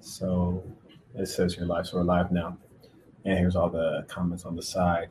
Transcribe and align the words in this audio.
So 0.00 0.62
it 1.14 1.26
says 1.26 1.56
you're 1.56 1.66
live, 1.66 1.86
so 1.86 1.96
we're 1.96 2.04
live 2.04 2.30
now. 2.32 2.56
And 3.24 3.38
here's 3.38 3.56
all 3.56 3.68
the 3.68 4.04
comments 4.08 4.44
on 4.44 4.56
the 4.56 4.62
side. 4.62 5.08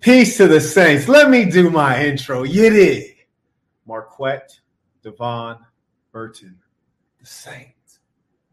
Peace 0.00 0.36
to 0.38 0.48
the 0.48 0.60
saints. 0.60 1.08
Let 1.08 1.30
me 1.30 1.44
do 1.44 1.70
my 1.70 2.04
intro. 2.04 2.42
You. 2.42 3.04
Marquette, 3.86 4.58
Devon, 5.02 5.58
Burton, 6.12 6.58
the 7.20 7.26
saint, 7.26 7.98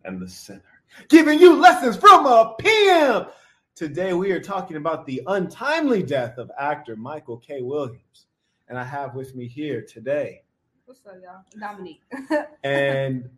and 0.04 0.20
the 0.20 0.28
sinner. 0.28 0.62
Giving 1.08 1.40
you 1.40 1.56
lessons 1.56 1.98
from 1.98 2.26
a 2.26 2.56
pimp. 2.60 3.30
Today 3.76 4.14
we 4.14 4.32
are 4.32 4.42
talking 4.42 4.76
about 4.76 5.06
the 5.06 5.22
untimely 5.28 6.04
death 6.04 6.38
of 6.38 6.52
actor 6.60 6.96
Michael 6.96 7.38
K. 7.38 7.62
Williams. 7.62 8.26
And 8.68 8.78
I 8.78 8.84
have 8.84 9.16
with 9.16 9.36
me 9.36 9.48
here 9.48 9.82
today. 9.82 10.44
What's 10.86 11.00
up, 11.06 11.16
y'all? 11.24 11.44
Dominique. 11.60 12.02
and 12.64 13.30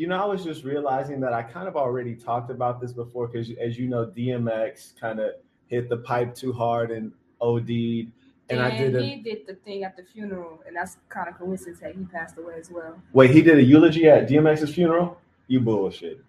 you 0.00 0.06
know, 0.06 0.16
I 0.16 0.24
was 0.24 0.42
just 0.42 0.64
realizing 0.64 1.20
that 1.20 1.34
I 1.34 1.42
kind 1.42 1.68
of 1.68 1.76
already 1.76 2.14
talked 2.14 2.50
about 2.50 2.80
this 2.80 2.90
before 2.90 3.26
because, 3.26 3.50
as 3.60 3.78
you 3.78 3.86
know, 3.86 4.06
DMX 4.06 4.98
kind 4.98 5.20
of 5.20 5.32
hit 5.66 5.90
the 5.90 5.98
pipe 5.98 6.34
too 6.34 6.54
hard 6.54 6.90
and 6.90 7.12
OD'd. 7.42 7.68
And, 7.68 8.12
and 8.48 8.62
I 8.62 8.70
did. 8.78 8.96
A, 8.96 9.02
he 9.02 9.16
did 9.16 9.46
the 9.46 9.56
thing 9.56 9.84
at 9.84 9.98
the 9.98 10.02
funeral, 10.02 10.62
and 10.66 10.74
that's 10.74 10.96
kind 11.10 11.28
of 11.28 11.36
coincidence 11.36 11.80
that 11.80 11.94
he 11.94 12.04
passed 12.04 12.38
away 12.38 12.54
as 12.58 12.70
well. 12.70 12.98
Wait, 13.12 13.30
he 13.30 13.42
did 13.42 13.58
a 13.58 13.62
eulogy 13.62 14.08
at 14.08 14.26
DMX's 14.26 14.74
funeral? 14.74 15.20
You 15.48 15.60
bullshit. 15.60 16.24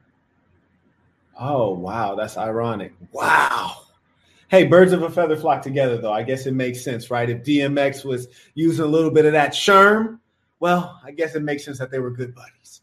Oh 1.39 1.71
wow, 1.71 2.15
that's 2.15 2.35
ironic. 2.35 2.91
Wow. 3.13 3.83
Hey, 4.49 4.65
birds 4.65 4.91
of 4.91 5.03
a 5.03 5.09
feather 5.09 5.37
flock 5.37 5.61
together, 5.61 5.97
though. 5.97 6.11
I 6.11 6.23
guess 6.23 6.45
it 6.45 6.53
makes 6.53 6.83
sense, 6.83 7.09
right? 7.09 7.29
If 7.29 7.43
DMX 7.43 8.03
was 8.03 8.27
using 8.53 8.83
a 8.83 8.89
little 8.89 9.11
bit 9.11 9.23
of 9.23 9.31
that 9.31 9.53
sherm, 9.53 10.19
well, 10.59 10.99
I 11.05 11.11
guess 11.11 11.35
it 11.35 11.41
makes 11.41 11.63
sense 11.63 11.79
that 11.79 11.89
they 11.89 11.99
were 11.99 12.11
good 12.11 12.35
buddies. 12.35 12.81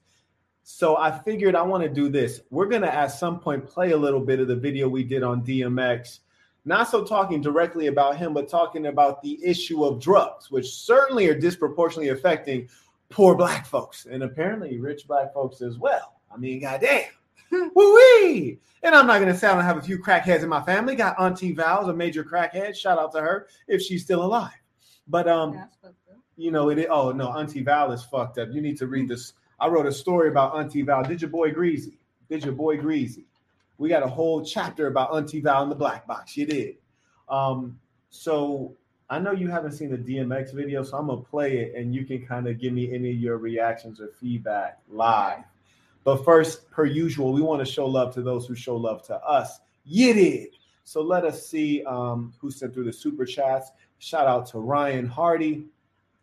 So 0.78 0.96
I 0.96 1.10
figured 1.10 1.56
I 1.56 1.62
want 1.62 1.82
to 1.82 1.88
do 1.88 2.08
this. 2.08 2.40
We're 2.50 2.68
going 2.68 2.82
to 2.82 2.94
at 2.94 3.08
some 3.08 3.40
point 3.40 3.66
play 3.66 3.90
a 3.90 3.96
little 3.96 4.20
bit 4.20 4.38
of 4.38 4.46
the 4.46 4.54
video 4.54 4.88
we 4.88 5.02
did 5.02 5.24
on 5.24 5.44
DMX. 5.44 6.20
Not 6.64 6.88
so 6.88 7.04
talking 7.04 7.40
directly 7.40 7.88
about 7.88 8.16
him, 8.16 8.32
but 8.32 8.48
talking 8.48 8.86
about 8.86 9.20
the 9.20 9.44
issue 9.44 9.82
of 9.82 10.00
drugs, 10.00 10.52
which 10.52 10.68
certainly 10.72 11.26
are 11.26 11.34
disproportionately 11.34 12.10
affecting 12.10 12.68
poor 13.08 13.34
black 13.34 13.66
folks 13.66 14.06
and 14.06 14.22
apparently 14.22 14.78
rich 14.78 15.08
black 15.08 15.34
folks 15.34 15.62
as 15.62 15.78
well. 15.78 16.20
I 16.32 16.36
mean, 16.36 16.60
goddamn. 16.60 17.10
Woo-wee! 17.50 18.60
And 18.84 18.94
I'm 18.94 19.08
not 19.08 19.18
gonna 19.18 19.36
say 19.36 19.48
I 19.48 19.56
don't 19.56 19.64
have 19.64 19.78
a 19.78 19.82
few 19.82 19.98
crackheads 19.98 20.44
in 20.44 20.48
my 20.48 20.62
family. 20.62 20.94
Got 20.94 21.18
Auntie 21.18 21.54
Val's 21.54 21.88
a 21.88 21.92
major 21.92 22.22
crackhead. 22.22 22.76
Shout 22.76 23.00
out 23.00 23.10
to 23.14 23.20
her 23.20 23.48
if 23.66 23.82
she's 23.82 24.04
still 24.04 24.22
alive. 24.24 24.52
But 25.08 25.26
um, 25.26 25.60
you 26.36 26.52
know 26.52 26.68
it. 26.68 26.86
Oh 26.88 27.10
no, 27.10 27.32
Auntie 27.32 27.64
Val 27.64 27.90
is 27.90 28.04
fucked 28.04 28.38
up. 28.38 28.50
You 28.52 28.60
need 28.60 28.78
to 28.78 28.86
read 28.86 29.08
this 29.08 29.32
I 29.60 29.68
wrote 29.68 29.86
a 29.86 29.92
story 29.92 30.28
about 30.28 30.56
Auntie 30.56 30.82
Val. 30.82 31.02
Did 31.02 31.20
your 31.20 31.30
boy 31.30 31.52
Greasy? 31.52 31.98
Did 32.28 32.44
your 32.44 32.54
boy 32.54 32.76
Greasy? 32.76 33.24
We 33.78 33.88
got 33.88 34.02
a 34.02 34.08
whole 34.08 34.44
chapter 34.44 34.86
about 34.86 35.14
Auntie 35.14 35.40
Val 35.40 35.62
in 35.62 35.68
the 35.68 35.74
black 35.74 36.06
box. 36.06 36.36
You 36.36 36.46
did. 36.46 36.76
Um, 37.28 37.78
so 38.10 38.74
I 39.10 39.18
know 39.18 39.32
you 39.32 39.48
haven't 39.48 39.72
seen 39.72 39.90
the 39.90 39.98
DMX 39.98 40.52
video, 40.52 40.82
so 40.82 40.96
I'm 40.96 41.06
gonna 41.08 41.22
play 41.22 41.58
it 41.58 41.74
and 41.74 41.94
you 41.94 42.04
can 42.04 42.26
kind 42.26 42.46
of 42.46 42.60
give 42.60 42.72
me 42.72 42.92
any 42.92 43.10
of 43.10 43.16
your 43.16 43.38
reactions 43.38 44.00
or 44.00 44.08
feedback 44.20 44.80
live. 44.88 45.44
But 46.04 46.24
first, 46.24 46.70
per 46.70 46.84
usual, 46.84 47.32
we 47.32 47.42
want 47.42 47.64
to 47.64 47.70
show 47.70 47.86
love 47.86 48.14
to 48.14 48.22
those 48.22 48.46
who 48.46 48.54
show 48.54 48.76
love 48.76 49.02
to 49.06 49.16
us. 49.16 49.60
You 49.84 50.14
did. 50.14 50.48
So 50.84 51.02
let 51.02 51.24
us 51.24 51.46
see 51.46 51.84
um, 51.84 52.32
who 52.38 52.50
sent 52.50 52.72
through 52.72 52.84
the 52.84 52.92
super 52.92 53.26
chats. 53.26 53.72
Shout 53.98 54.26
out 54.26 54.46
to 54.46 54.58
Ryan 54.58 55.06
Hardy, 55.06 55.66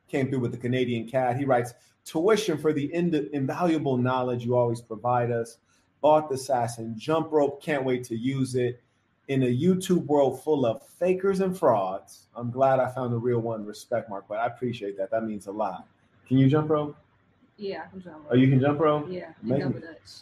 came 0.08 0.30
through 0.30 0.40
with 0.40 0.52
the 0.52 0.58
Canadian 0.58 1.08
cat. 1.08 1.38
He 1.38 1.46
writes, 1.46 1.74
tuition 2.06 2.58
for 2.58 2.72
the 2.72 2.94
ind- 2.94 3.16
invaluable 3.34 3.98
knowledge 3.98 4.46
you 4.46 4.56
always 4.56 4.82
provide 4.82 5.32
us. 5.32 5.58
Bought 6.02 6.30
the 6.30 6.36
Assassin 6.36 6.94
jump 6.98 7.32
rope. 7.32 7.62
Can't 7.62 7.84
wait 7.84 8.04
to 8.06 8.16
use 8.16 8.56
it. 8.56 8.82
In 9.28 9.42
a 9.42 9.48
YouTube 9.48 10.06
world 10.06 10.44
full 10.44 10.68
of 10.68 10.88
fakers 10.88 11.40
and 11.40 11.58
frauds, 11.58 12.28
I'm 12.36 12.52
glad 12.52 12.80
I 12.80 12.92
found 12.92 13.12
a 13.12 13.18
real 13.18 13.40
one. 13.40 13.66
Respect, 13.66 14.08
Mark, 14.08 14.26
but 14.30 14.38
I 14.38 14.46
appreciate 14.46 14.98
that. 14.98 15.10
That 15.10 15.24
means 15.24 15.48
a 15.48 15.52
lot. 15.52 15.88
Can 16.28 16.38
you 16.38 16.48
jump 16.48 16.70
rope? 16.70 16.96
Yeah, 17.58 17.86
I 17.88 17.90
can 17.90 18.02
jump 18.02 18.18
rope. 18.18 18.28
Oh, 18.30 18.36
you 18.36 18.48
can 18.50 18.60
jump 18.60 18.80
rope? 18.80 19.08
Yeah, 19.10 19.32
double 19.48 19.80
Dutch. 19.80 20.22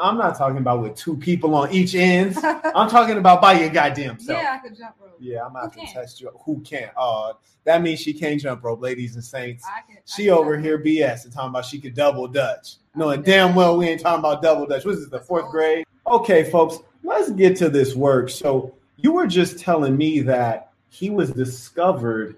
I'm 0.00 0.16
not 0.16 0.36
talking 0.36 0.58
about 0.58 0.82
with 0.82 0.96
two 0.96 1.16
people 1.16 1.54
on 1.54 1.70
each 1.70 1.94
end. 1.94 2.36
I'm 2.42 2.88
talking 2.88 3.18
about 3.18 3.42
by 3.42 3.52
your 3.60 3.68
goddamn 3.68 4.18
self. 4.18 4.42
Yeah, 4.42 4.58
I 4.58 4.66
could 4.66 4.76
jump 4.76 4.94
rope. 5.00 5.16
Yeah, 5.20 5.44
I'm 5.46 5.54
out 5.56 5.72
to 5.74 5.80
test 5.92 6.20
you. 6.20 6.30
Who 6.44 6.60
can't? 6.60 6.90
Uh, 6.96 7.34
that 7.64 7.82
means 7.82 8.00
she 8.00 8.12
can't 8.12 8.40
jump 8.40 8.64
rope, 8.64 8.80
ladies 8.80 9.14
and 9.14 9.24
saints. 9.24 9.64
Can, 9.86 9.98
she 10.04 10.30
over 10.30 10.58
here 10.58 10.78
BS 10.78 11.24
and 11.24 11.32
talking 11.32 11.50
about 11.50 11.64
she 11.64 11.78
could 11.78 11.94
double 11.94 12.26
dutch. 12.26 12.76
Knowing 12.94 13.22
damn 13.22 13.54
well 13.54 13.76
we 13.76 13.88
ain't 13.88 14.00
talking 14.00 14.18
about 14.18 14.42
double 14.42 14.66
dutch. 14.66 14.84
What 14.84 14.94
is 14.94 15.00
this, 15.00 15.10
the 15.10 15.20
fourth 15.20 15.50
grade? 15.50 15.84
Okay, 16.06 16.50
folks, 16.50 16.78
let's 17.04 17.30
get 17.30 17.56
to 17.58 17.68
this 17.68 17.94
work. 17.94 18.30
So 18.30 18.74
you 18.96 19.12
were 19.12 19.26
just 19.26 19.58
telling 19.58 19.96
me 19.96 20.20
that 20.22 20.72
he 20.88 21.10
was 21.10 21.30
discovered 21.30 22.36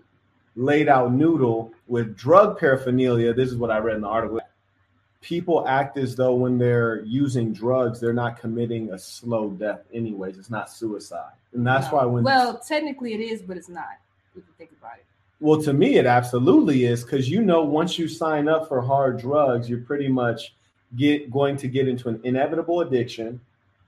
laid 0.56 0.88
out 0.88 1.12
noodle 1.12 1.72
with 1.86 2.16
drug 2.16 2.58
paraphernalia. 2.58 3.32
This 3.32 3.50
is 3.50 3.56
what 3.56 3.70
I 3.70 3.78
read 3.78 3.96
in 3.96 4.02
the 4.02 4.08
article 4.08 4.40
people 5.24 5.66
act 5.66 5.96
as 5.96 6.14
though 6.14 6.34
when 6.34 6.58
they're 6.58 7.00
using 7.00 7.50
drugs, 7.52 7.98
they're 7.98 8.12
not 8.12 8.38
committing 8.38 8.92
a 8.92 8.98
slow 8.98 9.48
death, 9.48 9.80
anyways. 9.92 10.36
It's 10.36 10.50
not 10.50 10.70
suicide. 10.70 11.32
And 11.54 11.66
that's 11.66 11.90
no. 11.90 11.96
why 11.96 12.04
when. 12.04 12.24
Well, 12.24 12.58
technically 12.58 13.14
it 13.14 13.20
is, 13.20 13.40
but 13.40 13.56
it's 13.56 13.70
not, 13.70 13.98
if 14.36 14.44
you 14.46 14.54
think 14.58 14.72
about 14.78 14.98
it. 14.98 15.06
Well, 15.40 15.60
to 15.62 15.72
me, 15.72 15.96
it 15.96 16.04
absolutely 16.04 16.84
is 16.84 17.02
because 17.02 17.28
you 17.28 17.42
know, 17.42 17.62
once 17.62 17.98
you 17.98 18.06
sign 18.06 18.48
up 18.48 18.68
for 18.68 18.82
hard 18.82 19.18
drugs, 19.18 19.68
you're 19.68 19.80
pretty 19.80 20.08
much 20.08 20.54
get 20.94 21.30
going 21.30 21.56
to 21.56 21.68
get 21.68 21.88
into 21.88 22.08
an 22.08 22.20
inevitable 22.22 22.82
addiction 22.82 23.40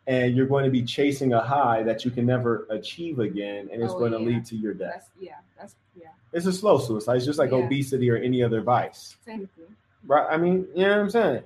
and 0.07 0.37
you're 0.37 0.47
going 0.47 0.65
to 0.65 0.71
be 0.71 0.83
chasing 0.83 1.35
a 1.35 1.41
high 1.41 1.83
that 1.83 2.05
you 2.05 2.11
can 2.11 2.25
never 2.27 2.67
achieve 2.71 3.19
again 3.19 3.69
and 3.73 3.83
it's 3.83 3.93
oh, 3.93 3.99
going 3.99 4.13
yeah. 4.13 4.19
to 4.19 4.25
lead 4.25 4.45
to 4.47 4.57
your 4.57 4.75
death. 4.75 4.93
That's, 4.95 5.11
yeah, 5.21 5.35
that's 5.59 5.75
yeah. 5.95 6.09
It's 6.33 6.47
a 6.47 6.53
slow 6.53 6.79
suicide. 6.79 7.17
It's 7.17 7.27
just 7.27 7.39
like 7.39 7.51
yeah. 7.51 7.59
obesity 7.59 8.11
or 8.11 8.17
any 8.17 8.43
other 8.43 8.61
vice. 8.61 9.17
Technically. 9.25 9.66
Right. 10.07 10.27
I 10.31 10.37
mean, 10.37 10.67
you 10.75 10.83
know 10.83 10.91
what 10.91 10.99
I'm 11.01 11.11
saying? 11.11 11.43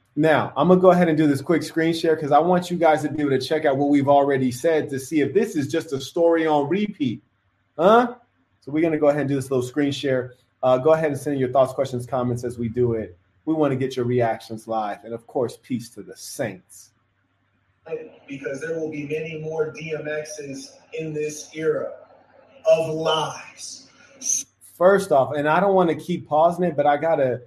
now, 0.16 0.52
I'm 0.56 0.68
going 0.68 0.78
to 0.78 0.82
go 0.82 0.90
ahead 0.90 1.08
and 1.08 1.16
do 1.16 1.26
this 1.26 1.40
quick 1.40 1.62
screen 1.62 1.94
share 1.94 2.16
because 2.16 2.32
I 2.32 2.38
want 2.38 2.70
you 2.70 2.76
guys 2.76 3.02
to 3.02 3.10
be 3.10 3.22
able 3.22 3.30
to 3.30 3.40
check 3.40 3.64
out 3.64 3.76
what 3.76 3.88
we've 3.88 4.08
already 4.08 4.50
said 4.50 4.90
to 4.90 4.98
see 4.98 5.20
if 5.20 5.32
this 5.32 5.54
is 5.54 5.68
just 5.68 5.92
a 5.92 6.00
story 6.00 6.46
on 6.46 6.68
repeat. 6.68 7.22
Huh? 7.78 8.14
So 8.60 8.72
we're 8.72 8.80
going 8.80 8.92
to 8.92 8.98
go 8.98 9.08
ahead 9.08 9.20
and 9.20 9.28
do 9.28 9.36
this 9.36 9.50
little 9.50 9.66
screen 9.66 9.92
share. 9.92 10.34
Uh, 10.62 10.78
go 10.78 10.92
ahead 10.92 11.12
and 11.12 11.18
send 11.18 11.38
your 11.38 11.50
thoughts, 11.50 11.72
questions, 11.72 12.06
comments 12.06 12.42
as 12.42 12.58
we 12.58 12.68
do 12.68 12.94
it. 12.94 13.16
We 13.44 13.54
want 13.54 13.70
to 13.70 13.76
get 13.76 13.94
your 13.94 14.04
reactions 14.04 14.66
live. 14.66 15.04
And 15.04 15.14
of 15.14 15.26
course, 15.28 15.56
peace 15.62 15.88
to 15.90 16.02
the 16.02 16.16
saints. 16.16 16.90
Because 18.26 18.60
there 18.60 18.80
will 18.80 18.90
be 18.90 19.06
many 19.06 19.38
more 19.38 19.72
DMXs 19.72 20.70
in 20.94 21.14
this 21.14 21.50
era 21.54 21.92
of 22.68 22.92
lies. 22.92 23.86
First 24.74 25.12
off, 25.12 25.34
and 25.36 25.48
I 25.48 25.60
don't 25.60 25.74
want 25.74 25.90
to 25.90 25.96
keep 25.96 26.26
pausing 26.26 26.64
it, 26.64 26.76
but 26.76 26.86
I 26.86 26.96
got 26.96 27.16
to 27.16 27.42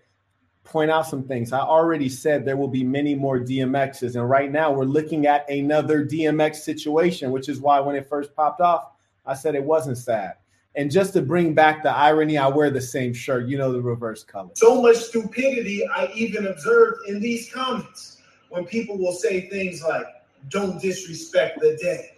point 0.69 0.91
out 0.91 1.07
some 1.07 1.23
things. 1.23 1.51
I 1.51 1.59
already 1.59 2.09
said 2.09 2.45
there 2.45 2.57
will 2.57 2.67
be 2.67 2.83
many 2.83 3.15
more 3.15 3.39
DMXs, 3.39 4.15
and 4.15 4.29
right 4.29 4.51
now 4.51 4.71
we're 4.71 4.85
looking 4.85 5.25
at 5.25 5.49
another 5.49 6.05
DMX 6.05 6.57
situation, 6.57 7.31
which 7.31 7.49
is 7.49 7.59
why 7.59 7.79
when 7.79 7.95
it 7.95 8.07
first 8.07 8.35
popped 8.35 8.61
off, 8.61 8.91
I 9.25 9.33
said 9.33 9.55
it 9.55 9.63
wasn't 9.63 9.97
sad. 9.97 10.35
And 10.75 10.91
just 10.91 11.13
to 11.13 11.21
bring 11.21 11.53
back 11.53 11.83
the 11.83 11.89
irony, 11.89 12.37
I 12.37 12.47
wear 12.47 12.69
the 12.69 12.81
same 12.81 13.13
shirt, 13.13 13.47
you 13.47 13.57
know, 13.57 13.71
the 13.71 13.81
reverse 13.81 14.23
color. 14.23 14.51
So 14.53 14.81
much 14.81 14.97
stupidity 14.97 15.85
I 15.87 16.11
even 16.13 16.47
observed 16.47 17.07
in 17.07 17.19
these 17.19 17.51
comments 17.51 18.21
when 18.49 18.65
people 18.65 18.97
will 18.97 19.13
say 19.13 19.49
things 19.49 19.83
like, 19.83 20.05
don't 20.49 20.81
disrespect 20.81 21.59
the 21.59 21.77
dead. 21.81 22.11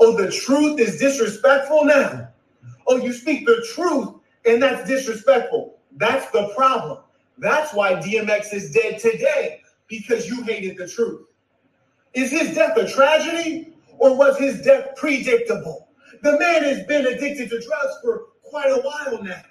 Oh, 0.00 0.16
the 0.16 0.30
truth 0.30 0.78
is 0.78 0.98
disrespectful 0.98 1.84
now. 1.84 2.28
Oh, 2.86 2.96
you 2.96 3.12
speak 3.12 3.46
the 3.46 3.66
truth 3.74 4.14
and 4.44 4.62
that's 4.62 4.88
disrespectful. 4.88 5.78
That's 5.96 6.30
the 6.30 6.52
problem. 6.56 6.98
That's 7.38 7.72
why 7.72 7.94
DMX 7.94 8.52
is 8.52 8.70
dead 8.72 8.98
today 8.98 9.62
because 9.86 10.28
you 10.28 10.42
hated 10.42 10.76
the 10.76 10.88
truth. 10.88 11.26
Is 12.14 12.30
his 12.30 12.54
death 12.54 12.76
a 12.76 12.88
tragedy 12.88 13.74
or 13.98 14.16
was 14.16 14.38
his 14.38 14.62
death 14.62 14.96
predictable? 14.96 15.88
The 16.22 16.38
man 16.38 16.64
has 16.64 16.84
been 16.86 17.06
addicted 17.06 17.50
to 17.50 17.60
drugs 17.60 17.94
for 18.02 18.26
quite 18.42 18.70
a 18.70 18.80
while 18.80 19.22
now. 19.22 19.42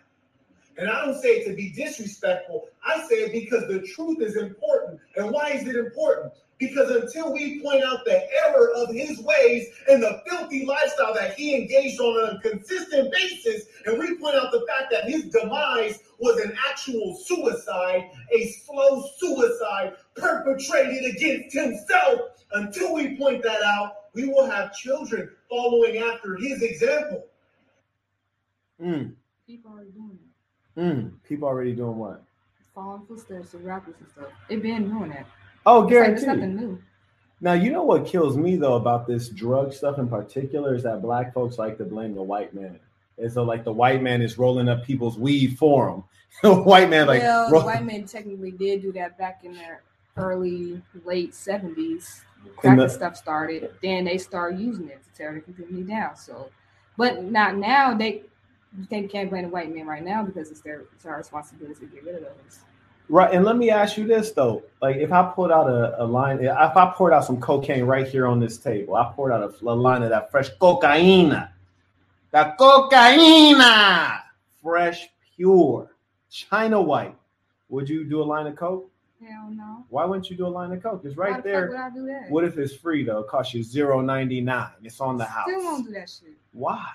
And 0.77 0.89
I 0.89 1.05
don't 1.05 1.19
say 1.19 1.29
it 1.39 1.47
to 1.47 1.55
be 1.55 1.71
disrespectful. 1.71 2.67
I 2.85 3.01
say 3.07 3.15
it 3.15 3.31
because 3.31 3.67
the 3.67 3.81
truth 3.81 4.21
is 4.21 4.35
important. 4.35 4.99
And 5.15 5.31
why 5.31 5.51
is 5.51 5.67
it 5.67 5.75
important? 5.75 6.33
Because 6.59 6.89
until 6.89 7.33
we 7.33 7.61
point 7.61 7.83
out 7.83 8.03
the 8.03 8.19
error 8.45 8.71
of 8.75 8.93
his 8.93 9.19
ways 9.19 9.67
and 9.87 10.01
the 10.01 10.23
filthy 10.27 10.65
lifestyle 10.65 11.13
that 11.13 11.35
he 11.35 11.55
engaged 11.55 11.99
on 11.99 12.35
a 12.35 12.41
consistent 12.41 13.11
basis, 13.11 13.65
and 13.85 13.99
we 13.99 14.17
point 14.17 14.35
out 14.35 14.51
the 14.51 14.65
fact 14.67 14.91
that 14.91 15.05
his 15.07 15.25
demise 15.25 15.99
was 16.19 16.39
an 16.43 16.53
actual 16.67 17.15
suicide, 17.15 18.09
a 18.33 18.47
slow 18.65 19.03
suicide 19.17 19.93
perpetrated 20.15 21.15
against 21.15 21.55
himself, 21.55 22.21
until 22.53 22.95
we 22.95 23.15
point 23.17 23.43
that 23.43 23.61
out, 23.61 23.93
we 24.13 24.27
will 24.27 24.49
have 24.49 24.73
children 24.73 25.29
following 25.49 25.97
after 25.97 26.35
his 26.35 26.63
example. 26.63 27.25
Mm. 28.81 29.13
People 29.45 29.71
are 29.73 29.83
doing 29.83 30.17
it. 30.75 30.79
Mm. 30.79 31.11
People 31.27 31.47
already 31.47 31.73
doing 31.73 31.97
what? 31.97 32.23
Following 32.73 33.05
footsteps 33.07 33.53
of 33.53 33.65
rappers 33.65 33.95
and 33.99 34.09
stuff. 34.09 34.27
They've 34.49 34.61
been 34.61 34.89
doing 34.89 35.09
that. 35.09 35.25
Oh, 35.67 35.81
like, 35.81 35.89
guaranteed. 35.89 36.27
nothing 36.27 36.55
new. 36.55 36.81
Now, 37.41 37.53
you 37.53 37.71
know 37.71 37.83
what 37.83 38.07
kills 38.07 38.35
me 38.37 38.55
though 38.55 38.75
about 38.75 39.05
this 39.05 39.29
drug 39.29 39.73
stuff 39.73 39.99
in 39.99 40.07
particular 40.07 40.73
is 40.73 40.83
that 40.83 41.01
black 41.01 41.33
folks 41.33 41.57
like 41.59 41.77
to 41.77 41.83
blame 41.83 42.15
the 42.15 42.23
white 42.23 42.53
man. 42.53 42.79
and 43.19 43.31
so 43.31 43.43
like 43.43 43.63
the 43.63 43.73
white 43.73 44.01
man 44.01 44.21
is 44.21 44.37
rolling 44.37 44.69
up 44.69 44.83
people's 44.83 45.19
weed 45.19 45.57
for 45.57 45.91
them. 45.91 46.03
the 46.41 46.53
white 46.53 46.89
man 46.89 47.05
like 47.05 47.21
well, 47.21 47.51
roll- 47.51 47.61
the 47.61 47.67
white 47.67 47.85
men 47.85 48.05
technically 48.05 48.51
did 48.51 48.81
do 48.81 48.91
that 48.93 49.17
back 49.17 49.41
in 49.43 49.53
their 49.53 49.83
early, 50.15 50.81
late 51.05 51.35
seventies. 51.35 52.21
Crack 52.55 52.77
the- 52.77 52.87
stuff 52.87 53.17
started. 53.17 53.71
Then 53.83 54.05
they 54.05 54.17
started 54.17 54.59
using 54.59 54.87
it 54.87 55.03
to 55.03 55.11
tear 55.17 55.33
the 55.33 55.41
community 55.41 55.83
down. 55.83 56.15
So, 56.15 56.49
but 56.97 57.23
not 57.23 57.57
now. 57.57 57.93
They 57.93 58.23
you 58.79 58.85
can't, 58.87 59.09
can't 59.09 59.29
blame 59.29 59.43
the 59.43 59.49
white 59.49 59.73
man 59.73 59.85
right 59.85 60.03
now 60.03 60.23
because 60.23 60.49
it's 60.49 60.61
their 60.61 60.85
it's 60.95 61.05
our 61.05 61.17
responsibility 61.17 61.79
to 61.81 61.85
get 61.87 62.03
rid 62.03 62.15
of 62.15 62.21
those. 62.21 62.59
Right, 63.09 63.33
and 63.33 63.45
let 63.45 63.55
me 63.55 63.69
ask 63.69 63.97
you 63.97 64.05
this 64.05 64.31
though: 64.31 64.63
like, 64.81 64.97
if 64.97 65.13
I 65.13 65.31
pulled 65.31 65.51
out 65.51 65.69
a, 65.69 66.03
a 66.03 66.05
line, 66.05 66.39
if 66.43 66.51
I 66.51 66.93
poured 66.93 67.13
out 67.13 67.23
some 67.23 67.39
cocaine 67.39 67.85
right 67.85 68.05
here 68.07 68.27
on 68.27 68.39
this 68.39 68.57
table, 68.57 68.95
I 68.95 69.11
poured 69.15 69.31
out 69.31 69.41
a, 69.41 69.65
a 69.65 69.73
line 69.73 70.03
of 70.03 70.09
that 70.09 70.29
fresh 70.29 70.49
cocaina, 70.57 71.49
that 72.31 72.57
cocaina, 72.57 74.19
fresh, 74.61 75.07
pure, 75.35 75.89
China 76.29 76.81
white. 76.81 77.15
Would 77.69 77.87
you 77.87 78.03
do 78.03 78.21
a 78.21 78.25
line 78.25 78.47
of 78.47 78.55
coke? 78.55 78.89
Hell 79.25 79.49
no. 79.51 79.85
Why 79.89 80.05
wouldn't 80.05 80.29
you 80.29 80.37
do 80.37 80.45
a 80.45 80.49
line 80.49 80.71
of 80.71 80.83
coke? 80.83 81.01
It's 81.03 81.15
Why 81.15 81.29
right 81.31 81.43
the 81.43 81.49
fuck 81.49 81.69
there. 81.69 81.77
I 81.77 81.89
do 81.89 82.05
that? 82.07 82.29
What 82.29 82.43
if 82.43 82.57
it's 82.57 82.75
free 82.75 83.03
though? 83.03 83.19
It 83.19 83.27
costs 83.27 83.53
you 83.53 83.63
zero 83.63 84.01
ninety 84.01 84.41
nine. 84.41 84.71
It's 84.83 84.99
on 85.01 85.17
the 85.17 85.25
house. 85.25 85.47
Still 85.47 85.63
won't 85.63 85.87
do 85.87 85.93
that 85.93 86.09
shit. 86.09 86.35
Why? 86.51 86.87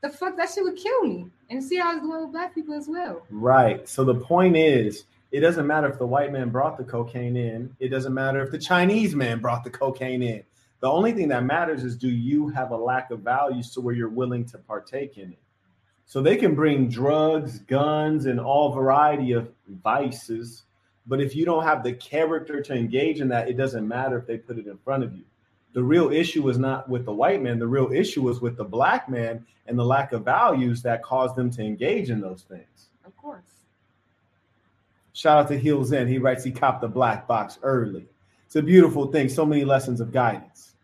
The 0.00 0.08
fuck 0.08 0.36
that 0.36 0.48
shit 0.50 0.64
would 0.64 0.76
kill 0.76 1.04
me. 1.04 1.26
And 1.50 1.62
see 1.62 1.76
how 1.76 1.92
it's 1.92 2.02
doing 2.02 2.22
with 2.22 2.32
black 2.32 2.54
people 2.54 2.74
as 2.74 2.88
well. 2.88 3.22
Right. 3.30 3.88
So 3.88 4.04
the 4.04 4.14
point 4.14 4.56
is, 4.56 5.04
it 5.30 5.40
doesn't 5.40 5.66
matter 5.66 5.88
if 5.88 5.98
the 5.98 6.06
white 6.06 6.32
man 6.32 6.50
brought 6.50 6.76
the 6.76 6.84
cocaine 6.84 7.36
in. 7.36 7.74
It 7.80 7.88
doesn't 7.88 8.14
matter 8.14 8.42
if 8.42 8.50
the 8.50 8.58
Chinese 8.58 9.14
man 9.14 9.40
brought 9.40 9.64
the 9.64 9.70
cocaine 9.70 10.22
in. 10.22 10.42
The 10.80 10.88
only 10.88 11.12
thing 11.12 11.28
that 11.28 11.44
matters 11.44 11.84
is 11.84 11.96
do 11.96 12.08
you 12.08 12.48
have 12.48 12.70
a 12.70 12.76
lack 12.76 13.10
of 13.10 13.20
values 13.20 13.70
to 13.72 13.80
where 13.80 13.94
you're 13.94 14.08
willing 14.08 14.44
to 14.46 14.58
partake 14.58 15.18
in 15.18 15.32
it? 15.32 15.38
So 16.06 16.22
they 16.22 16.36
can 16.36 16.54
bring 16.54 16.88
drugs, 16.88 17.58
guns, 17.58 18.26
and 18.26 18.40
all 18.40 18.72
variety 18.72 19.32
of 19.32 19.50
vices, 19.82 20.64
but 21.06 21.20
if 21.20 21.34
you 21.34 21.44
don't 21.44 21.64
have 21.64 21.82
the 21.82 21.94
character 21.94 22.60
to 22.60 22.74
engage 22.74 23.20
in 23.20 23.28
that, 23.28 23.48
it 23.48 23.56
doesn't 23.56 23.88
matter 23.88 24.18
if 24.18 24.26
they 24.26 24.36
put 24.36 24.58
it 24.58 24.66
in 24.66 24.78
front 24.78 25.02
of 25.02 25.14
you. 25.14 25.24
The 25.72 25.82
real 25.82 26.10
issue 26.10 26.42
was 26.42 26.58
not 26.58 26.88
with 26.88 27.04
the 27.04 27.12
white 27.12 27.42
man. 27.42 27.58
The 27.58 27.66
real 27.66 27.92
issue 27.92 28.22
was 28.22 28.40
with 28.40 28.56
the 28.56 28.64
black 28.64 29.08
man 29.08 29.46
and 29.66 29.78
the 29.78 29.84
lack 29.84 30.12
of 30.12 30.24
values 30.24 30.82
that 30.82 31.02
caused 31.02 31.36
them 31.36 31.50
to 31.52 31.62
engage 31.62 32.10
in 32.10 32.20
those 32.20 32.42
things. 32.42 32.88
Of 33.04 33.16
course. 33.16 33.57
Shout 35.18 35.36
out 35.36 35.48
to 35.48 35.58
Heels 35.58 35.90
In. 35.90 36.06
He 36.06 36.18
writes 36.18 36.44
he 36.44 36.52
copped 36.52 36.80
the 36.80 36.86
black 36.86 37.26
box 37.26 37.58
early. 37.64 38.06
It's 38.46 38.54
a 38.54 38.62
beautiful 38.62 39.08
thing. 39.08 39.28
So 39.28 39.44
many 39.44 39.64
lessons 39.64 40.00
of 40.00 40.12
guidance. 40.12 40.74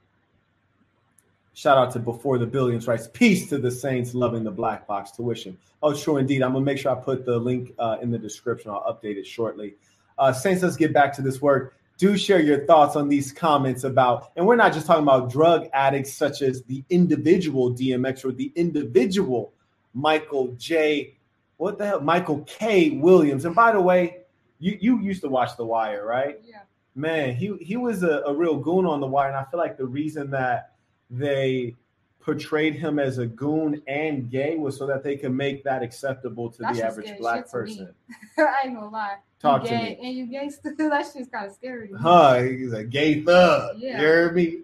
Shout 1.52 1.78
out 1.78 1.92
to 1.92 2.00
Before 2.00 2.36
the 2.36 2.44
Billions 2.44 2.88
writes 2.88 3.08
peace 3.12 3.48
to 3.50 3.58
the 3.58 3.70
saints 3.70 4.12
loving 4.12 4.42
the 4.42 4.50
black 4.50 4.88
box 4.88 5.12
tuition. 5.12 5.56
Oh, 5.84 5.94
true 5.94 6.16
indeed. 6.16 6.42
I'm 6.42 6.52
gonna 6.52 6.64
make 6.64 6.78
sure 6.78 6.90
I 6.90 7.00
put 7.00 7.25
the 7.25 7.38
link 7.38 7.75
uh, 7.78 7.98
in 8.02 8.10
the 8.10 8.19
description. 8.19 8.72
I'll 8.72 8.82
update 8.92 9.19
it 9.19 9.25
shortly. 9.25 9.76
Uh, 10.19 10.32
saints, 10.32 10.64
let's 10.64 10.75
get 10.75 10.92
back 10.92 11.12
to 11.14 11.22
this 11.22 11.40
work. 11.40 11.76
Do 11.96 12.16
share 12.19 12.40
your 12.40 12.66
thoughts 12.66 12.96
on 12.96 13.08
these 13.08 13.30
comments 13.30 13.84
about, 13.84 14.32
and 14.34 14.44
we're 14.44 14.56
not 14.56 14.72
just 14.72 14.88
talking 14.88 15.04
about 15.04 15.30
drug 15.30 15.69
addicts 15.72 16.12
such 16.12 16.42
as 16.42 16.64
the 16.64 16.82
individual 16.90 17.72
DMX 17.72 18.25
or 18.25 18.32
the 18.32 18.50
individual 18.56 19.52
Michael 19.92 20.48
J. 20.58 21.14
What 21.56 21.78
the 21.78 21.87
hell, 21.87 22.00
Michael 22.00 22.40
K. 22.48 22.90
Williams. 22.90 23.44
And 23.44 23.54
by 23.54 23.70
the 23.70 23.80
way, 23.80 24.22
you 24.58 24.78
you 24.80 25.00
used 25.00 25.22
to 25.22 25.28
watch 25.28 25.56
The 25.56 25.64
Wire, 25.64 26.04
right? 26.06 26.40
Yeah. 26.46 26.60
Man, 26.94 27.34
he 27.34 27.56
he 27.60 27.76
was 27.76 28.02
a, 28.02 28.22
a 28.26 28.32
real 28.34 28.56
goon 28.56 28.86
on 28.86 29.00
The 29.00 29.06
Wire, 29.06 29.28
and 29.28 29.36
I 29.36 29.44
feel 29.50 29.58
like 29.58 29.76
the 29.76 29.86
reason 29.86 30.30
that 30.30 30.72
they 31.10 31.74
portrayed 32.20 32.74
him 32.74 32.98
as 32.98 33.18
a 33.18 33.26
goon 33.26 33.82
and 33.86 34.30
gay 34.30 34.56
was 34.56 34.78
so 34.78 34.86
that 34.86 35.02
they 35.02 35.16
could 35.16 35.32
make 35.32 35.62
that 35.64 35.82
acceptable 35.82 36.50
to 36.50 36.62
That 36.62 36.74
the 36.74 36.82
average 36.86 37.18
black 37.18 37.44
me. 37.46 37.50
person. 37.50 37.94
I 38.38 38.62
ain't 38.64 38.74
gonna 38.74 38.88
lie. 38.88 39.16
Talk 39.40 39.64
you 39.64 39.68
to 39.70 39.74
gay, 39.76 39.98
And 40.02 40.14
you 40.16 40.26
gangster. 40.26 40.74
that 40.78 41.06
shit's 41.12 41.28
kind 41.28 41.46
of 41.46 41.52
scary. 41.52 41.90
Huh? 42.00 42.40
He's 42.42 42.72
a 42.72 42.82
gay 42.82 43.20
thug. 43.22 43.76
Yeah. 43.78 44.00
You 44.00 44.06
heard 44.06 44.34
me? 44.36 44.60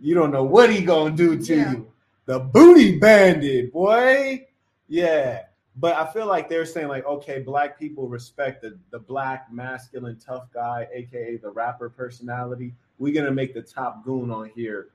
You 0.00 0.14
don't 0.14 0.30
know 0.30 0.44
what 0.44 0.70
he 0.72 0.80
gonna 0.82 1.14
do 1.14 1.36
to 1.38 1.54
Yeah. 1.54 1.72
you. 1.72 1.92
The 2.24 2.38
booty 2.38 2.98
bandit, 2.98 3.72
boy. 3.72 4.46
Yeah. 4.88 5.42
But 5.76 5.94
I 5.96 6.12
feel 6.12 6.26
like 6.26 6.48
they're 6.50 6.66
saying, 6.66 6.88
like, 6.88 7.06
okay, 7.06 7.40
black 7.40 7.78
people 7.78 8.06
respect 8.06 8.60
the, 8.62 8.76
the 8.90 8.98
black, 8.98 9.50
masculine, 9.50 10.18
tough 10.18 10.44
guy, 10.52 10.86
aka 10.92 11.36
the 11.38 11.50
rapper 11.50 11.88
personality. 11.88 12.74
We're 12.98 13.14
gonna 13.14 13.30
make 13.32 13.54
the 13.54 13.62
top 13.62 14.04
goon 14.04 14.30
on 14.30 14.50
here 14.54 14.88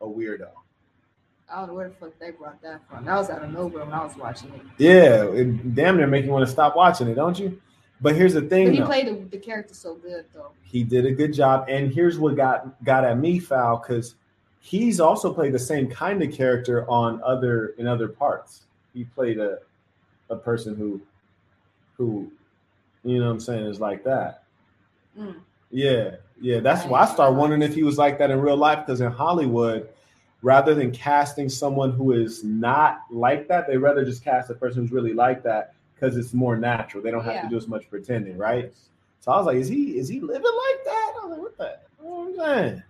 a 0.00 0.06
weirdo. 0.06 0.48
I 1.50 1.60
don't 1.60 1.68
know 1.68 1.74
where 1.74 1.88
the 1.88 1.94
fuck 1.94 2.12
they 2.20 2.30
brought 2.30 2.60
that 2.60 2.82
from. 2.90 3.06
That 3.06 3.16
was 3.16 3.30
out 3.30 3.42
of 3.42 3.50
nowhere 3.50 3.84
when 3.84 3.94
I 3.94 4.04
was 4.04 4.14
watching 4.16 4.52
it. 4.52 4.60
Yeah, 4.76 5.24
it 5.24 5.74
damn 5.74 5.96
near 5.96 6.06
make 6.06 6.26
you 6.26 6.30
want 6.30 6.44
to 6.44 6.52
stop 6.52 6.76
watching 6.76 7.08
it, 7.08 7.14
don't 7.14 7.38
you? 7.38 7.58
But 8.02 8.14
here's 8.14 8.34
the 8.34 8.42
thing, 8.42 8.66
But 8.66 8.74
he 8.74 8.80
though. 8.80 8.86
played 8.86 9.06
the, 9.06 9.14
the 9.30 9.38
character 9.38 9.72
so 9.74 9.94
good 9.94 10.26
though. 10.34 10.50
he 10.62 10.84
did 10.84 11.06
a 11.06 11.10
good 11.10 11.32
job. 11.32 11.64
And 11.68 11.90
here's 11.92 12.18
what 12.18 12.36
got 12.36 12.84
got 12.84 13.02
at 13.04 13.18
me, 13.18 13.38
foul, 13.38 13.78
because 13.78 14.14
he's 14.60 15.00
also 15.00 15.32
played 15.32 15.54
the 15.54 15.58
same 15.58 15.88
kind 15.88 16.22
of 16.22 16.30
character 16.32 16.88
on 16.88 17.20
other 17.24 17.68
in 17.78 17.86
other 17.86 18.08
parts. 18.08 18.64
He 18.92 19.04
played 19.04 19.38
a 19.38 19.58
a 20.30 20.36
person 20.36 20.76
who 20.76 21.00
who 21.96 22.30
you 23.04 23.18
know 23.18 23.26
what 23.26 23.32
I'm 23.32 23.40
saying 23.40 23.66
is 23.66 23.80
like 23.80 24.04
that. 24.04 24.44
Mm. 25.18 25.36
Yeah, 25.70 26.16
yeah. 26.40 26.60
That's 26.60 26.84
why 26.84 27.02
I 27.02 27.06
start 27.06 27.34
wondering 27.34 27.62
if 27.62 27.74
he 27.74 27.82
was 27.82 27.98
like 27.98 28.18
that 28.18 28.30
in 28.30 28.40
real 28.40 28.56
life. 28.56 28.86
Because 28.86 29.00
in 29.00 29.10
Hollywood, 29.10 29.88
rather 30.42 30.74
than 30.74 30.90
casting 30.90 31.48
someone 31.48 31.92
who 31.92 32.12
is 32.12 32.44
not 32.44 33.02
like 33.10 33.48
that, 33.48 33.66
they 33.66 33.76
rather 33.76 34.04
just 34.04 34.24
cast 34.24 34.50
a 34.50 34.54
person 34.54 34.82
who's 34.82 34.92
really 34.92 35.12
like 35.12 35.42
that 35.42 35.74
because 35.94 36.16
it's 36.16 36.32
more 36.32 36.56
natural. 36.56 37.02
They 37.02 37.10
don't 37.10 37.24
have 37.24 37.42
to 37.42 37.48
do 37.48 37.56
as 37.56 37.68
much 37.68 37.88
pretending, 37.90 38.36
right? 38.36 38.72
So 39.20 39.32
I 39.32 39.36
was 39.36 39.46
like, 39.46 39.56
is 39.56 39.68
he 39.68 39.98
is 39.98 40.08
he 40.08 40.20
living 40.20 40.42
like 40.42 40.84
that? 40.84 41.14
I 41.22 41.26
was 41.26 41.30
like, 41.30 41.40
what 41.40 41.58
the 41.58 41.78
you 42.02 42.08
know 42.08 42.16
what 42.16 42.28
I'm 42.28 42.56
saying? 42.68 42.82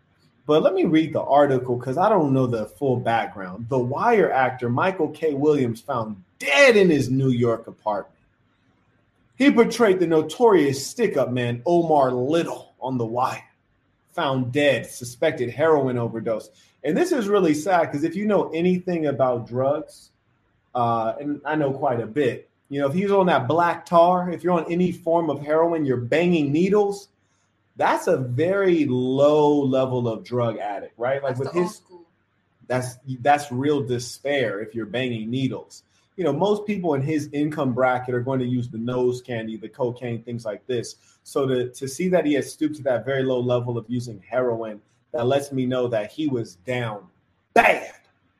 But 0.47 0.63
let 0.63 0.73
me 0.73 0.85
read 0.85 1.13
the 1.13 1.21
article 1.21 1.77
because 1.77 1.99
I 1.99 2.09
don't 2.09 2.33
know 2.33 2.47
the 2.47 2.67
full 2.67 2.97
background. 2.97 3.69
The 3.69 3.79
Wire 3.79 4.33
actor 4.33 4.71
Michael 4.71 5.11
K. 5.11 5.35
Williams 5.35 5.81
found 5.81 6.23
dead 6.39 6.77
in 6.77 6.91
his 6.91 7.11
New 7.11 7.31
York 7.31 7.67
apartment. 7.67 8.15
He 9.37 9.51
portrayed 9.51 10.01
the 10.01 10.07
notorious 10.07 10.85
stick-up 10.85 11.31
man 11.31 11.63
Omar 11.65 12.11
Little 12.11 12.75
on 12.81 12.99
The 12.99 13.07
Wire. 13.07 13.45
Found 14.15 14.53
dead, 14.53 14.87
suspected 14.91 15.51
heroin 15.51 15.97
overdose. 15.97 16.51
And 16.83 16.97
this 16.97 17.13
is 17.13 17.29
really 17.29 17.55
sad 17.55 17.87
because 17.87 18.03
if 18.03 18.17
you 18.17 18.27
know 18.27 18.51
anything 18.51 19.07
about 19.07 19.47
drugs, 19.47 20.11
uh, 20.75 21.15
and 21.21 21.41
I 21.45 21.55
know 21.55 21.73
quite 21.73 22.01
a 22.01 22.07
bit, 22.07 22.49
you 22.69 22.81
know, 22.81 22.89
if 22.89 22.95
he's 22.95 23.11
on 23.11 23.27
that 23.27 23.49
black 23.49 23.87
tar, 23.87 24.31
if 24.31 24.45
you're 24.45 24.59
on 24.59 24.71
any 24.71 24.93
form 24.93 25.31
of 25.31 25.41
heroin, 25.41 25.85
you're 25.85 25.97
banging 25.97 26.53
needles. 26.53 27.09
That's 27.77 28.09
a 28.09 28.17
very 28.17 28.87
low 28.87 29.63
level 29.63 30.09
of 30.09 30.25
drug 30.25 30.59
addict, 30.59 30.99
right? 30.99 31.23
Like 31.23 31.37
That's 31.37 31.55
with 31.55 31.63
his 31.63 31.81
that's 32.67 32.97
that's 33.21 33.51
real 33.51 33.83
despair 33.83 34.61
if 34.61 34.75
you're 34.75 34.87
banging 34.87 35.31
needles. 35.31 35.85
You 36.19 36.25
know, 36.25 36.33
most 36.33 36.67
people 36.67 36.95
in 36.95 37.01
his 37.01 37.31
income 37.33 37.73
bracket 37.73 38.13
are 38.13 38.21
going 38.21 38.41
to 38.41 38.47
use 38.47 38.69
the 38.69 38.77
nose 38.77 39.23
candy, 39.23 39.57
the 39.57 39.69
cocaine, 39.69 40.23
things 40.25 40.45
like 40.45 40.67
this. 40.67 40.97
So 41.23 41.47
to 41.47 41.71
to 41.71 41.87
see 41.87 42.09
that 42.09 42.27
he 42.27 42.35
has 42.35 42.53
stooped 42.53 42.77
to 42.77 42.83
that 42.83 43.05
very 43.05 43.23
low 43.23 43.39
level 43.39 43.79
of 43.79 43.87
using 43.89 44.21
heroin, 44.29 44.81
that 45.13 45.27
lets 45.27 45.53
me 45.53 45.65
know 45.65 45.87
that 45.89 46.11
he 46.11 46.27
was 46.27 46.57
down 46.67 47.07
bad. 47.55 47.93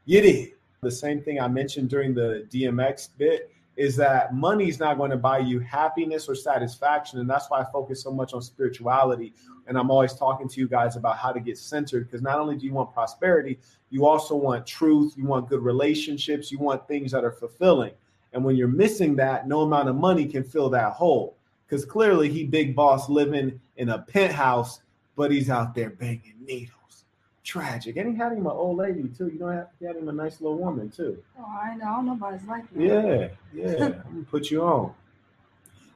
You 0.07 0.21
did. 0.21 0.53
The 0.81 0.91
same 0.91 1.23
thing 1.23 1.41
I 1.41 1.49
mentioned 1.49 1.89
during 1.89 2.15
the 2.15 2.47
DMX 2.51 3.11
bit 3.17 3.53
is 3.77 3.95
that 3.97 4.35
money's 4.35 4.81
not 4.81 4.99
going 4.99 5.11
to 5.13 5.17
buy 5.17 5.39
you 5.39 5.61
happiness 5.61 6.29
or 6.29 6.35
satisfaction. 6.35 7.21
And 7.21 7.31
that's 7.31 7.49
why 7.49 7.61
I 7.61 7.65
focus 7.73 8.03
so 8.03 8.13
much 8.13 8.33
on 8.35 8.43
spirituality. 8.43 9.35
And 9.69 9.79
I'm 9.79 9.91
always 9.91 10.15
talking 10.15 10.49
to 10.49 10.61
you 10.61 10.67
guys 10.67 10.97
about 10.97 11.19
how 11.19 11.31
to 11.31 11.39
get 11.39 11.59
centered 11.59 12.07
because 12.07 12.23
not 12.23 12.41
only 12.41 12.57
do 12.57 12.67
you 12.67 12.73
want 12.73 12.93
prosperity, 12.93 13.59
you 13.91 14.07
also 14.07 14.35
want 14.35 14.67
truth, 14.67 15.15
you 15.17 15.25
want 15.25 15.49
good 15.49 15.61
relationships, 15.61 16.51
you 16.51 16.59
want 16.59 16.89
things 16.89 17.13
that 17.13 17.23
are 17.23 17.33
fulfilling. 17.33 17.93
And 18.33 18.43
when 18.45 18.57
you're 18.57 18.67
missing 18.67 19.15
that, 19.17 19.47
no 19.47 19.61
amount 19.61 19.89
of 19.89 19.97
money 19.97 20.27
can 20.27 20.43
fill 20.43 20.71
that 20.71 20.95
hole. 20.95 21.37
Because 21.67 21.85
clearly 21.85 22.31
he 22.31 22.45
big 22.45 22.75
boss 22.75 23.11
living 23.11 23.61
in 23.77 23.91
a 23.91 23.99
penthouse, 23.99 24.81
but 25.17 25.31
he's 25.31 25.51
out 25.51 25.75
there 25.75 25.91
banging 25.91 26.35
needles. 26.43 27.05
Tragic. 27.45 27.97
And 27.97 28.13
he 28.13 28.17
had 28.17 28.33
him 28.33 28.47
an 28.47 28.53
old 28.53 28.79
lady 28.79 29.09
too. 29.09 29.29
You 29.29 29.39
know, 29.39 29.67
he 29.79 29.85
had 29.87 29.97
him 29.97 30.09
a 30.09 30.13
nice 30.13 30.41
little 30.41 30.59
woman 30.59 30.91
too. 30.91 31.23
Oh, 31.39 31.45
I 31.45 31.77
know. 31.77 31.85
I 31.85 31.97
don't 31.97 32.07
know 32.07 32.13
about 32.13 32.35
his 32.35 32.45
life. 32.45 32.65
Yeah, 32.75 33.29
yeah. 33.55 33.85
I'm 33.85 33.93
gonna 33.93 34.25
put 34.31 34.51
you 34.51 34.63
on. 34.63 34.95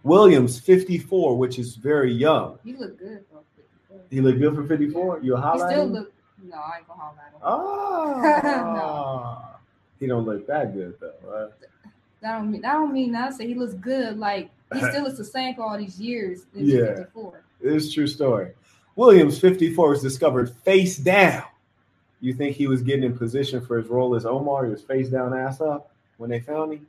Williams, 0.02 0.58
54, 0.58 1.36
which 1.38 1.58
is 1.58 1.76
very 1.76 2.12
young. 2.12 2.58
He 2.64 2.72
look 2.74 2.98
good 2.98 3.24
though. 3.30 3.44
He 4.10 4.20
look 4.20 4.38
good 4.38 4.54
for 4.54 4.64
54. 4.64 5.20
You 5.22 5.36
a 5.36 5.52
He 5.52 5.58
still 5.58 5.86
look. 5.86 6.12
No, 6.42 6.56
I 6.56 6.78
ain't 6.78 6.88
gonna 6.88 7.00
holler 7.00 7.18
at 7.24 7.32
him. 7.32 7.40
Oh, 7.42 8.40
no. 8.74 9.58
he 10.00 10.06
don't 10.06 10.24
look 10.24 10.46
that 10.48 10.74
good 10.74 10.94
though, 11.00 11.12
right? 11.24 11.50
That 12.20 12.38
don't 12.38 12.50
mean 12.50 12.60
that 12.62 12.72
don't 12.72 12.92
mean 12.92 13.12
that. 13.12 13.32
I 13.32 13.36
say 13.36 13.46
he 13.46 13.54
looks 13.54 13.74
good. 13.74 14.18
Like 14.18 14.50
he 14.72 14.80
still 14.90 15.04
looks 15.04 15.18
the 15.18 15.24
same 15.24 15.54
for 15.54 15.62
all 15.62 15.78
these 15.78 16.00
years. 16.00 16.46
Yeah. 16.54 16.94
54. 16.96 17.42
It's 17.60 17.86
a 17.86 17.92
true 17.92 18.06
story. 18.06 18.52
Williams, 18.96 19.38
54, 19.38 19.90
was 19.90 20.02
discovered 20.02 20.50
face 20.50 20.96
down. 20.96 21.44
You 22.20 22.34
think 22.34 22.54
he 22.56 22.66
was 22.66 22.82
getting 22.82 23.04
in 23.04 23.16
position 23.16 23.64
for 23.64 23.78
his 23.78 23.88
role 23.88 24.14
as 24.14 24.26
Omar? 24.26 24.66
He 24.66 24.70
was 24.70 24.82
face 24.82 25.08
down, 25.08 25.34
ass 25.34 25.60
up 25.60 25.90
when 26.18 26.30
they 26.30 26.40
found 26.40 26.74
him. 26.74 26.86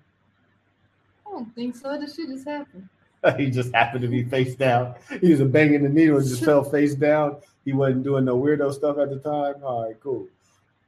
I 1.26 1.32
don't 1.32 1.56
think 1.56 1.76
so. 1.76 1.98
This 1.98 2.16
shit 2.16 2.28
just 2.28 2.48
happened. 2.48 2.88
he 3.38 3.50
just 3.50 3.74
happened 3.74 4.02
to 4.02 4.08
be 4.08 4.24
face 4.24 4.56
down. 4.56 4.96
He 5.22 5.32
was 5.32 5.42
banging 5.42 5.84
the 5.84 5.90
needle 5.90 6.18
and 6.18 6.28
just 6.28 6.44
fell 6.46 6.64
face 6.64 6.96
down. 6.96 7.38
He 7.66 7.74
wasn't 7.74 8.04
doing 8.04 8.26
no 8.26 8.38
weirdo 8.38 8.74
stuff 8.74 8.98
at 8.98 9.10
the 9.10 9.20
time. 9.20 9.56
All 9.64 9.86
right, 9.86 10.00
cool. 10.02 10.28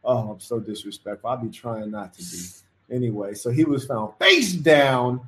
Oh, 0.03 0.31
I'm 0.31 0.39
so 0.39 0.59
disrespectful. 0.59 1.29
I'll 1.29 1.37
be 1.37 1.49
trying 1.49 1.91
not 1.91 2.13
to 2.15 2.21
be. 2.21 2.95
Anyway, 2.95 3.33
so 3.33 3.49
he 3.49 3.63
was 3.63 3.85
found 3.85 4.13
face 4.19 4.53
down, 4.53 5.21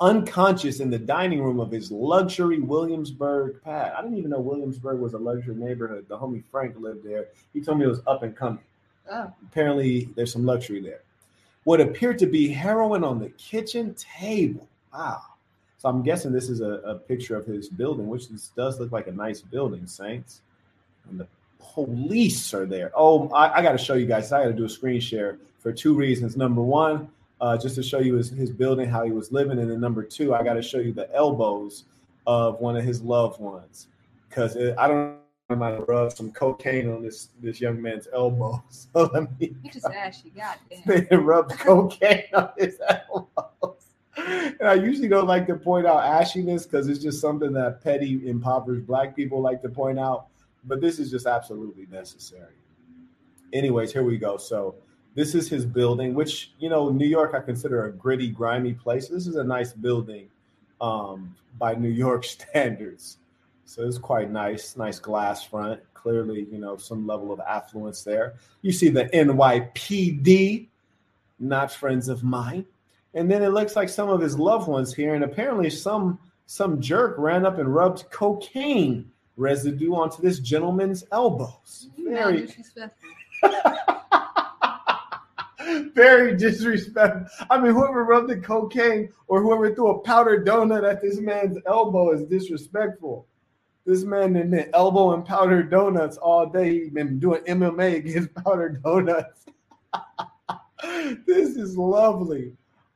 unconscious 0.00 0.80
in 0.80 0.90
the 0.90 0.98
dining 0.98 1.42
room 1.42 1.60
of 1.60 1.70
his 1.70 1.92
luxury 1.92 2.58
Williamsburg 2.58 3.62
pad. 3.62 3.92
I 3.96 4.02
didn't 4.02 4.16
even 4.18 4.30
know 4.30 4.40
Williamsburg 4.40 4.98
was 4.98 5.14
a 5.14 5.18
luxury 5.18 5.54
neighborhood. 5.54 6.06
The 6.08 6.18
homie 6.18 6.42
Frank 6.50 6.74
lived 6.78 7.04
there. 7.04 7.26
He 7.52 7.60
told 7.60 7.78
me 7.78 7.84
it 7.84 7.88
was 7.88 8.00
up 8.06 8.22
and 8.24 8.34
coming. 8.34 8.64
Oh, 9.12 9.32
Apparently, 9.46 10.08
there's 10.16 10.32
some 10.32 10.44
luxury 10.44 10.80
there. 10.80 11.02
What 11.64 11.80
appeared 11.80 12.18
to 12.20 12.26
be 12.26 12.48
heroin 12.48 13.04
on 13.04 13.18
the 13.20 13.28
kitchen 13.30 13.94
table. 13.94 14.66
Wow. 14.92 15.22
So 15.80 15.88
I'm 15.88 16.02
guessing 16.02 16.30
this 16.30 16.50
is 16.50 16.60
a, 16.60 16.72
a 16.84 16.94
picture 16.94 17.36
of 17.36 17.46
his 17.46 17.70
building, 17.70 18.06
which 18.06 18.28
this 18.28 18.48
does 18.48 18.78
look 18.78 18.92
like 18.92 19.06
a 19.06 19.12
nice 19.12 19.40
building, 19.40 19.86
Saints. 19.86 20.42
And 21.08 21.18
the 21.18 21.26
police 21.58 22.52
are 22.52 22.66
there. 22.66 22.92
Oh, 22.94 23.30
I, 23.30 23.58
I 23.58 23.62
got 23.62 23.72
to 23.72 23.78
show 23.78 23.94
you 23.94 24.04
guys. 24.04 24.30
I 24.30 24.42
got 24.42 24.48
to 24.48 24.52
do 24.52 24.66
a 24.66 24.68
screen 24.68 25.00
share 25.00 25.38
for 25.58 25.72
two 25.72 25.94
reasons. 25.94 26.36
Number 26.36 26.60
one, 26.60 27.08
uh, 27.40 27.56
just 27.56 27.76
to 27.76 27.82
show 27.82 27.98
you 27.98 28.16
his, 28.16 28.28
his 28.28 28.50
building, 28.50 28.90
how 28.90 29.06
he 29.06 29.10
was 29.10 29.32
living. 29.32 29.58
And 29.58 29.70
then 29.70 29.80
number 29.80 30.02
two, 30.02 30.34
I 30.34 30.42
got 30.42 30.54
to 30.54 30.62
show 30.62 30.80
you 30.80 30.92
the 30.92 31.10
elbows 31.14 31.84
of 32.26 32.60
one 32.60 32.76
of 32.76 32.84
his 32.84 33.00
loved 33.00 33.40
ones. 33.40 33.86
Because 34.28 34.58
I 34.58 34.86
don't 34.86 35.16
I 35.50 35.54
might 35.54 35.88
rub 35.88 36.12
some 36.12 36.30
cocaine 36.30 36.88
on 36.88 37.02
this 37.02 37.30
this 37.42 37.60
young 37.60 37.82
man's 37.82 38.06
elbow. 38.12 38.62
So 38.70 39.10
let 39.12 39.40
me 39.40 39.54
You 39.62 39.70
just 39.70 39.86
ashy. 39.86 40.30
Goddamn. 40.36 41.06
they 41.10 41.16
rub 41.16 41.50
cocaine 41.50 42.24
on 42.34 42.50
his 42.56 42.78
elbows. 42.88 43.26
And 44.30 44.68
I 44.68 44.74
usually 44.74 45.08
don't 45.08 45.26
like 45.26 45.46
to 45.48 45.56
point 45.56 45.86
out 45.86 46.02
ashiness 46.02 46.64
because 46.64 46.88
it's 46.88 47.02
just 47.02 47.20
something 47.20 47.52
that 47.54 47.82
petty, 47.82 48.28
impoverished 48.28 48.86
black 48.86 49.16
people 49.16 49.40
like 49.40 49.62
to 49.62 49.68
point 49.68 49.98
out. 49.98 50.26
But 50.64 50.80
this 50.80 50.98
is 50.98 51.10
just 51.10 51.26
absolutely 51.26 51.86
necessary. 51.90 52.54
Anyways, 53.52 53.92
here 53.92 54.04
we 54.04 54.18
go. 54.18 54.36
So 54.36 54.76
this 55.14 55.34
is 55.34 55.48
his 55.48 55.66
building, 55.66 56.14
which 56.14 56.52
you 56.58 56.68
know, 56.68 56.90
New 56.90 57.06
York 57.06 57.34
I 57.34 57.40
consider 57.40 57.86
a 57.86 57.92
gritty, 57.92 58.30
grimy 58.30 58.74
place. 58.74 59.08
This 59.08 59.26
is 59.26 59.36
a 59.36 59.44
nice 59.44 59.72
building 59.72 60.28
um, 60.80 61.34
by 61.58 61.74
New 61.74 61.88
York 61.88 62.24
standards. 62.36 63.18
So 63.64 63.86
it's 63.86 63.98
quite 63.98 64.30
nice, 64.30 64.76
nice 64.76 64.98
glass 64.98 65.44
front. 65.44 65.80
Clearly, 65.94 66.46
you 66.50 66.58
know, 66.58 66.76
some 66.76 67.06
level 67.06 67.30
of 67.32 67.40
affluence 67.40 68.02
there. 68.02 68.34
You 68.62 68.72
see 68.72 68.88
the 68.88 69.04
NYPD, 69.06 70.66
not 71.38 71.72
friends 71.72 72.08
of 72.08 72.24
mine. 72.24 72.66
And 73.14 73.30
then 73.30 73.42
it 73.42 73.48
looks 73.48 73.76
like 73.76 73.88
some 73.88 74.08
of 74.08 74.20
his 74.20 74.38
loved 74.38 74.68
ones 74.68 74.94
here, 74.94 75.14
and 75.14 75.24
apparently 75.24 75.70
some 75.70 76.18
some 76.46 76.80
jerk 76.80 77.14
ran 77.18 77.46
up 77.46 77.58
and 77.58 77.72
rubbed 77.72 78.10
cocaine 78.10 79.10
residue 79.36 79.94
onto 79.94 80.20
this 80.20 80.40
gentleman's 80.40 81.04
elbows. 81.12 81.88
Very 81.98 82.42
disrespectful. 82.42 83.10
very 85.94 86.36
disrespectful. 86.36 87.46
I 87.48 87.60
mean, 87.60 87.72
whoever 87.72 88.04
rubbed 88.04 88.28
the 88.28 88.38
cocaine 88.38 89.10
or 89.28 89.42
whoever 89.42 89.74
threw 89.74 89.88
a 89.88 90.00
powdered 90.00 90.46
donut 90.46 90.88
at 90.88 91.00
this 91.00 91.20
man's 91.20 91.58
elbow 91.66 92.12
is 92.12 92.24
disrespectful. 92.24 93.26
This 93.86 94.04
man 94.04 94.36
in 94.36 94.50
the 94.50 94.74
elbow 94.74 95.14
and 95.14 95.24
powdered 95.24 95.70
donuts 95.70 96.16
all 96.16 96.46
day. 96.46 96.84
He 96.84 96.90
been 96.90 97.18
doing 97.18 97.42
MMA 97.42 97.96
against 97.96 98.34
powdered 98.44 98.82
donuts. 98.82 99.46
this 101.26 101.56
is 101.56 101.76
lovely. 101.76 102.52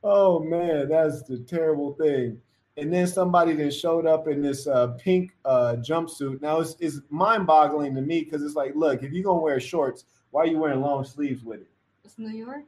Oh 0.07 0.39
man, 0.39 0.87
that's 0.87 1.23
the 1.23 1.39
terrible 1.39 1.93
thing. 1.95 2.39
And 2.77 2.93
then 2.93 3.07
somebody 3.07 3.53
then 3.53 3.71
showed 3.71 4.05
up 4.05 4.27
in 4.27 4.39
this 4.39 4.67
uh, 4.67 4.89
pink 4.99 5.31
uh, 5.45 5.77
jumpsuit. 5.79 6.41
Now 6.43 6.59
it's, 6.59 6.75
it's 6.79 6.99
mind-boggling 7.09 7.95
to 7.95 8.01
me 8.01 8.21
because 8.21 8.43
it's 8.43 8.53
like, 8.53 8.75
look, 8.75 9.01
if 9.01 9.11
you're 9.11 9.23
gonna 9.23 9.39
wear 9.39 9.59
shorts, 9.59 10.05
why 10.29 10.43
are 10.43 10.47
you 10.47 10.59
wearing 10.59 10.81
long 10.81 11.05
sleeves 11.05 11.43
with 11.43 11.61
it? 11.61 11.67
It's 12.03 12.19
New 12.19 12.29
York. 12.29 12.65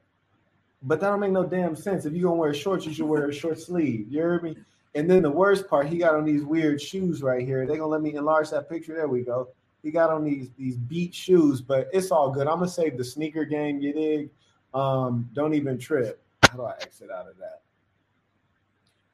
But 0.81 0.99
that 0.99 1.09
don't 1.09 1.19
make 1.19 1.31
no 1.31 1.45
damn 1.45 1.75
sense. 1.75 2.05
If 2.05 2.13
you're 2.13 2.27
gonna 2.27 2.39
wear 2.39 2.55
shorts, 2.55 2.87
you 2.87 2.93
should 2.93 3.05
wear 3.05 3.29
a 3.29 3.33
short 3.33 3.59
sleeve. 3.59 4.07
You 4.09 4.21
heard 4.21 4.41
me? 4.41 4.57
And 4.95 5.07
then 5.07 5.21
the 5.21 5.29
worst 5.29 5.67
part, 5.67 5.87
he 5.87 5.99
got 5.99 6.15
on 6.15 6.25
these 6.25 6.43
weird 6.43 6.81
shoes 6.81 7.21
right 7.21 7.45
here. 7.45 7.67
They're 7.67 7.77
gonna 7.77 7.87
let 7.87 8.01
me 8.01 8.15
enlarge 8.15 8.49
that 8.49 8.67
picture. 8.67 8.95
There 8.95 9.07
we 9.07 9.21
go. 9.21 9.49
He 9.83 9.91
got 9.91 10.09
on 10.09 10.23
these 10.23 10.49
these 10.57 10.77
beat 10.77 11.13
shoes, 11.13 11.61
but 11.61 11.87
it's 11.93 12.09
all 12.09 12.31
good. 12.31 12.47
I'm 12.47 12.57
gonna 12.57 12.67
save 12.67 12.97
the 12.97 13.03
sneaker 13.03 13.45
game. 13.45 13.79
You 13.79 13.93
dig? 13.93 14.29
Um, 14.73 15.29
don't 15.33 15.53
even 15.53 15.77
trip. 15.77 16.19
How 16.49 16.57
do 16.57 16.63
I 16.63 16.73
exit 16.81 17.09
out 17.11 17.27
of 17.27 17.37
that? 17.37 17.61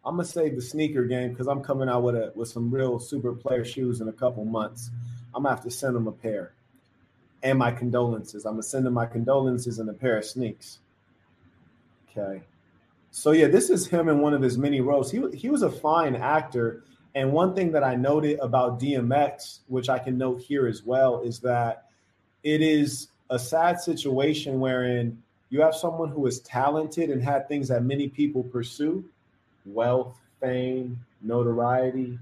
I'm 0.06 0.16
gonna 0.16 0.28
save 0.28 0.56
the 0.56 0.62
sneaker 0.62 1.06
game 1.06 1.30
because 1.30 1.48
I'm 1.48 1.64
coming 1.64 1.88
out 1.88 2.04
with 2.04 2.16
a 2.16 2.32
with 2.36 2.50
some 2.50 2.70
real 2.70 3.00
super 3.00 3.34
player 3.34 3.64
shoes 3.64 4.02
in 4.02 4.08
a 4.08 4.14
couple 4.14 4.44
months. 4.44 4.92
I'm 5.34 5.44
gonna 5.44 5.56
have 5.56 5.64
to 5.64 5.72
send 5.72 5.96
him 5.96 6.08
a 6.08 6.12
pair. 6.12 6.54
And 7.42 7.60
my 7.60 7.72
condolences. 7.72 8.46
I'm 8.46 8.54
gonna 8.54 8.64
send 8.64 8.86
him 8.86 8.94
my 8.94 9.06
condolences 9.06 9.80
and 9.80 9.90
a 9.90 9.94
pair 9.94 10.18
of 10.18 10.26
sneaks. 10.26 10.80
Okay. 12.10 12.44
So 13.12 13.32
yeah, 13.32 13.48
this 13.48 13.70
is 13.70 13.88
him 13.88 14.10
in 14.10 14.20
one 14.20 14.34
of 14.34 14.42
his 14.42 14.58
many 14.58 14.82
roles. 14.82 15.12
He 15.12 15.24
he 15.34 15.50
was 15.50 15.62
a 15.62 15.72
fine 15.72 16.16
actor, 16.16 16.84
and 17.16 17.32
one 17.32 17.56
thing 17.56 17.72
that 17.72 17.84
I 17.84 17.96
noted 17.96 18.40
about 18.40 18.80
DMX, 18.80 19.60
which 19.68 19.88
I 19.88 20.00
can 20.00 20.18
note 20.18 20.42
here 20.42 20.68
as 20.68 20.84
well, 20.84 21.22
is 21.22 21.40
that 21.40 21.86
it 22.44 22.62
is 22.62 23.08
a 23.30 23.40
sad 23.40 23.80
situation 23.80 24.60
wherein 24.60 25.22
you 25.54 25.62
have 25.62 25.76
someone 25.76 26.10
who 26.10 26.26
is 26.26 26.40
talented 26.40 27.12
and 27.12 27.22
had 27.22 27.48
things 27.48 27.68
that 27.68 27.84
many 27.84 28.08
people 28.08 28.42
pursue, 28.42 29.06
wealth, 29.68 30.18
fame, 30.42 31.00
notoriety, 31.22 32.18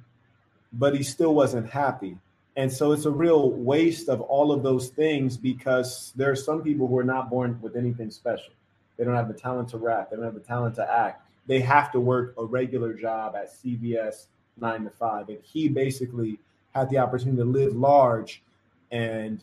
but 0.73 0.93
he 0.93 1.01
still 1.01 1.33
wasn't 1.33 1.69
happy. 1.69 2.17
And 2.57 2.69
so 2.69 2.91
it's 2.91 3.05
a 3.05 3.09
real 3.09 3.51
waste 3.51 4.09
of 4.09 4.19
all 4.19 4.51
of 4.51 4.63
those 4.63 4.89
things 4.89 5.37
because 5.37 6.11
there 6.17 6.29
are 6.29 6.35
some 6.35 6.61
people 6.61 6.89
who 6.89 6.97
are 6.97 7.05
not 7.05 7.29
born 7.29 7.57
with 7.61 7.77
anything 7.77 8.11
special. 8.11 8.51
They 8.97 9.05
don't 9.05 9.15
have 9.15 9.29
the 9.29 9.33
talent 9.33 9.69
to 9.69 9.77
rap. 9.77 10.09
They 10.09 10.17
don't 10.17 10.25
have 10.25 10.33
the 10.33 10.41
talent 10.41 10.75
to 10.75 10.93
act. 10.93 11.25
They 11.47 11.61
have 11.61 11.89
to 11.93 12.01
work 12.01 12.33
a 12.37 12.43
regular 12.43 12.93
job 12.93 13.37
at 13.37 13.53
CVS 13.53 14.25
nine 14.59 14.83
to 14.83 14.89
five. 14.89 15.29
And 15.29 15.39
he 15.41 15.69
basically 15.69 16.37
had 16.75 16.89
the 16.89 16.97
opportunity 16.97 17.37
to 17.37 17.45
live 17.45 17.77
large 17.77 18.43
and 18.91 19.41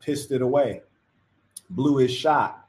pissed 0.00 0.32
it 0.32 0.40
away, 0.40 0.80
blew 1.68 1.98
his 1.98 2.10
shot. 2.10 2.59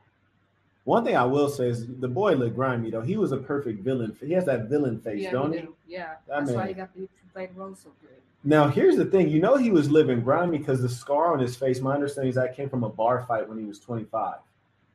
One 0.83 1.05
thing 1.05 1.15
I 1.15 1.25
will 1.25 1.49
say 1.49 1.67
is 1.67 1.85
the 1.87 2.07
boy 2.07 2.33
looked 2.33 2.55
grimy 2.55 2.89
though. 2.89 3.01
He 3.01 3.17
was 3.17 3.31
a 3.31 3.37
perfect 3.37 3.83
villain. 3.83 4.15
He 4.19 4.33
has 4.33 4.45
that 4.45 4.65
villain 4.67 4.99
face, 4.99 5.21
yeah, 5.21 5.31
don't 5.31 5.53
he 5.53 5.59
do. 5.61 5.75
Yeah, 5.87 6.15
That 6.27 6.45
that's 6.45 6.51
why 6.51 6.67
he 6.67 6.73
got 6.73 6.93
to 6.95 7.07
play 7.33 7.47
the 7.47 7.53
role 7.53 7.75
so 7.75 7.91
good. 8.01 8.09
Now, 8.43 8.67
here's 8.67 8.95
the 8.95 9.05
thing. 9.05 9.29
You 9.29 9.39
know 9.39 9.55
he 9.55 9.69
was 9.69 9.91
living 9.91 10.21
grimy 10.21 10.57
because 10.57 10.81
the 10.81 10.89
scar 10.89 11.31
on 11.33 11.39
his 11.39 11.55
face, 11.55 11.79
my 11.79 11.93
understanding 11.93 12.29
is 12.29 12.35
that 12.35 12.55
came 12.55 12.69
from 12.69 12.83
a 12.83 12.89
bar 12.89 13.23
fight 13.27 13.47
when 13.47 13.59
he 13.59 13.65
was 13.65 13.79
25. 13.79 14.37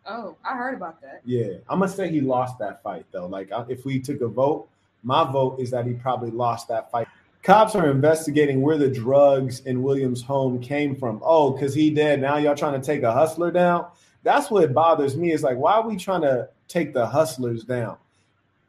Oh, 0.08 0.36
I 0.44 0.56
heard 0.56 0.74
about 0.74 1.00
that. 1.02 1.20
Yeah, 1.24 1.54
I'm 1.68 1.80
gonna 1.80 1.90
say 1.90 2.08
he 2.08 2.20
lost 2.20 2.58
that 2.58 2.82
fight 2.82 3.06
though. 3.12 3.26
Like 3.26 3.50
if 3.68 3.84
we 3.84 4.00
took 4.00 4.20
a 4.20 4.28
vote, 4.28 4.68
my 5.02 5.30
vote 5.30 5.60
is 5.60 5.70
that 5.70 5.86
he 5.86 5.94
probably 5.94 6.30
lost 6.30 6.68
that 6.68 6.90
fight. 6.90 7.08
Cops 7.42 7.76
are 7.76 7.90
investigating 7.90 8.60
where 8.60 8.76
the 8.76 8.88
drugs 8.88 9.60
in 9.60 9.82
Williams' 9.82 10.22
home 10.22 10.60
came 10.60 10.96
from. 10.96 11.20
Oh, 11.24 11.52
because 11.52 11.74
he 11.74 11.90
dead. 11.90 12.20
Now 12.20 12.38
y'all 12.38 12.56
trying 12.56 12.80
to 12.80 12.84
take 12.84 13.02
a 13.04 13.12
hustler 13.12 13.52
down. 13.52 13.86
That's 14.26 14.50
what 14.50 14.74
bothers 14.74 15.16
me. 15.16 15.30
Is 15.30 15.44
like, 15.44 15.56
why 15.56 15.74
are 15.74 15.86
we 15.86 15.96
trying 15.96 16.22
to 16.22 16.48
take 16.66 16.92
the 16.92 17.06
hustlers 17.06 17.62
down? 17.62 17.96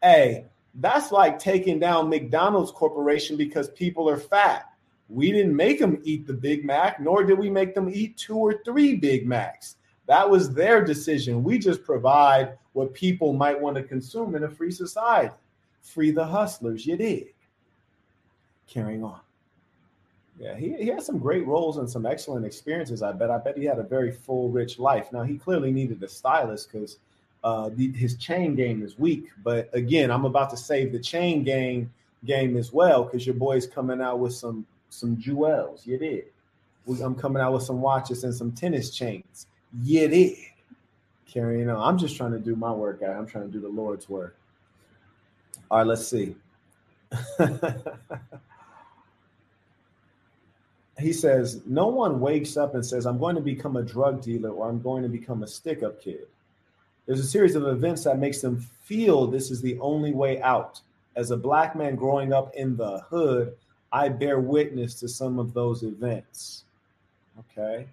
Hey, 0.04 0.46
that's 0.76 1.12
like 1.12 1.40
taking 1.40 1.80
down 1.80 2.10
McDonald's 2.10 2.72
Corporation 2.72 3.36
because 3.36 3.72
people 3.72 4.08
are 4.08 4.20
fat. 4.20 4.72
We 5.10 5.32
didn't 5.32 5.56
make 5.56 5.80
them 5.80 6.00
eat 6.04 6.28
the 6.28 6.34
Big 6.34 6.64
Mac, 6.64 7.00
nor 7.00 7.24
did 7.24 7.40
we 7.40 7.50
make 7.50 7.74
them 7.74 7.90
eat 7.90 8.18
two 8.18 8.38
or 8.38 8.62
three 8.64 8.98
Big 8.98 9.26
Macs. 9.26 9.78
That 10.06 10.30
was 10.30 10.54
their 10.54 10.86
decision. 10.86 11.44
We 11.44 11.58
just 11.58 11.84
provide 11.84 12.56
what 12.74 12.94
people 12.94 13.34
might 13.34 13.60
want 13.60 13.78
to 13.78 13.84
consume 13.84 14.36
in 14.36 14.44
a 14.44 14.50
free 14.52 14.70
society. 14.70 15.34
Free 15.82 16.12
the 16.12 16.26
hustlers, 16.26 16.86
you 16.86 16.98
did. 16.98 17.30
Carrying 18.68 19.04
on. 19.04 19.22
Yeah, 20.40 20.56
he, 20.56 20.74
he 20.76 20.88
had 20.88 21.02
some 21.02 21.18
great 21.18 21.46
roles 21.48 21.78
and 21.78 21.90
some 21.90 22.06
excellent 22.06 22.46
experiences. 22.46 23.02
I 23.02 23.12
bet. 23.12 23.32
I 23.32 23.40
bet 23.40 23.58
he 23.58 23.66
had 23.66 23.80
a 23.80 23.84
very 23.84 24.12
full, 24.12 24.50
rich 24.50 24.78
life. 24.78 25.12
Now 25.12 25.24
he 25.24 25.38
clearly 25.38 25.72
needed 25.72 26.02
a 26.04 26.08
stylist 26.08 26.72
because 26.72 26.98
uh, 27.44 27.70
his 27.70 28.16
chain 28.18 28.56
game 28.56 28.84
is 28.84 29.00
weak. 29.00 29.30
But 29.44 29.70
again, 29.74 30.12
I'm 30.12 30.26
about 30.26 30.50
to 30.52 30.58
save 30.58 30.92
the 30.92 31.00
chain 31.00 31.44
game 31.44 31.92
game 32.26 32.58
as 32.58 32.72
well 32.72 33.04
because 33.04 33.26
your 33.26 33.36
boy's 33.36 33.66
coming 33.66 34.02
out 34.02 34.20
with 34.20 34.34
some 34.34 34.66
some 34.90 35.18
jewels. 35.18 35.88
You 35.88 35.98
did. 35.98 36.26
I'm 37.04 37.16
coming 37.16 37.42
out 37.42 37.54
with 37.54 37.64
some 37.64 37.82
watches 37.82 38.24
and 38.24 38.34
some 38.34 38.52
tennis 38.52 38.92
chains. 38.92 39.48
You 39.84 40.08
did. 40.08 40.38
Carrying 41.26 41.70
on. 41.70 41.78
I'm 41.78 41.98
just 41.98 42.16
trying 42.16 42.32
to 42.32 42.40
do 42.40 42.56
my 42.56 42.72
work. 42.72 43.02
guy. 43.02 43.08
I'm 43.08 43.28
trying 43.28 43.48
to 43.48 43.52
do 43.52 43.60
the 43.60 43.68
Lord's 43.68 44.08
work. 44.08 44.38
All 45.70 45.80
right, 45.80 45.88
let's 45.88 46.08
see. 46.08 46.36
he 51.00 51.14
says, 51.14 51.62
No 51.66 51.88
one 51.88 52.20
wakes 52.20 52.58
up 52.58 52.76
and 52.76 52.86
says, 52.86 53.06
I'm 53.06 53.20
going 53.20 53.36
to 53.36 53.42
become 53.42 53.78
a 53.78 53.84
drug 53.84 54.22
dealer 54.22 54.50
or 54.50 54.70
I'm 54.70 54.82
going 54.82 55.04
to 55.04 55.10
become 55.10 55.44
a 55.44 55.48
stick 55.48 55.84
up 55.84 56.02
kid. 56.02 56.28
There's 57.06 57.20
a 57.20 57.26
series 57.26 57.56
of 57.56 57.66
events 57.68 58.04
that 58.04 58.20
makes 58.20 58.42
them 58.42 58.60
feel 58.84 59.28
this 59.28 59.50
is 59.50 59.62
the 59.62 59.80
only 59.80 60.12
way 60.12 60.42
out. 60.42 60.82
As 61.16 61.32
a 61.32 61.38
black 61.38 61.76
man 61.76 61.96
growing 61.96 62.34
up 62.34 62.54
in 62.56 62.76
the 62.76 63.00
hood, 63.10 63.56
I 63.92 64.10
bear 64.10 64.40
witness 64.40 64.96
to 64.96 65.08
some 65.08 65.40
of 65.40 65.54
those 65.54 65.84
events. 65.84 66.64
Okay. 67.40 67.88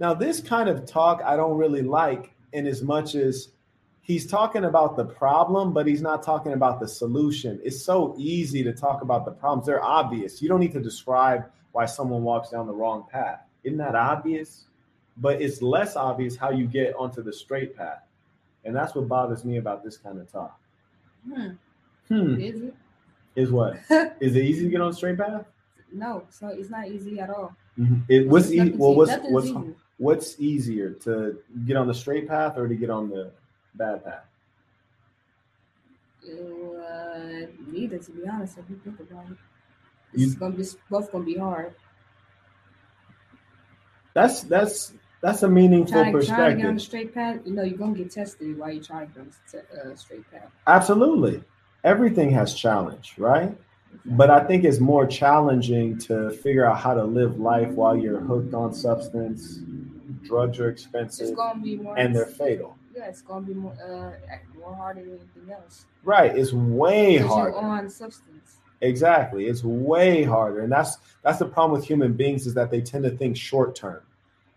Now, 0.00 0.14
this 0.14 0.40
kind 0.40 0.68
of 0.68 0.86
talk 0.86 1.22
I 1.24 1.36
don't 1.36 1.56
really 1.56 1.82
like 1.82 2.32
in 2.52 2.66
as 2.66 2.82
much 2.82 3.14
as 3.14 3.48
he's 4.02 4.26
talking 4.26 4.64
about 4.64 4.96
the 4.96 5.04
problem, 5.04 5.72
but 5.72 5.86
he's 5.86 6.02
not 6.02 6.22
talking 6.22 6.52
about 6.52 6.80
the 6.80 6.88
solution. 6.88 7.60
It's 7.62 7.80
so 7.80 8.14
easy 8.18 8.64
to 8.64 8.72
talk 8.72 9.02
about 9.02 9.24
the 9.24 9.32
problems. 9.32 9.66
They're 9.66 9.84
obvious. 9.84 10.42
You 10.42 10.48
don't 10.48 10.60
need 10.60 10.72
to 10.72 10.80
describe 10.80 11.44
why 11.72 11.86
someone 11.86 12.22
walks 12.22 12.50
down 12.50 12.66
the 12.66 12.74
wrong 12.74 13.06
path. 13.10 13.40
Isn't 13.64 13.78
that 13.78 13.94
obvious? 13.94 14.64
But 15.16 15.42
it's 15.42 15.62
less 15.62 15.96
obvious 15.96 16.36
how 16.36 16.50
you 16.50 16.66
get 16.66 16.94
onto 16.96 17.22
the 17.22 17.32
straight 17.32 17.76
path. 17.76 18.02
And 18.64 18.74
that's 18.74 18.94
what 18.94 19.08
bothers 19.08 19.44
me 19.44 19.56
about 19.56 19.82
this 19.84 19.96
kind 19.96 20.18
of 20.18 20.30
talk. 20.30 20.58
Hmm. 21.26 21.50
Hmm. 22.08 22.40
Is 22.40 22.62
it? 22.62 22.74
Is 23.34 23.50
what? 23.50 23.78
Is 24.20 24.36
it 24.36 24.44
easy 24.44 24.64
to 24.64 24.70
get 24.70 24.80
on 24.80 24.90
the 24.90 24.96
straight 24.96 25.18
path? 25.18 25.44
No, 25.92 26.24
so 26.30 26.48
it's 26.48 26.70
not 26.70 26.88
easy 26.88 27.18
at 27.20 27.30
all. 27.30 27.54
It, 28.08 28.28
what's 28.28 28.50
e- 28.50 28.70
well, 28.70 28.94
what's 28.94 29.12
what's 29.28 29.46
easy. 29.46 29.74
what's 29.98 30.40
easier 30.40 30.90
to 31.04 31.38
get 31.64 31.76
on 31.76 31.86
the 31.86 31.94
straight 31.94 32.26
path 32.26 32.58
or 32.58 32.66
to 32.66 32.74
get 32.74 32.90
on 32.90 33.08
the 33.08 33.30
bad 33.74 34.04
path? 34.04 34.24
Uh, 36.24 37.46
neither, 37.68 37.98
to 37.98 38.10
be 38.10 38.28
honest, 38.28 38.58
if 38.58 38.64
you 38.68 38.80
think 38.84 38.98
about 39.00 39.30
it. 39.30 39.38
It's 40.14 40.34
gonna 40.34 40.54
be 40.56 40.64
both 40.90 41.12
gonna 41.12 41.24
be 41.24 41.36
hard. 41.36 41.74
That's 44.14 44.42
that's 44.42 44.92
that's 45.20 45.42
a 45.42 45.48
meaningful 45.48 45.92
Trying, 45.92 46.12
trying 46.12 46.56
to 46.56 46.62
get 46.62 46.68
on 46.68 46.74
the 46.74 46.80
perspective. 46.80 46.82
straight 46.82 47.14
path, 47.14 47.40
you 47.44 47.52
know, 47.54 47.62
you're 47.62 47.78
gonna 47.78 47.94
get 47.96 48.10
tested 48.10 48.56
while 48.58 48.72
you're 48.72 48.82
trying 48.82 49.08
to 49.08 49.12
get 49.14 49.20
on 49.20 49.32
the 49.52 49.92
uh, 49.92 49.96
straight 49.96 50.30
path. 50.30 50.50
Absolutely, 50.66 51.42
everything 51.84 52.30
has 52.30 52.54
challenge, 52.54 53.14
right? 53.18 53.56
But 54.04 54.30
I 54.30 54.44
think 54.44 54.64
it's 54.64 54.80
more 54.80 55.06
challenging 55.06 55.98
to 56.00 56.30
figure 56.30 56.64
out 56.66 56.78
how 56.78 56.94
to 56.94 57.04
live 57.04 57.38
life 57.40 57.70
while 57.70 57.96
you're 57.96 58.20
hooked 58.20 58.54
on 58.54 58.74
substance. 58.74 59.60
Drugs 60.22 60.58
are 60.60 60.70
it's 60.70 60.82
expensive 60.82 61.36
gonna 61.36 61.60
be 61.62 61.76
more. 61.76 61.96
and 61.98 62.14
they're 62.14 62.26
fatal. 62.26 62.76
yeah, 62.94 63.06
it's 63.06 63.22
gonna 63.22 63.46
be 63.46 63.54
more 63.54 63.72
uh 63.82 64.12
more 64.58 64.74
harder 64.74 65.00
than 65.02 65.20
anything 65.34 65.52
else. 65.52 65.86
Right? 66.04 66.36
It's 66.36 66.52
way 66.52 67.16
harder. 67.18 67.50
You're 67.50 67.60
on 67.60 67.88
substance. 67.88 68.57
Exactly. 68.80 69.46
It's 69.46 69.64
way 69.64 70.22
harder. 70.22 70.60
And 70.60 70.70
that's 70.70 70.98
that's 71.22 71.38
the 71.38 71.46
problem 71.46 71.78
with 71.78 71.86
human 71.86 72.12
beings 72.12 72.46
is 72.46 72.54
that 72.54 72.70
they 72.70 72.80
tend 72.80 73.04
to 73.04 73.10
think 73.10 73.36
short 73.36 73.74
term, 73.74 74.00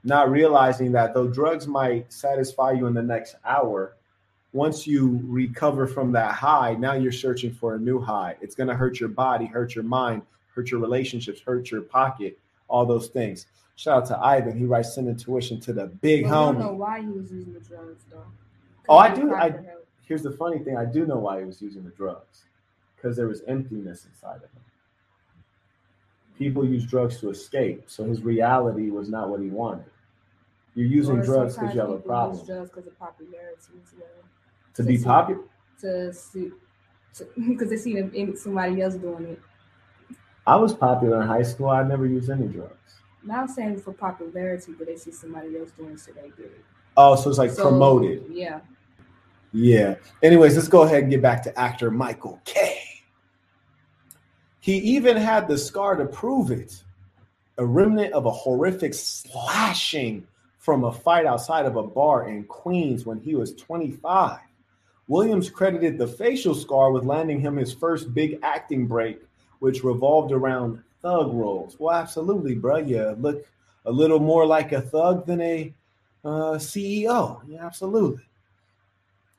not 0.04 0.30
realizing 0.32 0.92
that 0.92 1.14
though 1.14 1.28
drugs 1.28 1.68
might 1.68 2.12
satisfy 2.12 2.72
you 2.72 2.88
in 2.88 2.94
the 2.94 3.02
next 3.02 3.36
hour, 3.46 3.96
once 4.54 4.86
you 4.86 5.22
recover 5.24 5.88
from 5.88 6.12
that 6.12 6.34
high, 6.34 6.76
now 6.76 6.94
you're 6.94 7.12
searching 7.12 7.52
for 7.52 7.76
a 7.76 7.80
new 7.80 8.00
high. 8.00 8.36
It's 8.42 8.54
going 8.54 8.68
to 8.68 8.76
hurt 8.76 9.00
your 9.00 9.10
body, 9.10 9.46
hurt 9.46 9.74
your 9.76 9.86
mind, 9.86 10.22
hurt 10.54 10.70
your 10.70 10.80
relationships, 10.82 11.42
hurt 11.42 11.72
your 11.72 11.82
pocket, 11.82 12.38
all 12.68 12.86
those 12.86 13.08
things. 13.08 13.48
Shout 13.76 14.04
out 14.04 14.08
to 14.08 14.20
Ivan. 14.20 14.58
He 14.58 14.66
writes 14.66 14.94
sending 14.94 15.16
tuition 15.16 15.60
to 15.62 15.74
the 15.74 15.88
big 15.88 16.24
But 16.24 16.30
we 16.30 16.36
don't 16.36 16.60
know 16.60 16.74
why 16.74 17.02
he 17.02 17.08
was 17.08 17.32
using 17.32 17.54
the 17.54 17.60
drugs 17.62 18.04
though. 18.12 18.26
Oh, 18.90 18.98
I 18.98 19.14
do- 19.14 19.34
I-. 19.34 19.58
Here's 20.04 20.22
the 20.24 20.32
funny 20.32 20.60
thing. 20.60 20.76
I 20.78 20.86
do 20.86 21.06
know 21.06 21.18
why 21.18 21.40
he 21.40 21.46
was 21.46 21.62
using 21.62 21.84
the 21.84 21.92
drugs. 21.92 22.44
Because 23.02 23.18
there 23.18 23.28
was 23.28 23.42
emptiness 23.48 24.06
inside 24.06 24.38
of 24.38 24.44
him. 24.44 24.62
People 26.38 26.66
use 26.66 26.86
drugs 26.86 27.20
to 27.20 27.30
escape, 27.30 27.84
so 27.88 28.04
his 28.04 28.22
reality 28.22 28.90
was 28.90 29.10
not 29.10 29.30
what 29.30 29.42
he 29.42 29.48
wanted. 29.48 29.86
You're 30.76 30.88
using 30.88 31.20
Or 31.20 31.24
drugs 31.24 31.56
because 31.56 31.74
you 31.74 31.82
have 31.82 31.90
a 31.90 31.98
problem. 31.98 32.38
Use 32.38 32.48
drugs 32.48 32.70
because 32.70 32.88
of 32.88 33.00
popularity 33.00 33.74
as 33.84 33.94
well. 33.98 34.08
To 34.76 34.84
be 34.84 34.98
popular, 34.98 35.42
To 35.82 36.14
see, 36.14 36.52
because 37.36 37.70
they 37.70 37.78
see 37.78 38.00
them 38.00 38.36
somebody 38.38 38.82
else 38.82 38.96
doing 38.96 39.26
it. 39.26 39.40
I 40.48 40.56
was 40.56 40.74
popular 40.74 41.22
in 41.22 41.28
high 41.28 41.44
school. 41.44 41.70
I 41.70 41.84
never 41.84 42.06
used 42.06 42.30
any 42.30 42.48
drugs. 42.48 43.02
Not 43.24 43.50
saying 43.50 43.82
for 43.82 43.94
popularity, 43.94 44.74
but 44.78 44.88
they 44.88 44.96
see 44.96 45.12
somebody 45.12 45.58
else 45.58 45.72
doing 45.72 45.92
it, 45.92 46.00
so 46.00 46.12
they 46.12 46.30
do 46.30 46.44
it. 46.44 46.66
Oh, 46.98 47.16
so 47.16 47.30
it's 47.30 47.38
like 47.38 47.52
So, 47.52 47.70
promoted. 47.70 48.26
Yeah. 48.32 48.62
Yeah. 49.54 49.96
Anyways, 50.24 50.56
let's 50.56 50.68
go 50.68 50.84
ahead 50.84 51.04
and 51.04 51.12
get 51.12 51.22
back 51.22 51.44
to 51.44 51.60
actor 51.60 51.92
Michael 51.92 52.40
K. 52.46 52.81
He 54.62 54.78
even 54.78 55.18
had 55.18 55.48
the 55.48 55.58
scar 55.58 55.96
to 55.96 56.06
prove 56.06 56.52
it. 56.52 56.82
A 57.58 57.66
remnant 57.66 58.14
of 58.14 58.26
a 58.26 58.32
horrific 58.32 58.94
slashing 58.94 60.26
from 60.58 60.86
a 60.86 60.92
fight 60.92 61.26
outside 61.26 61.66
of 61.66 61.76
a 61.76 61.84
bar 61.84 62.30
in 62.30 62.46
Queens 62.46 63.06
when 63.06 63.20
he 63.20 63.36
was 63.36 63.54
25. 63.56 64.40
Williams 65.08 65.50
credited 65.50 65.98
the 65.98 66.08
facial 66.08 66.56
scar 66.56 66.92
with 66.92 67.04
landing 67.04 67.42
him 67.42 67.58
his 67.58 67.74
first 67.74 68.14
big 68.14 68.40
acting 68.42 68.88
break, 68.88 69.20
which 69.60 69.84
revolved 69.84 70.32
around 70.32 70.82
thug 71.02 71.34
roles. 71.34 71.76
Well, 71.78 71.94
absolutely, 71.94 72.56
bro. 72.56 72.78
You 72.78 73.18
look 73.20 73.46
a 73.86 73.92
little 73.92 74.20
more 74.20 74.46
like 74.46 74.72
a 74.72 74.82
thug 74.82 75.26
than 75.26 75.42
a 75.42 75.74
uh, 76.24 76.54
CEO. 76.54 77.42
Yeah, 77.46 77.66
absolutely 77.66 78.24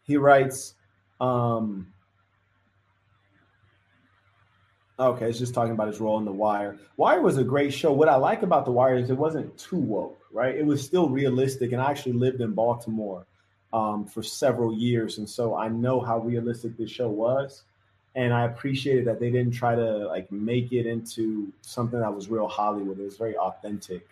he 0.03 0.17
writes 0.17 0.75
um 1.21 1.93
okay 5.03 5.29
it's 5.29 5.39
just 5.39 5.55
talking 5.55 5.73
about 5.73 5.89
his 5.89 6.01
role 6.01 6.19
in 6.19 6.25
the 6.25 6.33
wire 6.33 6.77
wire 6.97 7.21
was 7.21 7.39
a 7.39 7.45
great 7.45 7.73
show 7.73 7.93
what 7.93 8.09
i 8.09 8.17
like 8.17 8.43
about 8.43 8.65
the 8.65 8.71
wire 8.71 8.97
is 8.97 9.11
it 9.11 9.17
wasn't 9.17 9.57
too 9.59 9.77
woke 9.77 10.21
right 10.33 10.57
it 10.57 10.65
was 10.65 10.83
still 10.83 11.09
realistic 11.09 11.73
and 11.73 11.81
i 11.81 11.91
actually 11.91 12.13
lived 12.13 12.41
in 12.41 12.53
baltimore 12.53 13.27
um, 13.73 14.05
for 14.05 14.23
several 14.23 14.75
years 14.75 15.19
and 15.19 15.29
so 15.29 15.57
i 15.57 15.69
know 15.69 16.01
how 16.01 16.19
realistic 16.19 16.77
this 16.77 16.91
show 16.91 17.09
was 17.09 17.63
and 18.15 18.33
i 18.35 18.45
appreciated 18.45 19.07
that 19.07 19.19
they 19.19 19.31
didn't 19.31 19.53
try 19.53 19.75
to 19.75 20.07
like 20.09 20.31
make 20.31 20.73
it 20.73 20.87
into 20.87 21.53
something 21.63 22.01
that 22.01 22.15
was 22.15 22.29
real 22.29 22.49
hollywood 22.49 22.99
it 22.99 23.05
was 23.05 23.17
very 23.17 23.37
authentic 23.37 24.09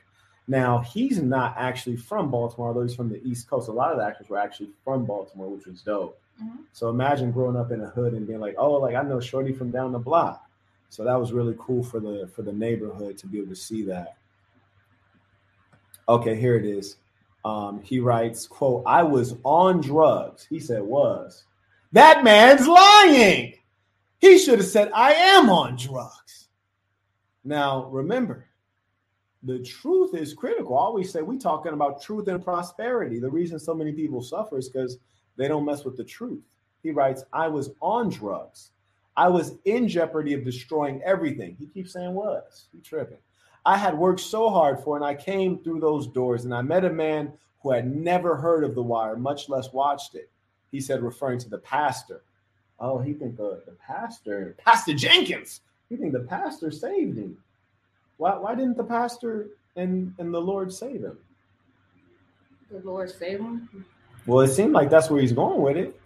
now 0.50 0.78
he's 0.78 1.22
not 1.22 1.54
actually 1.56 1.96
from 1.96 2.28
Baltimore, 2.28 2.68
although 2.68 2.82
he's 2.82 2.94
from 2.96 3.08
the 3.08 3.22
East 3.24 3.48
Coast. 3.48 3.68
A 3.68 3.72
lot 3.72 3.92
of 3.92 3.98
the 3.98 4.04
actors 4.04 4.28
were 4.28 4.38
actually 4.38 4.70
from 4.84 5.04
Baltimore, 5.04 5.48
which 5.48 5.64
was 5.64 5.80
dope. 5.80 6.18
Mhm. 6.42 6.64
So 6.72 6.88
imagine 6.88 7.30
growing 7.30 7.56
up 7.56 7.70
in 7.70 7.80
a 7.80 7.86
hood 7.86 8.14
and 8.14 8.26
being 8.26 8.40
like, 8.40 8.56
"Oh, 8.58 8.72
like 8.72 8.96
I 8.96 9.02
know 9.02 9.20
Shorty 9.20 9.52
from 9.52 9.70
down 9.70 9.92
the 9.92 10.00
block." 10.00 10.49
So 10.90 11.04
that 11.04 11.18
was 11.18 11.32
really 11.32 11.54
cool 11.58 11.82
for 11.82 12.00
the 12.00 12.28
for 12.34 12.42
the 12.42 12.52
neighborhood 12.52 13.16
to 13.18 13.26
be 13.26 13.38
able 13.38 13.48
to 13.48 13.56
see 13.56 13.82
that. 13.84 14.16
Okay, 16.08 16.38
here 16.38 16.56
it 16.56 16.66
is. 16.66 16.96
Um, 17.44 17.80
he 17.82 18.00
writes, 18.00 18.46
"quote 18.46 18.82
I 18.84 19.02
was 19.02 19.36
on 19.44 19.80
drugs." 19.80 20.44
He 20.44 20.58
said, 20.58 20.82
"Was 20.82 21.44
that 21.92 22.24
man's 22.24 22.66
lying? 22.66 23.54
He 24.18 24.38
should 24.38 24.58
have 24.58 24.68
said 24.68 24.90
I 24.92 25.14
am 25.14 25.48
on 25.48 25.76
drugs." 25.76 26.48
Now 27.44 27.86
remember, 27.86 28.46
the 29.44 29.60
truth 29.60 30.14
is 30.14 30.34
critical. 30.34 30.76
I 30.76 30.82
always 30.82 31.10
say 31.10 31.22
we 31.22 31.38
talking 31.38 31.72
about 31.72 32.02
truth 32.02 32.28
and 32.28 32.44
prosperity. 32.44 33.18
The 33.18 33.30
reason 33.30 33.58
so 33.58 33.74
many 33.74 33.92
people 33.92 34.22
suffer 34.22 34.58
is 34.58 34.68
because 34.68 34.98
they 35.36 35.48
don't 35.48 35.64
mess 35.64 35.84
with 35.84 35.96
the 35.96 36.04
truth. 36.04 36.44
He 36.82 36.90
writes, 36.90 37.24
I 37.32 37.48
was 37.48 37.70
on 37.80 38.10
drugs. 38.10 38.72
I 39.16 39.28
was 39.28 39.54
in 39.64 39.88
jeopardy 39.88 40.34
of 40.34 40.44
destroying 40.44 41.02
everything. 41.02 41.56
He 41.58 41.66
keeps 41.66 41.92
saying 41.92 42.14
was. 42.14 42.66
He 42.72 42.80
tripping. 42.80 43.18
I 43.66 43.76
had 43.76 43.96
worked 43.96 44.20
so 44.20 44.48
hard 44.48 44.80
for 44.80 44.96
and 44.96 45.04
I 45.04 45.14
came 45.14 45.58
through 45.58 45.80
those 45.80 46.06
doors 46.06 46.44
and 46.44 46.54
I 46.54 46.62
met 46.62 46.84
a 46.84 46.90
man 46.90 47.32
who 47.62 47.72
had 47.72 47.94
never 47.94 48.36
heard 48.36 48.64
of 48.64 48.74
The 48.74 48.82
Wire, 48.82 49.16
much 49.16 49.48
less 49.48 49.72
watched 49.72 50.14
it. 50.14 50.30
He 50.72 50.80
said, 50.80 51.02
referring 51.02 51.38
to 51.40 51.50
the 51.50 51.58
pastor. 51.58 52.22
Oh, 52.78 52.98
he 52.98 53.12
think 53.12 53.36
the, 53.36 53.62
the 53.66 53.72
pastor, 53.72 54.56
Pastor 54.58 54.94
Jenkins. 54.94 55.60
He 55.90 55.96
think 55.96 56.12
the 56.12 56.20
pastor 56.20 56.70
saved 56.70 57.18
him. 57.18 57.36
Why, 58.16 58.38
why 58.38 58.54
didn't 58.54 58.76
the 58.76 58.84
pastor 58.84 59.48
and, 59.76 60.14
and 60.18 60.32
the 60.32 60.40
Lord 60.40 60.72
save 60.72 61.02
him? 61.02 61.18
The 62.70 62.80
Lord 62.84 63.10
save 63.10 63.40
him. 63.40 63.84
Well, 64.26 64.40
it 64.40 64.48
seemed 64.48 64.72
like 64.72 64.88
that's 64.88 65.10
where 65.10 65.20
he's 65.20 65.32
going 65.32 65.60
with 65.60 65.76
it. 65.76 65.99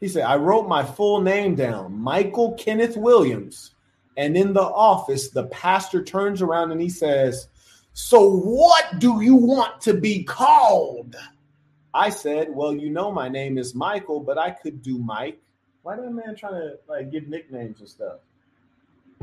He 0.00 0.08
said, 0.08 0.24
I 0.24 0.36
wrote 0.36 0.68
my 0.68 0.84
full 0.84 1.20
name 1.20 1.54
down, 1.54 1.98
Michael 1.98 2.54
Kenneth 2.54 2.96
Williams. 2.96 3.72
And 4.16 4.36
in 4.36 4.52
the 4.52 4.62
office, 4.62 5.28
the 5.28 5.46
pastor 5.46 6.02
turns 6.02 6.42
around 6.42 6.72
and 6.72 6.80
he 6.80 6.88
says, 6.88 7.48
So 7.92 8.30
what 8.30 8.98
do 8.98 9.22
you 9.22 9.34
want 9.34 9.80
to 9.82 9.94
be 9.94 10.24
called? 10.24 11.16
I 11.92 12.10
said, 12.10 12.48
Well, 12.50 12.74
you 12.74 12.90
know 12.90 13.10
my 13.10 13.28
name 13.28 13.58
is 13.58 13.74
Michael, 13.74 14.20
but 14.20 14.38
I 14.38 14.50
could 14.50 14.82
do 14.82 14.98
Mike. 14.98 15.40
Why 15.82 15.96
that 15.96 16.10
man 16.10 16.34
trying 16.34 16.54
to 16.54 16.78
like 16.88 17.10
give 17.10 17.28
nicknames 17.28 17.80
and 17.80 17.88
stuff? 17.88 18.18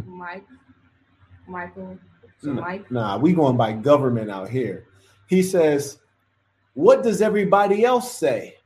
Mike. 0.06 0.46
Michael. 1.48 1.98
So 2.42 2.52
Nah, 2.52 2.62
Mike. 2.62 2.92
Nah, 2.92 3.18
we 3.18 3.34
going 3.34 3.58
by 3.58 3.74
government 3.74 4.32
out 4.32 4.50
here. 4.50 4.88
He 5.28 5.44
says, 5.44 6.00
What 6.74 7.04
does 7.04 7.22
everybody 7.22 7.84
else 7.84 8.16
say? 8.18 8.58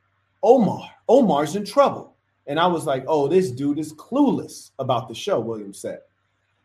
Omar. 0.42 0.88
Omar's 1.08 1.56
in 1.56 1.64
trouble. 1.64 2.14
And 2.46 2.58
I 2.58 2.66
was 2.66 2.86
like, 2.86 3.04
Oh, 3.06 3.28
this 3.28 3.50
dude 3.50 3.78
is 3.78 3.92
clueless 3.92 4.70
about 4.78 5.08
the 5.08 5.14
show, 5.14 5.40
William 5.40 5.74
said. 5.74 6.00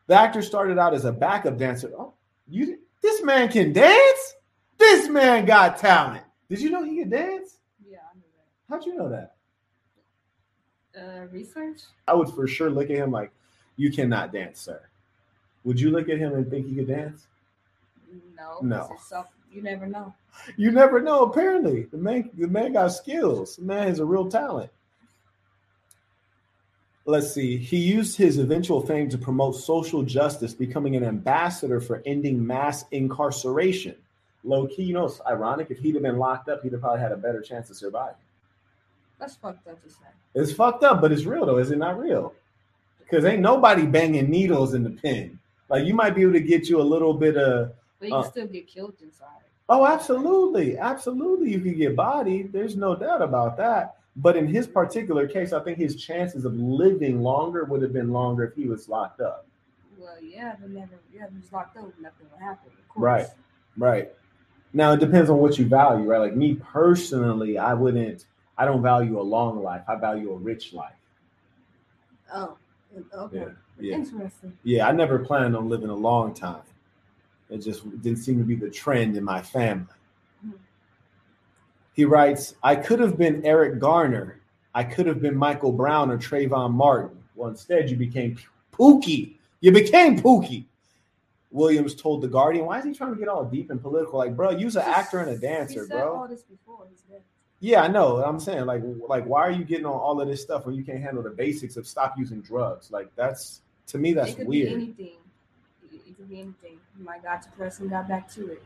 The 0.07 0.15
actor 0.15 0.41
started 0.41 0.77
out 0.77 0.93
as 0.93 1.05
a 1.05 1.12
backup 1.12 1.57
dancer. 1.57 1.91
Oh, 1.97 2.13
you 2.47 2.79
This 3.01 3.23
man 3.23 3.49
can 3.49 3.73
dance. 3.73 4.36
This 4.77 5.07
man 5.07 5.45
got 5.45 5.77
talent. 5.77 6.23
Did 6.49 6.59
you 6.59 6.69
know 6.69 6.83
he 6.83 6.99
could 6.99 7.09
dance? 7.09 7.57
Yeah, 7.89 7.99
I 7.99 8.15
knew 8.15 8.23
that. 8.36 8.73
How'd 8.73 8.86
you 8.86 8.95
know 8.95 9.09
that? 9.09 9.36
that. 10.93 11.23
Uh, 11.23 11.25
research? 11.31 11.81
I 12.07 12.13
would 12.13 12.29
for 12.29 12.47
sure 12.47 12.69
look 12.69 12.89
at 12.89 12.97
him 12.97 13.12
like, 13.12 13.31
you 13.75 13.91
cannot 13.91 14.31
dance, 14.31 14.59
sir. 14.59 14.81
Would 15.63 15.79
you 15.79 15.89
look 15.89 16.09
at 16.09 16.17
him 16.17 16.33
and 16.36 16.49
think 16.49 16.67
he 16.67 16.75
could 16.75 16.88
dance? 16.88 17.27
No. 18.38 18.59
No. 18.62 18.95
You 19.54 19.62
never 19.62 19.86
know. 19.86 20.13
You 20.58 20.72
never 20.72 21.00
know. 21.00 21.26
Apparently, 21.26 21.84
the 21.84 21.98
man, 21.98 22.30
the 22.36 22.48
man 22.48 22.74
got 22.74 22.88
skills. 22.88 23.58
The 23.58 23.63
man 23.63 23.88
has 23.88 24.00
a 24.00 24.06
real 24.06 24.28
talent. 24.30 24.72
Let's 27.06 27.32
see. 27.32 27.58
He 27.58 27.78
used 27.78 28.18
his 28.18 28.39
eventual 28.39 28.82
fame 28.82 29.10
to 29.10 29.18
promote 29.18 29.56
social 29.56 30.02
justice, 30.02 30.54
becoming 30.54 30.96
an 30.96 31.04
ambassador 31.04 31.80
for 31.80 32.02
ending 32.06 32.46
mass 32.46 32.86
incarceration. 32.92 33.96
Low 34.44 34.68
key, 34.68 34.84
you 34.84 34.94
know, 34.94 35.06
it's 35.06 35.22
ironic. 35.28 35.68
If 35.70 35.80
he'd 35.80 35.94
have 35.96 36.04
been 36.04 36.18
locked 36.18 36.50
up, 36.50 36.63
he'd 36.63 36.72
have 36.72 36.82
probably 36.82 37.02
had 37.02 37.12
a 37.12 37.18
better 37.18 37.42
chance 37.42 37.70
of 37.70 37.76
surviving. 37.76 38.16
That's 39.20 39.36
fucked 39.36 39.68
up 39.68 39.84
to 39.84 39.89
say. 39.89 39.98
It's 40.34 40.52
fucked 40.52 40.84
up, 40.84 41.00
but 41.00 41.12
it's 41.12 41.26
real 41.26 41.46
though. 41.46 41.58
Is 41.58 41.72
it 41.72 41.78
not 41.78 42.00
real? 42.00 42.34
Because 43.00 43.24
ain't 43.26 43.42
nobody 43.42 43.86
banging 43.86 44.30
needles 44.30 44.74
in 44.74 44.84
the 44.84 44.89
pen. 44.89 45.39
Like 45.70 45.86
you 45.86 45.94
might 45.94 46.16
be 46.16 46.24
able 46.24 46.34
to 46.34 46.42
get 46.42 46.68
you 46.68 46.82
a 46.82 46.84
little 46.84 47.13
bit 47.13 47.38
of. 47.38 47.74
But 48.04 48.10
you 48.10 48.16
Uh. 48.18 48.22
can 48.24 48.32
still 48.32 48.48
get 48.48 48.68
killed 48.68 48.96
inside. 49.02 49.28
Oh, 49.70 49.86
absolutely, 49.86 50.78
absolutely. 50.78 51.54
You 51.54 51.62
can 51.62 51.78
get 51.78 51.96
bodied. 51.96 52.52
There's 52.52 52.76
no 52.76 52.98
doubt 52.98 53.22
about 53.22 53.56
that. 53.58 53.96
But 54.18 54.36
in 54.36 54.46
his 54.46 54.68
particular 54.68 55.26
case, 55.26 55.54
I 55.54 55.63
think 55.63 55.78
his 55.78 55.96
chances 55.96 56.44
of 56.44 56.54
living 56.54 57.22
longer 57.24 57.63
would 57.63 57.82
have 57.82 57.94
been 57.94 58.12
longer 58.12 58.44
if 58.44 58.56
he 58.56 58.68
was 58.68 58.89
locked 58.89 59.22
up. 59.22 59.48
Well, 59.98 60.22
yeah, 60.22 60.56
but 60.60 60.70
never. 60.70 61.00
Yeah, 61.16 61.28
if 61.28 61.30
he's 61.42 61.52
locked 61.52 61.78
up, 61.78 61.86
nothing 62.02 62.28
will 62.30 62.39
happen. 62.39 62.72
Of 62.78 62.89
course. 62.89 63.04
Right. 63.04 63.28
Right. 63.78 64.12
Now 64.74 64.92
it 64.92 65.00
depends 65.00 65.30
on 65.30 65.38
what 65.38 65.58
you 65.58 65.66
value, 65.66 66.06
right? 66.06 66.18
Like 66.20 66.36
me 66.36 66.56
personally, 66.56 67.58
I 67.58 67.74
wouldn't. 67.74 68.26
I 68.58 68.66
don't 68.66 68.82
value 68.82 69.18
a 69.20 69.24
long 69.24 69.63
life. 69.63 69.84
I 69.88 69.96
value 69.96 70.32
a 70.34 70.36
rich 70.36 70.74
life. 70.74 71.00
Oh. 72.34 72.58
Okay. 73.16 73.38
Yeah. 73.38 73.46
Yeah. 73.80 73.96
Interesting. 73.96 74.58
Yeah, 74.63 74.89
I 74.89 74.92
never 74.92 75.20
planned 75.20 75.56
on 75.56 75.70
living 75.70 75.89
a 75.89 75.96
long 75.96 76.34
time. 76.34 76.62
It 77.54 77.60
just 77.60 77.84
didn't 78.02 78.18
seem 78.18 78.39
to 78.39 78.44
be 78.44 78.56
the 78.56 78.70
trend 78.70 79.16
in 79.16 79.24
my 79.24 79.39
family. 79.42 79.86
Mhm. 80.44 80.54
He 81.94 82.04
writes, 82.04 82.56
I 82.63 82.76
could 82.76 83.00
have 83.00 83.16
been 83.16 83.46
Eric 83.46 83.80
Garner. 83.80 84.39
I 84.74 84.84
could 84.84 85.06
have 85.06 85.22
been 85.22 85.36
Michael 85.36 85.72
Brown 85.72 86.10
or 86.10 86.18
Trayvon 86.18 86.72
Martin. 86.72 87.16
Well, 87.36 87.50
instead, 87.50 87.92
you 87.92 87.96
became 87.96 88.38
Pookie. 88.72 89.36
You 89.62 89.72
became 89.72 90.20
Pookie. 90.20 90.66
Williams 91.52 91.94
told 91.94 92.24
The 92.24 92.28
Guardian, 92.28 92.66
Why 92.66 92.80
is 92.80 92.86
he 92.86 92.94
trying 92.94 93.13
to 93.13 93.20
get 93.20 93.28
all 93.28 93.46
deep 93.46 93.70
and 93.70 93.80
political? 93.80 94.18
Like, 94.18 94.36
bro, 94.36 94.50
you's 94.50 94.76
an 94.76 94.82
actor 94.82 95.20
and 95.20 95.30
a 95.30 95.38
dancer, 95.38 95.86
bro. 95.86 96.16
all 96.16 96.28
this 96.28 96.42
before. 96.42 96.88
He's 96.89 97.02
dead. 97.02 97.22
Yeah, 97.60 97.84
I 97.84 97.88
know. 97.88 98.24
I'm 98.24 98.39
saying, 98.39 98.66
like, 98.66 98.82
like, 99.08 99.26
why 99.26 99.42
are 99.42 99.52
you 99.52 99.63
getting 99.63 99.86
on 99.86 99.94
all 99.94 100.20
of 100.20 100.28
this 100.28 100.42
stuff 100.42 100.66
when 100.66 100.74
you 100.74 100.84
can't 100.84 101.00
handle 101.02 101.22
the 101.22 101.30
basics 101.30 101.78
of 101.78 101.86
stop 101.86 102.18
using 102.18 102.42
drugs? 102.42 102.89
Like, 102.92 103.16
that's 103.16 103.62
to 103.88 104.00
me, 104.00 104.13
that's 104.13 104.36
weird. 104.38 104.74
anything. 104.74 105.12
Could 106.23 106.29
be 106.29 106.39
anything. 106.39 106.79
And 106.97 107.89
got 107.89 108.07
back 108.07 108.31
to 108.31 108.51
it. 108.53 108.63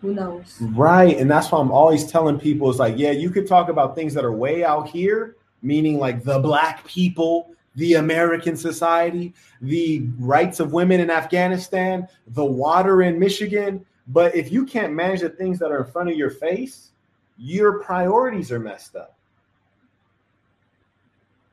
Who 0.00 0.14
knows? 0.14 0.58
Right. 0.60 1.18
And 1.18 1.28
that's 1.28 1.50
why 1.50 1.58
I'm 1.58 1.72
always 1.72 2.06
telling 2.06 2.38
people 2.38 2.70
it's 2.70 2.78
like, 2.78 2.96
yeah, 2.96 3.10
you 3.10 3.30
could 3.30 3.48
talk 3.48 3.68
about 3.68 3.96
things 3.96 4.14
that 4.14 4.24
are 4.24 4.32
way 4.32 4.62
out 4.62 4.88
here, 4.88 5.34
meaning 5.60 5.98
like 5.98 6.22
the 6.22 6.38
black 6.38 6.86
people, 6.86 7.50
the 7.74 7.94
American 7.94 8.56
society, 8.56 9.34
the 9.60 10.06
rights 10.20 10.60
of 10.60 10.72
women 10.72 11.00
in 11.00 11.10
Afghanistan, 11.10 12.06
the 12.28 12.44
water 12.44 13.02
in 13.02 13.18
Michigan. 13.18 13.84
But 14.06 14.36
if 14.36 14.52
you 14.52 14.64
can't 14.64 14.92
manage 14.92 15.22
the 15.22 15.30
things 15.30 15.58
that 15.58 15.72
are 15.72 15.84
in 15.84 15.90
front 15.90 16.10
of 16.10 16.16
your 16.16 16.30
face, 16.30 16.92
your 17.38 17.80
priorities 17.80 18.52
are 18.52 18.60
messed 18.60 18.94
up. 18.94 19.16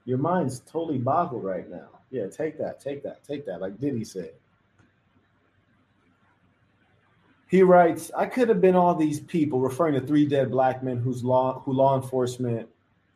Your 0.05 0.19
mind's 0.19 0.59
totally 0.59 0.99
boggled 0.99 1.43
right 1.43 1.67
now. 1.67 1.87
Yeah, 2.11 2.27
take 2.27 2.59
that, 2.59 2.79
take 2.79 3.01
that, 3.01 3.23
take 3.23 3.43
that, 3.47 3.59
like 3.59 3.79
Diddy 3.79 4.03
said. 4.03 4.33
He 7.49 7.61
writes, 7.61 8.11
I 8.15 8.25
could 8.25 8.49
have 8.49 8.59
been 8.59 8.75
all 8.75 8.93
these 8.93 9.21
people, 9.21 9.61
referring 9.61 9.93
to 9.93 10.05
three 10.05 10.25
dead 10.25 10.51
black 10.51 10.83
men 10.83 10.97
whose 10.97 11.23
law 11.23 11.61
who 11.63 11.71
law 11.71 11.95
enforcement 11.95 12.67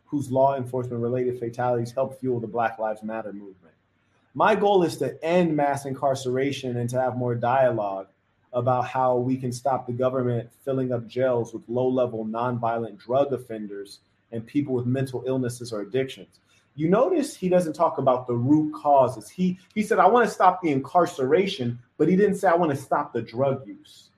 whose 0.05 0.31
law 0.31 0.57
enforcement 0.57 1.01
related 1.01 1.39
fatalities 1.39 1.91
helped 1.91 2.19
fuel 2.19 2.39
the 2.39 2.47
Black 2.47 2.77
Lives 2.79 3.01
Matter 3.01 3.31
movement. 3.31 3.73
My 4.33 4.55
goal 4.55 4.83
is 4.83 4.97
to 4.97 5.21
end 5.23 5.55
mass 5.55 5.85
incarceration 5.85 6.77
and 6.77 6.89
to 6.89 6.99
have 6.99 7.15
more 7.15 7.33
dialogue 7.33 8.07
about 8.53 8.85
how 8.85 9.15
we 9.15 9.37
can 9.37 9.53
stop 9.53 9.87
the 9.87 9.93
government 9.93 10.49
filling 10.65 10.91
up 10.91 11.07
jails 11.07 11.53
with 11.53 11.63
low-level 11.69 12.25
nonviolent 12.25 12.97
drug 12.97 13.31
offenders 13.31 13.99
and 14.33 14.45
people 14.45 14.73
with 14.73 14.85
mental 14.85 15.23
illnesses 15.25 15.71
or 15.71 15.81
addictions. 15.81 16.39
You 16.75 16.89
notice 16.89 17.35
he 17.35 17.49
doesn't 17.49 17.73
talk 17.73 17.97
about 17.97 18.27
the 18.27 18.35
root 18.35 18.73
causes. 18.73 19.29
He 19.29 19.59
he 19.75 19.83
said 19.83 19.99
I 19.99 20.07
want 20.07 20.27
to 20.27 20.33
stop 20.33 20.61
the 20.61 20.71
incarceration, 20.71 21.79
but 21.97 22.07
he 22.07 22.15
didn't 22.15 22.35
say 22.35 22.47
I 22.47 22.55
want 22.55 22.71
to 22.71 22.77
stop 22.77 23.11
the 23.11 23.21
drug 23.21 23.67
use. 23.67 24.09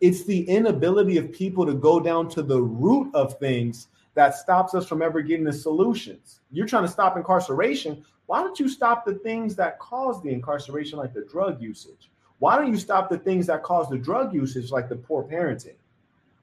It's 0.00 0.24
the 0.24 0.48
inability 0.48 1.16
of 1.16 1.32
people 1.32 1.64
to 1.64 1.74
go 1.74 2.00
down 2.00 2.28
to 2.30 2.42
the 2.42 2.60
root 2.60 3.10
of 3.14 3.38
things 3.38 3.88
that 4.14 4.34
stops 4.34 4.74
us 4.74 4.86
from 4.86 5.02
ever 5.02 5.22
getting 5.22 5.44
the 5.44 5.52
solutions. 5.52 6.40
You're 6.50 6.66
trying 6.66 6.84
to 6.84 6.90
stop 6.90 7.16
incarceration. 7.16 8.04
Why 8.26 8.42
don't 8.42 8.58
you 8.58 8.68
stop 8.68 9.04
the 9.04 9.14
things 9.14 9.56
that 9.56 9.78
cause 9.78 10.22
the 10.22 10.30
incarceration, 10.30 10.98
like 10.98 11.14
the 11.14 11.24
drug 11.24 11.62
usage? 11.62 12.10
Why 12.38 12.56
don't 12.56 12.70
you 12.70 12.78
stop 12.78 13.08
the 13.08 13.18
things 13.18 13.46
that 13.46 13.62
cause 13.62 13.88
the 13.88 13.98
drug 13.98 14.34
usage, 14.34 14.70
like 14.70 14.88
the 14.88 14.96
poor 14.96 15.22
parenting? 15.22 15.76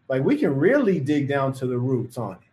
Like 0.08 0.24
we 0.24 0.38
can 0.38 0.56
really 0.56 1.00
dig 1.00 1.28
down 1.28 1.54
to 1.54 1.68
the 1.68 1.78
roots 1.78 2.18
on 2.18 2.34
it. 2.34 2.53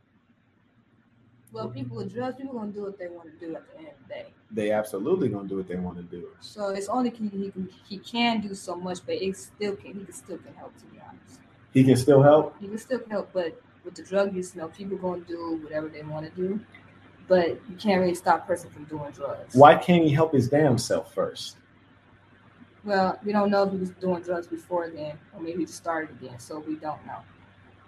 Well, 1.52 1.68
people 1.68 1.96
with 1.96 2.12
drugs, 2.14 2.36
people 2.36 2.54
gonna 2.54 2.70
do 2.70 2.82
what 2.82 2.98
they 2.98 3.08
want 3.08 3.28
to 3.32 3.46
do 3.46 3.56
at 3.56 3.66
the 3.72 3.78
end 3.78 3.88
of 3.88 3.94
the 4.08 4.14
day. 4.14 4.26
They 4.52 4.70
absolutely 4.70 5.28
gonna 5.28 5.48
do 5.48 5.56
what 5.56 5.68
they 5.68 5.76
want 5.76 5.96
to 5.96 6.02
do. 6.04 6.28
So 6.40 6.68
it's 6.68 6.88
only 6.88 7.10
he, 7.10 7.28
he 7.28 7.50
can 7.50 7.68
he 7.88 7.98
can 7.98 8.40
do 8.40 8.54
so 8.54 8.76
much, 8.76 8.98
but 9.04 9.16
it 9.16 9.36
still 9.36 9.74
can 9.76 9.94
he 9.94 10.04
can 10.04 10.12
still 10.14 10.38
can 10.38 10.54
help. 10.54 10.76
To 10.78 10.84
be 10.86 10.98
honest, 11.00 11.40
He 11.72 11.84
can 11.84 11.96
still 11.96 12.22
help. 12.22 12.54
he 12.60 12.68
can 12.68 12.78
still 12.78 13.00
help, 13.10 13.30
but 13.32 13.60
with 13.84 13.94
the 13.94 14.02
drug 14.02 14.34
use, 14.34 14.54
you 14.54 14.60
know, 14.60 14.68
people 14.68 14.96
gonna 14.96 15.22
do 15.22 15.58
whatever 15.62 15.88
they 15.88 16.02
want 16.02 16.24
to 16.26 16.40
do, 16.40 16.60
but 17.26 17.48
you 17.68 17.76
can't 17.78 18.00
really 18.00 18.14
stop 18.14 18.44
a 18.44 18.46
person 18.46 18.70
from 18.70 18.84
doing 18.84 19.10
drugs. 19.10 19.54
Why 19.54 19.74
can't 19.74 20.04
he 20.04 20.10
help 20.10 20.32
his 20.32 20.48
damn 20.48 20.78
self 20.78 21.12
first? 21.14 21.56
Well, 22.84 23.18
we 23.24 23.32
don't 23.32 23.50
know 23.50 23.64
if 23.64 23.72
he 23.72 23.76
was 23.78 23.90
doing 23.90 24.22
drugs 24.22 24.46
before 24.46 24.88
then, 24.88 25.18
or 25.34 25.40
maybe 25.40 25.58
he 25.58 25.64
just 25.66 25.76
started 25.78 26.10
again, 26.10 26.38
so 26.38 26.60
we 26.60 26.76
don't 26.76 27.04
know. 27.06 27.18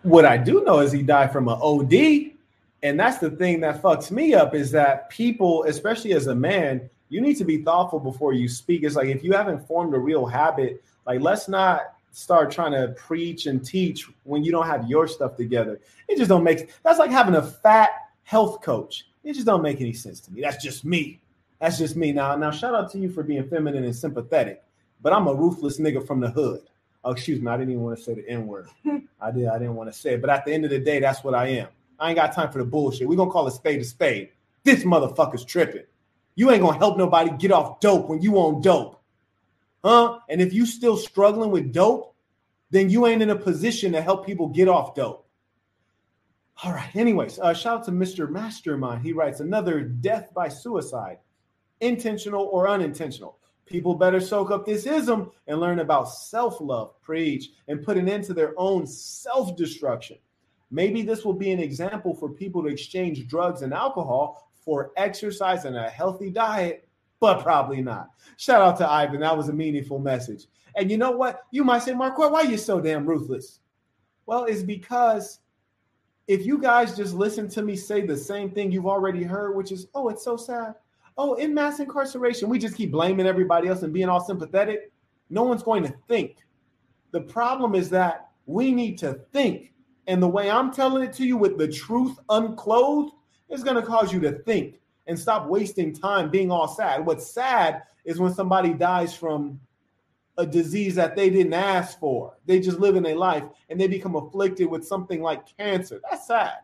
What 0.02 0.24
I 0.26 0.36
do 0.36 0.62
know 0.64 0.80
is 0.80 0.92
he 0.92 1.02
died 1.02 1.32
from 1.32 1.48
an 1.48 1.58
OD. 1.62 2.32
And 2.82 2.98
that's 2.98 3.18
the 3.18 3.30
thing 3.30 3.60
that 3.60 3.80
fucks 3.80 4.10
me 4.10 4.34
up 4.34 4.54
is 4.54 4.70
that 4.72 5.08
people, 5.08 5.64
especially 5.64 6.12
as 6.14 6.26
a 6.26 6.34
man, 6.34 6.88
you 7.08 7.20
need 7.20 7.36
to 7.36 7.44
be 7.44 7.58
thoughtful 7.58 8.00
before 8.00 8.32
you 8.32 8.48
speak. 8.48 8.82
It's 8.82 8.96
like 8.96 9.08
if 9.08 9.22
you 9.22 9.32
haven't 9.32 9.66
formed 9.66 9.94
a 9.94 9.98
real 9.98 10.26
habit, 10.26 10.82
like 11.06 11.20
let's 11.20 11.48
not 11.48 11.94
start 12.10 12.50
trying 12.50 12.72
to 12.72 12.94
preach 12.94 13.46
and 13.46 13.64
teach 13.64 14.08
when 14.24 14.42
you 14.42 14.50
don't 14.50 14.66
have 14.66 14.88
your 14.88 15.06
stuff 15.06 15.36
together. 15.36 15.80
It 16.08 16.18
just 16.18 16.28
don't 16.28 16.44
make 16.44 16.70
that's 16.82 16.98
like 16.98 17.10
having 17.10 17.36
a 17.36 17.42
fat 17.42 17.90
health 18.24 18.62
coach. 18.62 19.06
It 19.24 19.34
just 19.34 19.46
don't 19.46 19.62
make 19.62 19.80
any 19.80 19.92
sense 19.92 20.20
to 20.20 20.32
me. 20.32 20.40
That's 20.40 20.62
just 20.62 20.84
me. 20.84 21.20
That's 21.60 21.78
just 21.78 21.94
me. 21.96 22.12
Now, 22.12 22.34
now 22.34 22.50
shout 22.50 22.74
out 22.74 22.90
to 22.92 22.98
you 22.98 23.08
for 23.08 23.22
being 23.22 23.48
feminine 23.48 23.84
and 23.84 23.94
sympathetic, 23.94 24.62
but 25.00 25.12
I'm 25.12 25.28
a 25.28 25.34
ruthless 25.34 25.78
nigga 25.78 26.04
from 26.04 26.18
the 26.18 26.30
hood. 26.30 26.62
Oh, 27.04 27.12
excuse 27.12 27.40
me, 27.40 27.48
I 27.48 27.56
didn't 27.56 27.70
even 27.70 27.82
want 27.82 27.98
to 27.98 28.04
say 28.04 28.14
the 28.14 28.28
N-word. 28.28 28.68
I 29.20 29.30
did, 29.30 29.48
I 29.48 29.58
didn't 29.58 29.74
want 29.74 29.92
to 29.92 29.98
say 29.98 30.14
it, 30.14 30.20
but 30.20 30.30
at 30.30 30.44
the 30.44 30.52
end 30.52 30.64
of 30.64 30.70
the 30.70 30.78
day, 30.78 30.98
that's 30.98 31.22
what 31.22 31.34
I 31.34 31.48
am. 31.48 31.68
I 32.02 32.08
ain't 32.08 32.16
got 32.16 32.34
time 32.34 32.50
for 32.50 32.58
the 32.58 32.64
bullshit. 32.64 33.06
We're 33.06 33.16
gonna 33.16 33.30
call 33.30 33.46
a 33.46 33.52
spade 33.52 33.80
a 33.80 33.84
spade. 33.84 34.30
This 34.64 34.82
motherfucker's 34.82 35.44
tripping. 35.44 35.84
You 36.34 36.50
ain't 36.50 36.60
gonna 36.60 36.76
help 36.76 36.98
nobody 36.98 37.30
get 37.38 37.52
off 37.52 37.78
dope 37.78 38.08
when 38.08 38.20
you 38.20 38.38
on 38.38 38.60
dope. 38.60 39.00
Huh? 39.84 40.18
And 40.28 40.42
if 40.42 40.52
you 40.52 40.66
still 40.66 40.96
struggling 40.96 41.52
with 41.52 41.72
dope, 41.72 42.16
then 42.70 42.90
you 42.90 43.06
ain't 43.06 43.22
in 43.22 43.30
a 43.30 43.36
position 43.36 43.92
to 43.92 44.02
help 44.02 44.26
people 44.26 44.48
get 44.48 44.66
off 44.66 44.96
dope. 44.96 45.28
All 46.64 46.72
right. 46.72 46.94
Anyways, 46.96 47.38
uh, 47.38 47.54
shout 47.54 47.80
out 47.80 47.84
to 47.84 47.92
Mr. 47.92 48.28
Mastermind. 48.28 49.02
He 49.02 49.12
writes 49.12 49.38
another 49.38 49.82
death 49.82 50.34
by 50.34 50.48
suicide, 50.48 51.18
intentional 51.80 52.46
or 52.46 52.68
unintentional. 52.68 53.38
People 53.66 53.94
better 53.94 54.20
soak 54.20 54.50
up 54.50 54.66
this 54.66 54.86
ism 54.86 55.30
and 55.46 55.60
learn 55.60 55.78
about 55.78 56.10
self 56.10 56.60
love, 56.60 57.00
preach, 57.00 57.50
and 57.68 57.84
put 57.84 57.96
an 57.96 58.08
end 58.08 58.24
to 58.24 58.34
their 58.34 58.54
own 58.56 58.88
self 58.88 59.56
destruction. 59.56 60.18
Maybe 60.72 61.02
this 61.02 61.22
will 61.22 61.34
be 61.34 61.52
an 61.52 61.60
example 61.60 62.14
for 62.14 62.30
people 62.30 62.62
to 62.62 62.68
exchange 62.68 63.26
drugs 63.28 63.60
and 63.60 63.74
alcohol 63.74 64.50
for 64.64 64.90
exercise 64.96 65.66
and 65.66 65.76
a 65.76 65.90
healthy 65.90 66.30
diet, 66.30 66.88
but 67.20 67.42
probably 67.42 67.82
not. 67.82 68.08
Shout 68.38 68.62
out 68.62 68.78
to 68.78 68.88
Ivan. 68.88 69.20
That 69.20 69.36
was 69.36 69.50
a 69.50 69.52
meaningful 69.52 69.98
message. 69.98 70.46
And 70.74 70.90
you 70.90 70.96
know 70.96 71.10
what? 71.10 71.42
You 71.50 71.62
might 71.62 71.82
say, 71.82 71.92
Marquette, 71.92 72.32
why 72.32 72.40
are 72.40 72.50
you 72.50 72.56
so 72.56 72.80
damn 72.80 73.04
ruthless? 73.04 73.60
Well, 74.24 74.44
it's 74.44 74.62
because 74.62 75.40
if 76.26 76.46
you 76.46 76.56
guys 76.56 76.96
just 76.96 77.12
listen 77.12 77.48
to 77.50 77.62
me 77.62 77.76
say 77.76 78.06
the 78.06 78.16
same 78.16 78.50
thing 78.50 78.72
you've 78.72 78.86
already 78.86 79.22
heard, 79.22 79.54
which 79.54 79.72
is, 79.72 79.88
oh, 79.94 80.08
it's 80.08 80.24
so 80.24 80.38
sad. 80.38 80.74
Oh, 81.18 81.34
in 81.34 81.52
mass 81.52 81.80
incarceration, 81.80 82.48
we 82.48 82.58
just 82.58 82.76
keep 82.76 82.92
blaming 82.92 83.26
everybody 83.26 83.68
else 83.68 83.82
and 83.82 83.92
being 83.92 84.08
all 84.08 84.24
sympathetic. 84.24 84.90
No 85.28 85.42
one's 85.42 85.62
going 85.62 85.82
to 85.82 85.94
think. 86.08 86.38
The 87.10 87.20
problem 87.20 87.74
is 87.74 87.90
that 87.90 88.30
we 88.46 88.72
need 88.72 88.96
to 88.98 89.20
think. 89.32 89.71
And 90.06 90.22
the 90.22 90.28
way 90.28 90.50
I'm 90.50 90.72
telling 90.72 91.04
it 91.04 91.12
to 91.14 91.24
you 91.24 91.36
with 91.36 91.58
the 91.58 91.68
truth 91.68 92.18
unclothed 92.28 93.12
is 93.50 93.62
going 93.62 93.76
to 93.76 93.82
cause 93.82 94.12
you 94.12 94.20
to 94.20 94.32
think 94.32 94.80
and 95.06 95.18
stop 95.18 95.46
wasting 95.46 95.94
time 95.94 96.30
being 96.30 96.50
all 96.50 96.68
sad. 96.68 97.04
What's 97.04 97.26
sad 97.26 97.82
is 98.04 98.18
when 98.18 98.34
somebody 98.34 98.72
dies 98.72 99.14
from 99.14 99.60
a 100.38 100.46
disease 100.46 100.94
that 100.94 101.14
they 101.14 101.30
didn't 101.30 101.52
ask 101.52 101.98
for. 101.98 102.36
They 102.46 102.58
just 102.58 102.80
live 102.80 102.96
in 102.96 103.02
their 103.02 103.16
life 103.16 103.44
and 103.68 103.80
they 103.80 103.86
become 103.86 104.16
afflicted 104.16 104.68
with 104.68 104.86
something 104.86 105.22
like 105.22 105.56
cancer. 105.56 106.00
That's 106.10 106.26
sad. 106.26 106.58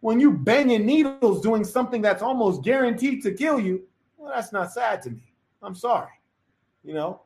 When 0.00 0.20
you 0.20 0.32
banging 0.32 0.84
needles 0.84 1.40
doing 1.40 1.64
something 1.64 2.02
that's 2.02 2.22
almost 2.22 2.62
guaranteed 2.62 3.22
to 3.22 3.32
kill 3.32 3.58
you, 3.58 3.82
well, 4.16 4.32
that's 4.34 4.52
not 4.52 4.72
sad 4.72 5.00
to 5.02 5.10
me. 5.10 5.32
I'm 5.62 5.74
sorry. 5.74 6.10
You 6.84 6.94
know? 6.94 7.22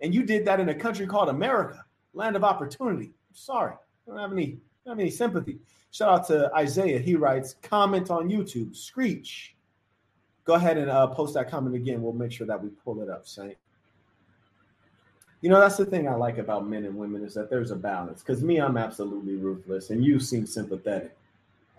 And 0.00 0.14
you 0.14 0.22
did 0.22 0.44
that 0.44 0.60
in 0.60 0.68
a 0.68 0.74
country 0.74 1.06
called 1.06 1.28
America, 1.28 1.84
land 2.14 2.36
of 2.36 2.44
opportunity. 2.44 3.06
I'm 3.06 3.34
sorry. 3.34 3.74
I 3.74 4.10
don't 4.10 4.20
have 4.20 4.32
any, 4.32 4.58
have 4.86 4.98
any 4.98 5.10
sympathy. 5.10 5.58
Shout 5.90 6.08
out 6.08 6.26
to 6.28 6.50
Isaiah. 6.54 6.98
He 6.98 7.16
writes, 7.16 7.56
comment 7.62 8.10
on 8.10 8.28
YouTube, 8.28 8.76
Screech. 8.76 9.56
Go 10.44 10.54
ahead 10.54 10.78
and 10.78 10.90
uh, 10.90 11.08
post 11.08 11.34
that 11.34 11.50
comment 11.50 11.74
again. 11.74 12.02
We'll 12.02 12.12
make 12.12 12.32
sure 12.32 12.46
that 12.46 12.62
we 12.62 12.70
pull 12.70 13.02
it 13.02 13.10
up, 13.10 13.26
Saint. 13.26 13.56
You 15.42 15.48
know, 15.48 15.58
that's 15.58 15.76
the 15.76 15.86
thing 15.86 16.08
I 16.08 16.14
like 16.14 16.38
about 16.38 16.68
men 16.68 16.84
and 16.84 16.94
women 16.94 17.24
is 17.24 17.34
that 17.34 17.48
there's 17.50 17.70
a 17.70 17.76
balance. 17.76 18.20
Because 18.20 18.42
me, 18.42 18.58
I'm 18.58 18.76
absolutely 18.76 19.36
ruthless, 19.36 19.90
and 19.90 20.04
you 20.04 20.20
seem 20.20 20.46
sympathetic. 20.46 21.16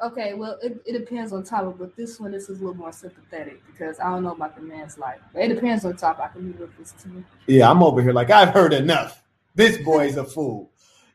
Okay, 0.04 0.34
well, 0.34 0.58
it, 0.64 0.82
it 0.86 0.94
depends 0.94 1.32
on 1.32 1.44
topic, 1.44 1.76
but 1.78 1.96
this 1.96 2.20
one 2.20 2.32
this 2.32 2.50
is 2.50 2.60
a 2.60 2.64
little 2.64 2.74
more 2.74 2.92
sympathetic 2.92 3.62
because 3.68 4.00
I 4.00 4.10
don't 4.10 4.24
know 4.24 4.32
about 4.32 4.56
the 4.56 4.64
man's 4.64 4.98
life. 4.98 5.20
But 5.32 5.44
it 5.44 5.50
depends 5.50 5.86
on 5.86 5.96
topic. 5.96 6.26
I 6.26 6.28
can 6.30 6.52
be 6.52 6.58
ruthless 6.58 6.96
too. 7.04 7.24
Yeah, 7.46 7.70
I'm 7.70 7.84
over 7.84 8.02
here 8.02 8.14
like 8.14 8.32
I've 8.32 8.50
heard 8.50 8.74
enough. 8.74 9.22
This 9.54 9.78
boy's 9.78 10.18
a 10.18 10.24
fool. 10.24 10.71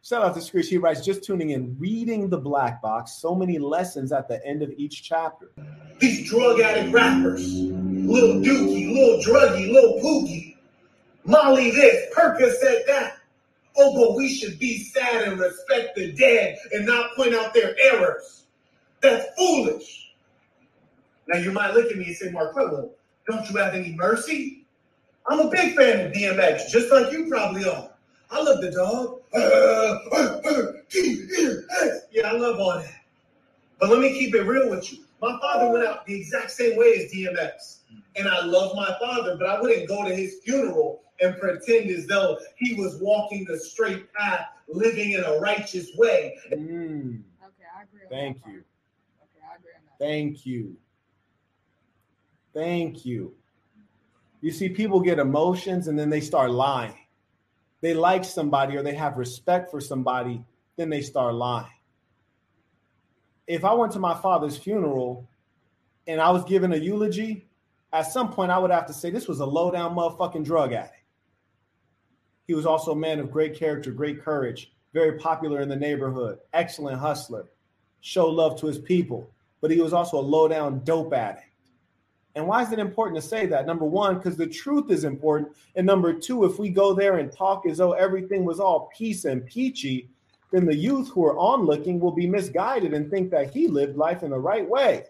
Shout 0.07 0.23
out 0.23 0.35
to 0.35 0.41
Screech. 0.41 0.69
He 0.69 0.79
writes, 0.79 1.05
just 1.05 1.25
tuning 1.25 1.51
in, 1.51 1.77
reading 1.81 2.29
the 2.29 2.39
black 2.39 2.81
box, 2.81 3.19
so 3.21 3.35
many 3.35 3.59
lessons 3.59 4.13
at 4.13 4.29
the 4.29 4.41
end 4.47 4.63
of 4.63 4.71
each 4.77 5.03
chapter. 5.03 5.51
These 5.99 6.31
drug 6.31 6.61
addict 6.61 6.95
rappers, 6.95 7.55
little 7.55 8.37
Dookie, 8.37 8.95
little 8.95 9.19
Druggy, 9.21 9.73
little 9.73 9.99
Pookie, 9.99 10.59
Molly 11.25 11.73
this, 11.73 12.07
Percocet 12.15 12.87
that. 12.87 13.17
Oh, 13.77 13.97
but 13.97 14.17
we 14.17 14.33
should 14.33 14.61
be 14.61 14.79
sad 14.85 15.27
and 15.27 15.41
respect 15.41 15.97
the 15.97 16.13
dead 16.13 16.57
and 16.71 16.87
not 16.87 17.17
point 17.17 17.35
out 17.35 17.53
their 17.53 17.75
errors. 17.93 18.45
That's 19.01 19.27
foolish. 19.37 20.13
Now 21.27 21.41
you 21.41 21.51
might 21.51 21.75
look 21.75 21.91
at 21.91 21.99
me 21.99 22.05
and 22.05 22.17
say, 22.17 22.31
Mark 22.31 22.55
Marquello, 22.55 22.91
don't 23.29 23.51
you 23.51 23.57
have 23.57 23.75
any 23.75 23.93
mercy? 23.95 24.69
I'm 25.27 25.41
a 25.41 25.51
big 25.51 25.75
fan 25.75 26.07
of 26.07 26.13
DMX, 26.13 26.69
just 26.69 26.93
like 26.93 27.11
you 27.11 27.29
probably 27.29 27.69
are. 27.69 27.91
I 28.31 28.41
love 28.41 28.61
the 28.61 28.71
dog. 28.71 29.16
DMX. 29.35 32.01
Yeah, 32.11 32.29
I 32.29 32.33
love 32.33 32.59
all 32.61 32.79
that. 32.79 32.93
But 33.79 33.91
let 33.91 34.01
me 34.01 34.19
keep 34.19 34.35
it 34.35 34.43
real 34.43 34.71
with 34.71 34.93
you. 34.93 35.05
My 35.21 35.39
father 35.41 35.71
went 35.73 35.87
out 35.87 36.07
the 36.07 36.15
exact 36.15 36.51
same 36.51 36.77
way 36.77 36.95
as 36.95 37.13
DMX. 37.13 37.79
And 38.17 38.29
I 38.29 38.45
love 38.45 38.75
my 38.77 38.95
father, 39.01 39.37
but 39.39 39.49
I 39.49 39.61
wouldn't 39.61 39.89
go 39.89 40.07
to 40.07 40.15
his 40.15 40.37
funeral 40.45 41.03
and 41.21 41.37
pretend 41.39 41.91
as 41.91 42.07
though 42.07 42.39
he 42.57 42.75
was 42.75 42.99
walking 43.01 43.45
the 43.45 43.59
straight 43.59 44.13
path, 44.15 44.47
living 44.69 45.13
in 45.13 45.25
a 45.25 45.39
righteous 45.39 45.91
way. 45.97 46.37
Mm, 46.53 47.23
Okay, 47.43 47.65
I 47.75 47.83
agree. 47.83 48.01
Thank 48.11 48.39
you. 48.47 48.63
Okay, 49.23 49.41
I 49.43 49.57
agree 49.57 49.71
on 49.77 49.83
that. 49.87 49.99
Thank 50.05 50.47
you. 50.47 50.77
Thank 52.55 53.05
you. 53.05 53.35
You 54.41 54.51
see, 54.51 54.69
people 54.69 55.01
get 55.01 55.19
emotions 55.19 55.89
and 55.89 55.99
then 55.99 56.11
they 56.11 56.21
start 56.21 56.51
lying. 56.51 56.95
They 57.81 57.95
like 57.95 58.25
somebody 58.25 58.77
or 58.77 58.83
they 58.83 58.95
have 58.95 59.17
respect 59.17 59.71
for 59.71 59.81
somebody, 59.81 60.43
then 60.77 60.91
they 60.91 61.03
start 61.03 61.35
lying. 61.35 61.67
If 63.47 63.65
I 63.65 63.75
went 63.75 63.93
to 63.93 63.99
my 63.99 64.15
father's 64.15 64.57
funeral 64.57 65.29
and 66.07 66.21
I 66.21 66.31
was 66.31 66.45
given 66.45 66.73
a 66.73 66.77
eulogy, 66.77 67.49
at 67.93 68.11
some 68.11 68.33
point 68.33 68.51
I 68.51 68.59
would 68.59 68.71
have 68.71 68.87
to 68.87 68.93
say 68.93 69.11
this 69.11 69.29
was 69.29 69.41
a 69.41 69.47
low 69.47 69.71
down 69.71 69.95
motherfucking 69.95 70.45
drug 70.45 70.73
addict. 70.73 70.93
He 72.47 72.55
was 72.55 72.67
also 72.67 72.93
a 72.93 72.97
man 72.97 73.19
of 73.19 73.31
great 73.31 73.55
character, 73.55 73.91
great 73.91 74.23
courage, 74.23 74.73
very 74.93 75.19
popular 75.19 75.61
in 75.61 75.69
the 75.69 75.77
neighborhood, 75.77 76.39
excellent 76.53 76.99
hustler, 76.99 77.51
show 78.01 78.29
love 78.29 78.59
to 78.61 78.67
his 78.67 78.79
people, 78.79 79.31
but 79.61 79.71
he 79.71 79.81
was 79.81 79.93
also 79.93 80.19
a 80.19 80.21
low 80.21 80.49
down 80.49 80.83
dope 80.85 81.13
addict. 81.13 81.47
And 82.37 82.47
why 82.47 82.63
is 82.63 82.71
it 82.71 82.79
important 82.79 83.21
to 83.21 83.27
say 83.27 83.47
that? 83.47 83.67
Number 83.67 83.87
one, 83.87 84.17
because 84.17 84.37
the 84.37 84.47
truth 84.47 84.91
is 84.91 85.05
important. 85.05 85.57
And 85.75 85.87
number 85.87 86.13
two, 86.13 86.45
if 86.45 86.59
we 86.59 86.69
go 86.69 86.93
there 86.93 87.17
and 87.17 87.33
talk 87.33 87.65
as 87.65 87.79
though 87.79 87.93
everything 87.93 88.45
was 88.45 88.61
all 88.61 88.91
peace 88.95 89.25
and 89.25 89.45
peachy, 89.47 90.11
then 90.53 90.67
the 90.67 90.77
youth 90.77 91.09
who 91.09 91.25
are 91.25 91.37
onlooking 91.37 91.99
will 91.99 92.13
be 92.13 92.27
misguided 92.27 92.93
and 92.93 93.11
think 93.11 93.31
that 93.31 93.51
he 93.51 93.69
lived 93.69 93.97
life 93.97 94.23
in 94.23 94.31
the 94.31 94.39
right 94.39 94.69
way, 94.69 95.05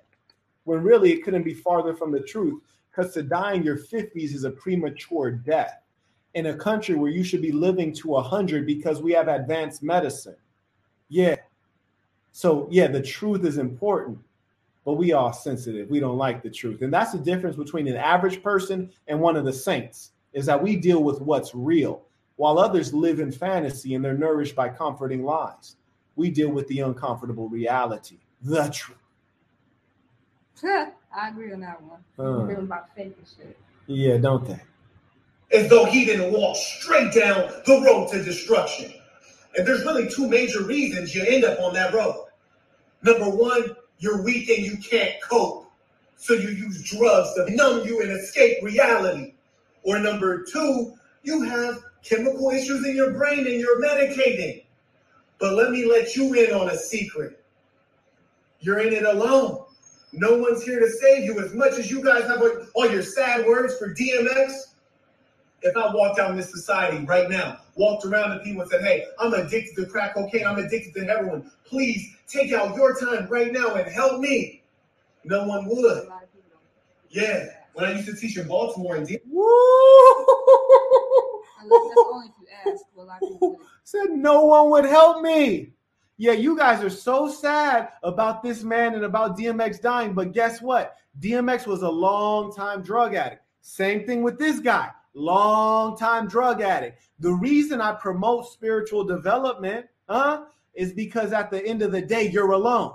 when 0.65 0.85
really 0.85 1.13
it 1.13 1.25
couldn't 1.25 1.43
be 1.43 1.53
farther 1.53 1.97
from 1.97 2.13
the 2.13 2.21
truth. 2.21 2.63
Because 2.91 3.13
to 3.15 3.25
die 3.25 3.55
in 3.55 3.65
your 3.65 3.77
50s 3.77 4.33
is 4.33 4.45
a 4.45 4.51
premature 4.51 5.33
death 5.33 5.83
in 6.35 6.47
a 6.47 6.57
country 6.57 6.95
where 6.95 7.11
you 7.11 7.25
should 7.25 7.43
be 7.43 7.51
living 7.51 7.93
to 7.95 8.09
100 8.09 8.65
because 8.65 9.03
we 9.03 9.11
have 9.13 9.27
advanced 9.27 9.83
medicine. 9.83 10.37
Yeah. 11.09 11.37
So, 12.31 12.69
yeah, 12.71 12.87
the 12.87 13.03
truth 13.03 13.45
is 13.45 13.59
important 13.59 14.19
but 14.87 14.95
we 14.95 15.13
are 15.13 15.35
sensitive. 15.35 15.91
We 15.91 15.99
don't 16.01 16.17
like 16.17 16.43
the 16.43 16.49
truth. 16.49 16.81
And 16.81 16.95
that's 16.95 17.11
the 17.13 17.19
difference 17.19 17.57
between 17.57 17.89
an 17.89 17.97
average 17.97 18.41
person 18.43 18.91
and 19.09 19.21
one 19.21 19.37
of 19.37 19.45
the 19.45 19.53
saints 19.53 20.13
is 20.33 20.47
that 20.47 20.63
we 20.63 20.77
deal 20.77 21.03
with 21.03 21.21
what's 21.21 21.55
real 21.55 22.03
while 22.37 22.59
others 22.59 22.95
live 22.95 23.19
in 23.19 23.33
fantasy 23.33 23.95
and 23.97 24.05
they're 24.05 24.17
nourished 24.17 24.55
by 24.55 24.69
comforting 24.69 25.25
lies. 25.25 25.75
We 26.15 26.31
deal 26.31 26.51
with 26.51 26.69
the 26.69 26.81
uncomfortable 26.81 27.49
reality, 27.49 28.19
the 28.41 28.69
truth. 28.69 28.97
I 30.65 31.29
agree 31.29 31.53
on 31.53 31.61
that 31.61 31.83
one. 31.83 32.01
Uh, 32.19 32.47
Feeling 32.47 32.65
about 32.65 32.95
fake 32.95 33.17
and 33.19 33.27
shit. 33.37 33.59
yeah, 33.87 34.17
don't 34.19 34.47
they? 34.47 34.61
as 35.53 35.69
though 35.71 35.85
he 35.85 36.05
didn't 36.05 36.33
walk 36.33 36.57
straight 36.57 37.13
down 37.13 37.49
the 37.67 37.83
road 37.85 38.11
to 38.11 38.23
destruction. 38.23 38.93
And 39.57 39.67
there's 39.67 39.83
really 39.85 40.09
two 40.09 40.29
major 40.29 40.63
reasons 40.65 41.15
you 41.15 41.25
end 41.25 41.45
up 41.45 41.61
on 41.61 41.73
that 41.75 41.95
road. 41.95 42.27
Number 43.03 43.31
one, 43.31 43.76
you're 43.99 44.23
weak 44.23 44.49
and 44.49 44.65
you 44.65 44.77
can't 44.79 45.15
cope. 45.23 45.71
So 46.17 46.35
you 46.35 46.49
use 46.49 46.83
drugs 46.83 47.35
to 47.35 47.55
numb 47.55 47.87
you 47.87 48.01
and 48.03 48.11
escape 48.11 48.63
reality. 48.63 49.35
Or 49.83 49.99
number 49.99 50.43
two, 50.43 50.95
you 51.23 51.43
have 51.43 51.83
chemical 52.03 52.51
issues 52.51 52.87
in 52.87 52.97
your 52.97 53.13
brain 53.13 53.41
and 53.41 53.61
you're 53.61 53.81
medicating. 53.83 54.65
But 55.39 55.55
let 55.55 55.71
me 55.71 55.85
let 55.85 56.17
you 56.17 56.35
in 56.35 56.55
on 56.55 56.71
a 56.71 56.79
secret. 56.79 57.45
You're 58.61 58.81
in 58.81 58.93
it 58.93 59.05
alone. 59.05 59.65
No 60.13 60.39
one's 60.39 60.63
here 60.63 60.81
to 60.81 60.89
save 60.89 61.25
you. 61.25 61.39
As 61.41 61.53
much 61.53 61.75
as 61.75 61.91
you 61.91 62.03
guys 62.03 62.25
have 62.25 62.43
all 62.75 62.91
your 62.91 63.03
sad 63.03 63.47
words 63.47 63.77
for 63.77 63.95
DMX, 63.95 64.53
if 65.63 65.77
I 65.77 65.95
walked 65.95 66.19
out 66.19 66.31
in 66.31 66.37
this 66.37 66.51
society 66.51 67.05
right 67.05 67.29
now, 67.29 67.59
walked 67.77 68.05
around 68.05 68.37
to 68.37 68.45
people 68.45 68.63
and 68.63 68.71
said, 68.71 68.83
Hey, 68.83 69.05
I'm 69.19 69.33
addicted 69.35 69.75
to 69.77 69.87
crack 69.87 70.15
cocaine, 70.15 70.47
I'm 70.47 70.59
addicted 70.59 70.95
to 70.95 71.05
heroin. 71.05 71.51
Please 71.65 72.15
take 72.29 72.53
out 72.53 72.77
your 72.77 72.99
time 72.99 73.27
right 73.29 73.53
now 73.53 73.75
and 73.75 73.91
help 73.91 74.21
me. 74.21 74.63
No 75.25 75.47
one 75.47 75.67
would. 75.67 76.09
lot 76.09 76.23
of 76.23 76.33
people 76.33 76.51
don't. 76.51 76.61
Yeah. 77.11 77.49
When 77.75 77.85
I 77.85 77.93
used 77.93 78.07
to 78.07 78.17
teach 78.17 78.39
in 78.39 78.47
Baltimore 78.49 78.97
and 78.97 79.07
D- 79.07 79.19
Woo! 79.29 79.45
Unless 81.63 81.89
that's 81.89 82.09
only 82.11 82.27
if 82.29 82.33
you 82.41 82.73
ask. 82.73 82.85
Well, 82.95 83.07
a 83.07 83.09
lot 83.09 83.23
of 83.23 83.29
people 83.29 83.51
wouldn't. 83.51 83.69
Said 83.85 84.11
no 84.11 84.45
one 84.47 84.71
would 84.71 84.85
help 84.85 85.23
me. 85.23 85.73
Yeah, 86.19 86.33
you 86.33 86.57
guys 86.57 86.83
are 86.83 86.89
so 86.91 87.29
sad 87.29 87.91
about 88.03 88.43
this 88.43 88.63
man 88.63 88.95
and 88.95 89.05
about 89.05 89.37
DMX 89.37 89.83
dying, 89.83 90.15
but 90.15 90.33
guess 90.33 90.63
what? 90.63 90.97
DMX 91.21 91.67
was 91.67 91.83
a 91.83 91.91
long 91.91 92.55
time 92.55 92.83
drug 92.83 93.15
addict. 93.15 93.43
Same 93.61 94.07
thing 94.07 94.23
with 94.23 94.39
this 94.39 94.59
guy, 94.61 94.91
long 95.17 95.97
time 95.97 96.29
drug 96.29 96.61
addict. 96.61 97.09
The 97.19 97.33
reason 97.33 97.81
I 97.81 97.93
promote 97.95 98.53
spiritual 98.53 99.03
development, 99.03 99.87
huh, 100.09 100.45
is 100.75 100.93
because 100.93 101.33
at 101.33 101.51
the 101.51 101.65
end 101.67 101.83
of 101.83 101.91
the 101.91 102.03
day, 102.03 102.29
you're 102.29 102.53
alone. 102.53 102.95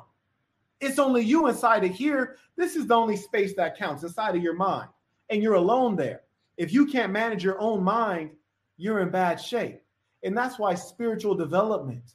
It's 0.79 0.99
only 0.99 1.23
you 1.23 1.47
inside 1.47 1.83
of 1.83 1.91
here. 1.91 2.37
This 2.55 2.75
is 2.75 2.87
the 2.87 2.95
only 2.95 3.17
space 3.17 3.55
that 3.55 3.77
counts 3.77 4.03
inside 4.03 4.35
of 4.35 4.43
your 4.43 4.55
mind, 4.55 4.89
and 5.29 5.41
you're 5.41 5.55
alone 5.55 5.95
there. 5.95 6.21
If 6.57 6.71
you 6.71 6.85
can't 6.85 7.11
manage 7.11 7.43
your 7.43 7.59
own 7.59 7.83
mind, 7.83 8.31
you're 8.77 8.99
in 8.99 9.09
bad 9.09 9.41
shape. 9.41 9.81
And 10.23 10.37
that's 10.37 10.59
why 10.59 10.75
spiritual 10.75 11.33
development, 11.33 12.13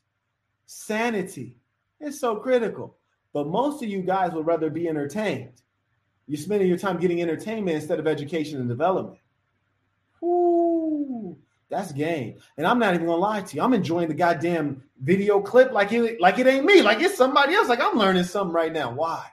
sanity 0.66 1.57
is 2.01 2.21
so 2.21 2.37
critical. 2.37 2.97
But 3.33 3.49
most 3.49 3.83
of 3.83 3.88
you 3.88 4.03
guys 4.03 4.33
would 4.33 4.47
rather 4.47 4.71
be 4.71 4.88
entertained. 4.88 5.62
You're 6.29 6.38
spending 6.38 6.69
your 6.69 6.79
time 6.79 6.99
getting 6.99 7.23
entertainment 7.23 7.77
instead 7.77 7.99
of 7.99 8.07
education 8.07 8.61
and 8.61 8.69
development. 8.69 9.19
Ooh, 10.27 11.37
that's 11.69 11.93
game. 11.93 12.39
And 12.57 12.67
I'm 12.67 12.79
not 12.79 12.95
even 12.95 13.07
gonna 13.07 13.19
lie 13.21 13.41
to 13.43 13.57
you. 13.57 13.62
I'm 13.62 13.75
enjoying 13.75 14.09
the 14.09 14.15
goddamn 14.15 14.83
video 15.01 15.41
clip 15.41 15.73
like 15.73 15.93
it 15.93 16.21
like 16.21 16.39
it 16.39 16.47
ain't 16.47 16.65
me, 16.65 16.83
like 16.83 17.01
it's 17.01 17.17
somebody 17.17 17.55
else. 17.55 17.69
Like 17.69 17.81
I'm 17.81 17.97
learning 17.97 18.25
something 18.25 18.55
right 18.55 18.73
now. 18.73 18.93
Why? 18.93 19.27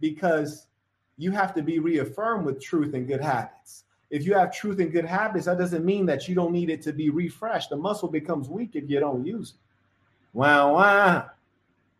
Because 0.00 0.66
you 1.18 1.30
have 1.32 1.54
to 1.54 1.62
be 1.62 1.78
reaffirmed 1.78 2.44
with 2.46 2.60
truth 2.60 2.94
and 2.94 3.06
good 3.06 3.20
habits. 3.20 3.84
if 4.10 4.24
you 4.26 4.34
have 4.34 4.52
truth 4.52 4.78
and 4.80 4.90
good 4.92 5.04
habits, 5.04 5.46
that 5.46 5.58
doesn't 5.58 5.84
mean 5.84 6.04
that 6.06 6.28
you 6.28 6.34
don't 6.34 6.52
need 6.52 6.68
it 6.70 6.82
to 6.82 6.92
be 6.92 7.10
refreshed. 7.10 7.70
The 7.70 7.76
muscle 7.76 8.08
becomes 8.08 8.48
weak 8.48 8.70
if 8.74 8.88
you 8.90 9.00
don't 9.00 9.24
use 9.24 9.50
it. 9.50 9.56
Wow, 10.34 10.74
wow. 10.74 11.30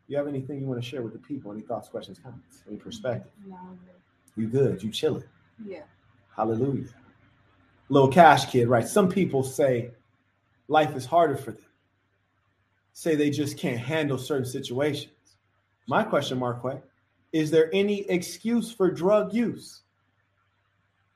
You 0.08 0.16
have 0.16 0.26
anything 0.28 0.60
you 0.60 0.66
want 0.66 0.82
to 0.82 0.86
share 0.86 1.02
with 1.02 1.12
the 1.12 1.18
people? 1.18 1.52
Any 1.52 1.62
thoughts, 1.62 1.88
questions, 1.88 2.18
comments, 2.22 2.62
any 2.68 2.76
perspective? 2.76 3.30
No, 3.46 3.56
You 4.36 4.48
good? 4.48 4.82
You 4.82 4.90
chilling? 4.90 5.24
yeah. 5.64 5.82
Hallelujah. 6.36 6.88
Little 7.88 8.08
cash 8.08 8.50
kid, 8.50 8.68
right? 8.68 8.86
Some 8.86 9.08
people 9.08 9.42
say 9.42 9.90
life 10.68 10.96
is 10.96 11.04
harder 11.04 11.36
for 11.36 11.52
them. 11.52 11.64
Say 12.94 13.14
they 13.14 13.30
just 13.30 13.58
can't 13.58 13.78
handle 13.78 14.18
certain 14.18 14.46
situations. 14.46 15.12
My 15.86 16.02
question, 16.02 16.38
Marquette, 16.38 16.84
is 17.32 17.50
there 17.50 17.70
any 17.72 18.08
excuse 18.10 18.72
for 18.72 18.90
drug 18.90 19.32
use? 19.32 19.80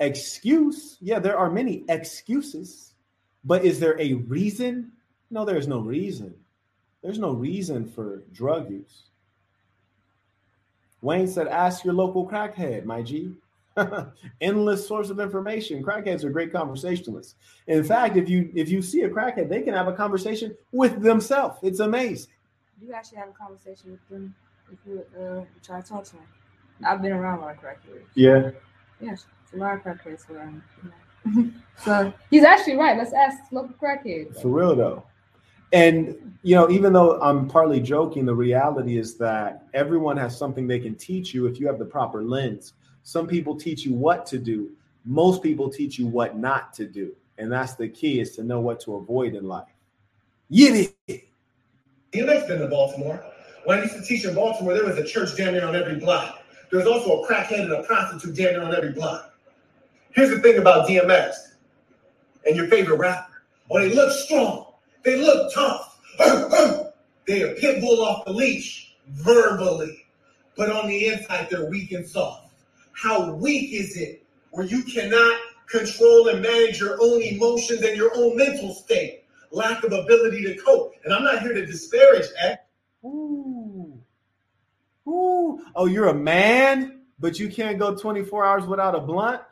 Excuse? 0.01 0.99
Yeah, 1.01 1.19
there 1.19 1.39
are 1.39 1.51
many 1.51 1.85
excuses, 1.89 2.95
but 3.45 3.65
is 3.65 3.79
there 3.79 4.01
a 4.01 4.15
reason? 4.15 4.93
No, 5.31 5.45
there's 5.45 5.69
no 5.69 5.81
reason. 5.81 6.35
There's 7.03 7.19
no 7.19 7.33
reason 7.33 7.89
for 7.89 8.23
drug 8.33 8.71
use. 8.71 9.05
Wayne 11.03 11.29
said, 11.29 11.47
ask 11.47 11.85
your 11.85 11.95
local 11.95 12.27
crackhead, 12.27 12.85
my 12.85 13.03
G. 13.03 13.33
Endless 14.41 14.87
source 14.87 15.11
of 15.11 15.21
information. 15.21 15.83
Crackheads 15.83 16.25
are 16.25 16.31
great 16.31 16.53
conversationalists. 16.53 17.35
In 17.67 17.85
fact, 17.85 18.17
if 18.17 18.29
you 18.29 18.51
if 18.55 18.69
you 18.69 18.83
see 18.83 19.03
a 19.03 19.09
crackhead, 19.09 19.49
they 19.49 19.63
can 19.63 19.75
have 19.75 19.89
a 19.89 19.93
conversation 19.93 20.57
with 20.73 21.03
themselves. 21.03 21.59
It's 21.63 21.81
amazing. 21.81 22.33
You 22.81 22.93
actually 22.93 23.19
have 23.19 23.29
a 23.29 23.33
conversation 23.33 23.93
with 23.93 24.09
them 24.09 24.35
if 24.73 24.79
you 24.87 25.05
uh, 25.19 25.45
try 25.63 25.81
to 25.81 25.89
talk 25.89 26.05
to 26.05 26.13
them. 26.13 26.27
I've 26.85 27.01
been 27.01 27.13
around 27.13 27.39
a 27.39 27.43
lot 27.43 27.55
of 27.55 27.63
crackheads. 27.63 28.05
Yeah. 28.15 28.51
Yes, 29.01 29.27
a 29.55 29.57
lot 29.57 29.77
of 29.77 29.83
crackheads 29.83 30.29
around. 30.31 30.63
You 30.83 30.91
know. 30.91 31.51
so 31.85 32.13
he's 32.31 32.45
actually 32.45 32.77
right. 32.77 32.97
Let's 32.97 33.13
ask 33.13 33.39
local 33.51 33.75
crackheads. 33.81 34.41
For 34.41 34.49
real 34.49 34.75
though. 34.75 35.05
And 35.73 36.37
you 36.43 36.55
know, 36.55 36.71
even 36.71 36.93
though 36.93 37.21
I'm 37.21 37.49
partly 37.49 37.81
joking, 37.81 38.25
the 38.25 38.35
reality 38.35 38.99
is 38.99 39.17
that 39.19 39.65
everyone 39.75 40.17
has 40.17 40.37
something 40.37 40.67
they 40.67 40.79
can 40.79 40.95
teach 40.95 41.35
you 41.35 41.47
if 41.47 41.59
you 41.59 41.67
have 41.67 41.79
the 41.79 41.85
proper 41.85 42.23
lens. 42.23 42.75
Some 43.07 43.29
people 43.29 43.55
teach 43.55 43.85
you 43.85 43.93
what 43.95 44.27
to 44.27 44.37
do. 44.37 44.73
Most 45.05 45.41
people 45.41 45.71
teach 45.71 45.97
you 45.97 46.09
what 46.09 46.37
not 46.37 46.73
to 46.75 46.89
do. 46.89 47.15
And 47.39 47.53
that's 47.53 47.75
the 47.75 47.89
key 47.89 48.19
is 48.19 48.35
to 48.35 48.43
know 48.43 48.59
what 48.59 48.81
to 48.81 48.97
avoid 48.97 49.37
in 49.37 49.47
life. 49.47 49.69
Yiddy. 50.51 50.93
DMX 52.13 52.49
been 52.49 52.59
to 52.59 52.67
Baltimore. 52.67 53.25
When 53.65 53.79
I 53.79 53.83
used 53.83 53.95
to 53.95 54.03
teach 54.03 54.25
in 54.25 54.35
Baltimore, 54.35 54.75
there 54.75 54.85
was 54.85 54.99
a 54.99 55.05
church 55.05 55.37
damn 55.37 55.53
near 55.53 55.69
on 55.69 55.77
every 55.77 56.01
block. 56.01 56.41
There 56.73 56.81
was 56.81 56.89
also 56.89 57.23
a 57.23 57.29
crackhead 57.29 57.61
and 57.61 57.73
a 57.75 57.85
prostitute 57.85 58.35
damn 58.35 58.55
near 58.55 58.65
on 58.65 58.75
every 58.75 58.91
block. 58.91 59.33
Here's 60.11 60.31
the 60.31 60.41
thing 60.41 60.59
about 60.59 60.89
DMX 60.89 61.33
and 62.45 62.57
your 62.57 62.67
favorite 62.67 62.99
rapper. 62.99 63.41
Oh, 63.71 63.79
they 63.79 63.95
look 63.95 64.11
strong. 64.11 64.67
They 65.05 65.21
look 65.21 65.55
tough. 65.55 66.01
they 67.29 67.43
are 67.45 67.55
pit 67.55 67.81
bull 67.81 68.05
off 68.05 68.25
the 68.25 68.33
leash 68.33 68.97
verbally, 69.11 70.07
but 70.57 70.71
on 70.73 70.89
the 70.89 71.07
inside, 71.07 71.47
they're 71.49 71.71
weak 71.71 71.93
and 71.93 72.05
soft. 72.05 72.46
How 72.97 73.35
weak 73.35 73.75
is 73.75 73.97
it 73.99 74.25
where 74.53 74.65
you 74.65 74.83
cannot 74.83 75.39
control 75.69 76.29
and 76.29 76.41
manage 76.41 76.81
your 76.81 76.97
own 76.99 77.21
emotions 77.21 77.83
and 77.83 77.95
your 77.95 78.11
own 78.17 78.37
mental 78.37 78.75
state? 78.75 79.25
Lack 79.51 79.85
of 79.85 79.93
ability 79.93 80.43
to 80.45 80.57
cope. 80.57 80.95
And 81.05 81.13
I'm 81.13 81.23
not 81.23 81.43
here 81.43 81.53
to 81.53 81.67
disparage 81.67 82.27
X. 82.43 82.63
Ooh. 83.05 83.99
Ooh. 85.07 85.61
Oh, 85.75 85.85
you're 85.85 86.09
a 86.09 86.15
man, 86.15 87.03
but 87.21 87.39
you 87.39 87.51
can't 87.51 87.79
go 87.79 87.95
24 87.95 88.47
hours 88.47 88.65
without 88.65 88.95
a 88.95 89.01
blunt? 89.01 89.43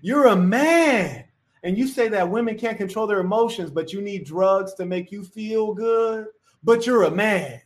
You're 0.00 0.28
a 0.28 0.36
man. 0.36 1.24
And 1.64 1.76
you 1.76 1.88
say 1.88 2.08
that 2.08 2.30
women 2.30 2.56
can't 2.56 2.78
control 2.78 3.08
their 3.08 3.20
emotions, 3.20 3.70
but 3.70 3.92
you 3.92 4.00
need 4.00 4.24
drugs 4.24 4.74
to 4.74 4.86
make 4.86 5.10
you 5.10 5.24
feel 5.24 5.74
good. 5.74 6.26
But 6.62 6.86
you're 6.86 7.02
a 7.02 7.10
man. 7.10 7.60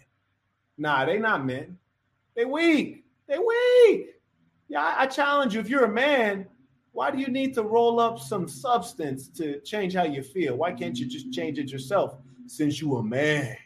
Nah, 0.78 1.04
they 1.04 1.18
not 1.18 1.44
men. 1.44 1.76
They 2.34 2.46
weak. 2.46 3.04
They 3.26 3.38
weak. 3.38 4.15
Yeah, 4.68 4.82
I, 4.82 5.02
I 5.02 5.06
challenge 5.06 5.54
you. 5.54 5.60
If 5.60 5.68
you're 5.68 5.84
a 5.84 5.92
man, 5.92 6.46
why 6.92 7.10
do 7.10 7.18
you 7.18 7.28
need 7.28 7.54
to 7.54 7.62
roll 7.62 8.00
up 8.00 8.18
some 8.18 8.48
substance 8.48 9.28
to 9.28 9.60
change 9.60 9.94
how 9.94 10.04
you 10.04 10.22
feel? 10.22 10.56
Why 10.56 10.72
can't 10.72 10.98
you 10.98 11.06
just 11.06 11.32
change 11.32 11.58
it 11.58 11.70
yourself 11.70 12.16
since 12.46 12.80
you 12.80 12.96
a 12.96 13.02
man? 13.02 13.56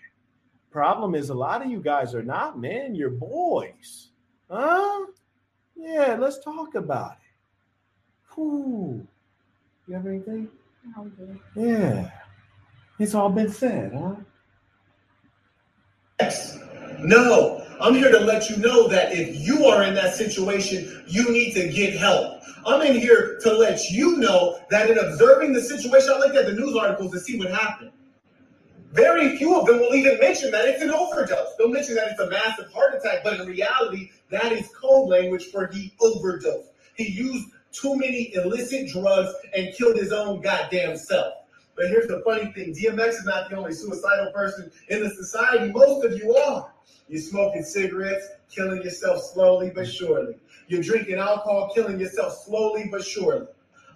Problem 0.71 1.15
is, 1.15 1.31
a 1.31 1.35
lot 1.35 1.63
of 1.65 1.71
you 1.71 1.81
guys 1.81 2.15
are 2.15 2.23
not 2.23 2.59
men. 2.59 2.95
You're 2.95 3.11
boys, 3.11 4.11
huh? 4.51 5.07
Yeah, 5.77 6.17
let's 6.19 6.39
talk 6.39 6.75
about 6.75 7.13
it. 7.13 8.35
Whew. 8.35 9.07
You 9.89 9.95
have 9.95 10.07
anything? 10.07 10.49
How? 10.95 11.07
Yeah, 11.57 12.11
it's 12.99 13.15
all 13.15 13.31
been 13.31 13.51
said, 13.51 13.93
huh? 13.93 14.17
No, 17.01 17.67
I'm 17.81 17.95
here 17.95 18.13
to 18.13 18.21
let 18.21 18.51
you 18.51 18.59
know 18.59 18.89
that 18.89 19.13
if 19.13 19.35
you 19.37 19.65
are 19.65 19.83
in 19.85 19.95
that 19.95 20.15
situation, 20.15 21.03
you 21.07 21.31
need 21.33 21.55
to 21.55 21.69
get 21.69 21.97
help. 21.97 22.43
I'm 22.67 22.83
in 22.83 23.01
here 23.01 23.39
to 23.41 23.53
let 23.55 23.91
you 23.91 24.19
know 24.19 24.61
that 24.69 24.91
in 24.91 24.99
observing 24.99 25.55
the 25.55 25.63
situation, 25.63 26.11
I 26.15 26.19
looked 26.19 26.37
at 26.37 26.45
the 26.45 26.53
news 26.53 26.77
articles 26.77 27.11
to 27.13 27.21
see 27.21 27.39
what 27.39 27.51
happened. 27.51 27.93
Very 28.93 29.39
few 29.39 29.59
of 29.59 29.67
them 29.67 29.79
will 29.79 29.95
even 29.95 30.19
mention 30.19 30.51
that 30.51 30.67
it's 30.67 30.83
an 30.83 30.91
overdose. 30.91 31.55
They'll 31.57 31.69
mention 31.69 31.95
that 31.95 32.09
it's 32.11 32.21
a 32.21 32.29
massive 32.29 32.71
heart 32.71 32.95
attack, 32.95 33.21
but 33.25 33.41
in 33.41 33.47
reality, 33.47 34.11
that 34.29 34.53
is 34.53 34.69
code 34.79 35.09
language 35.09 35.47
for 35.47 35.69
he 35.69 35.95
overdosed. 36.01 36.71
He 36.97 37.09
used 37.09 37.49
too 37.73 37.97
many 37.97 38.35
illicit 38.35 38.89
drugs 38.89 39.33
and 39.57 39.75
killed 39.75 39.97
his 39.97 40.13
own 40.13 40.43
goddamn 40.43 40.99
self. 40.99 41.35
But 41.81 41.89
here's 41.89 42.09
the 42.09 42.21
funny 42.27 42.53
thing 42.53 42.75
DMX 42.75 43.09
is 43.09 43.25
not 43.25 43.49
the 43.49 43.57
only 43.57 43.73
suicidal 43.73 44.31
person 44.35 44.71
in 44.89 45.03
the 45.03 45.09
society. 45.09 45.73
Most 45.73 46.05
of 46.05 46.13
you 46.13 46.37
are. 46.37 46.71
You're 47.09 47.23
smoking 47.23 47.63
cigarettes, 47.63 48.29
killing 48.55 48.83
yourself 48.83 49.23
slowly 49.33 49.73
but 49.75 49.89
surely. 49.89 50.35
You're 50.69 50.83
drinking 50.83 51.15
alcohol, 51.15 51.73
killing 51.75 51.99
yourself 51.99 52.35
slowly 52.45 52.89
but 52.91 53.03
surely. 53.03 53.47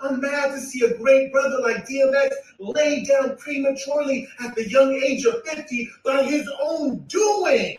I'm 0.00 0.18
mad 0.18 0.52
to 0.52 0.60
see 0.60 0.86
a 0.86 0.96
great 0.96 1.30
brother 1.30 1.58
like 1.60 1.86
DMX 1.86 2.30
lay 2.58 3.04
down 3.04 3.36
prematurely 3.36 4.28
at 4.40 4.54
the 4.54 4.66
young 4.66 4.94
age 4.94 5.26
of 5.26 5.42
50 5.44 5.90
by 6.06 6.22
his 6.22 6.50
own 6.62 7.00
doing. 7.00 7.76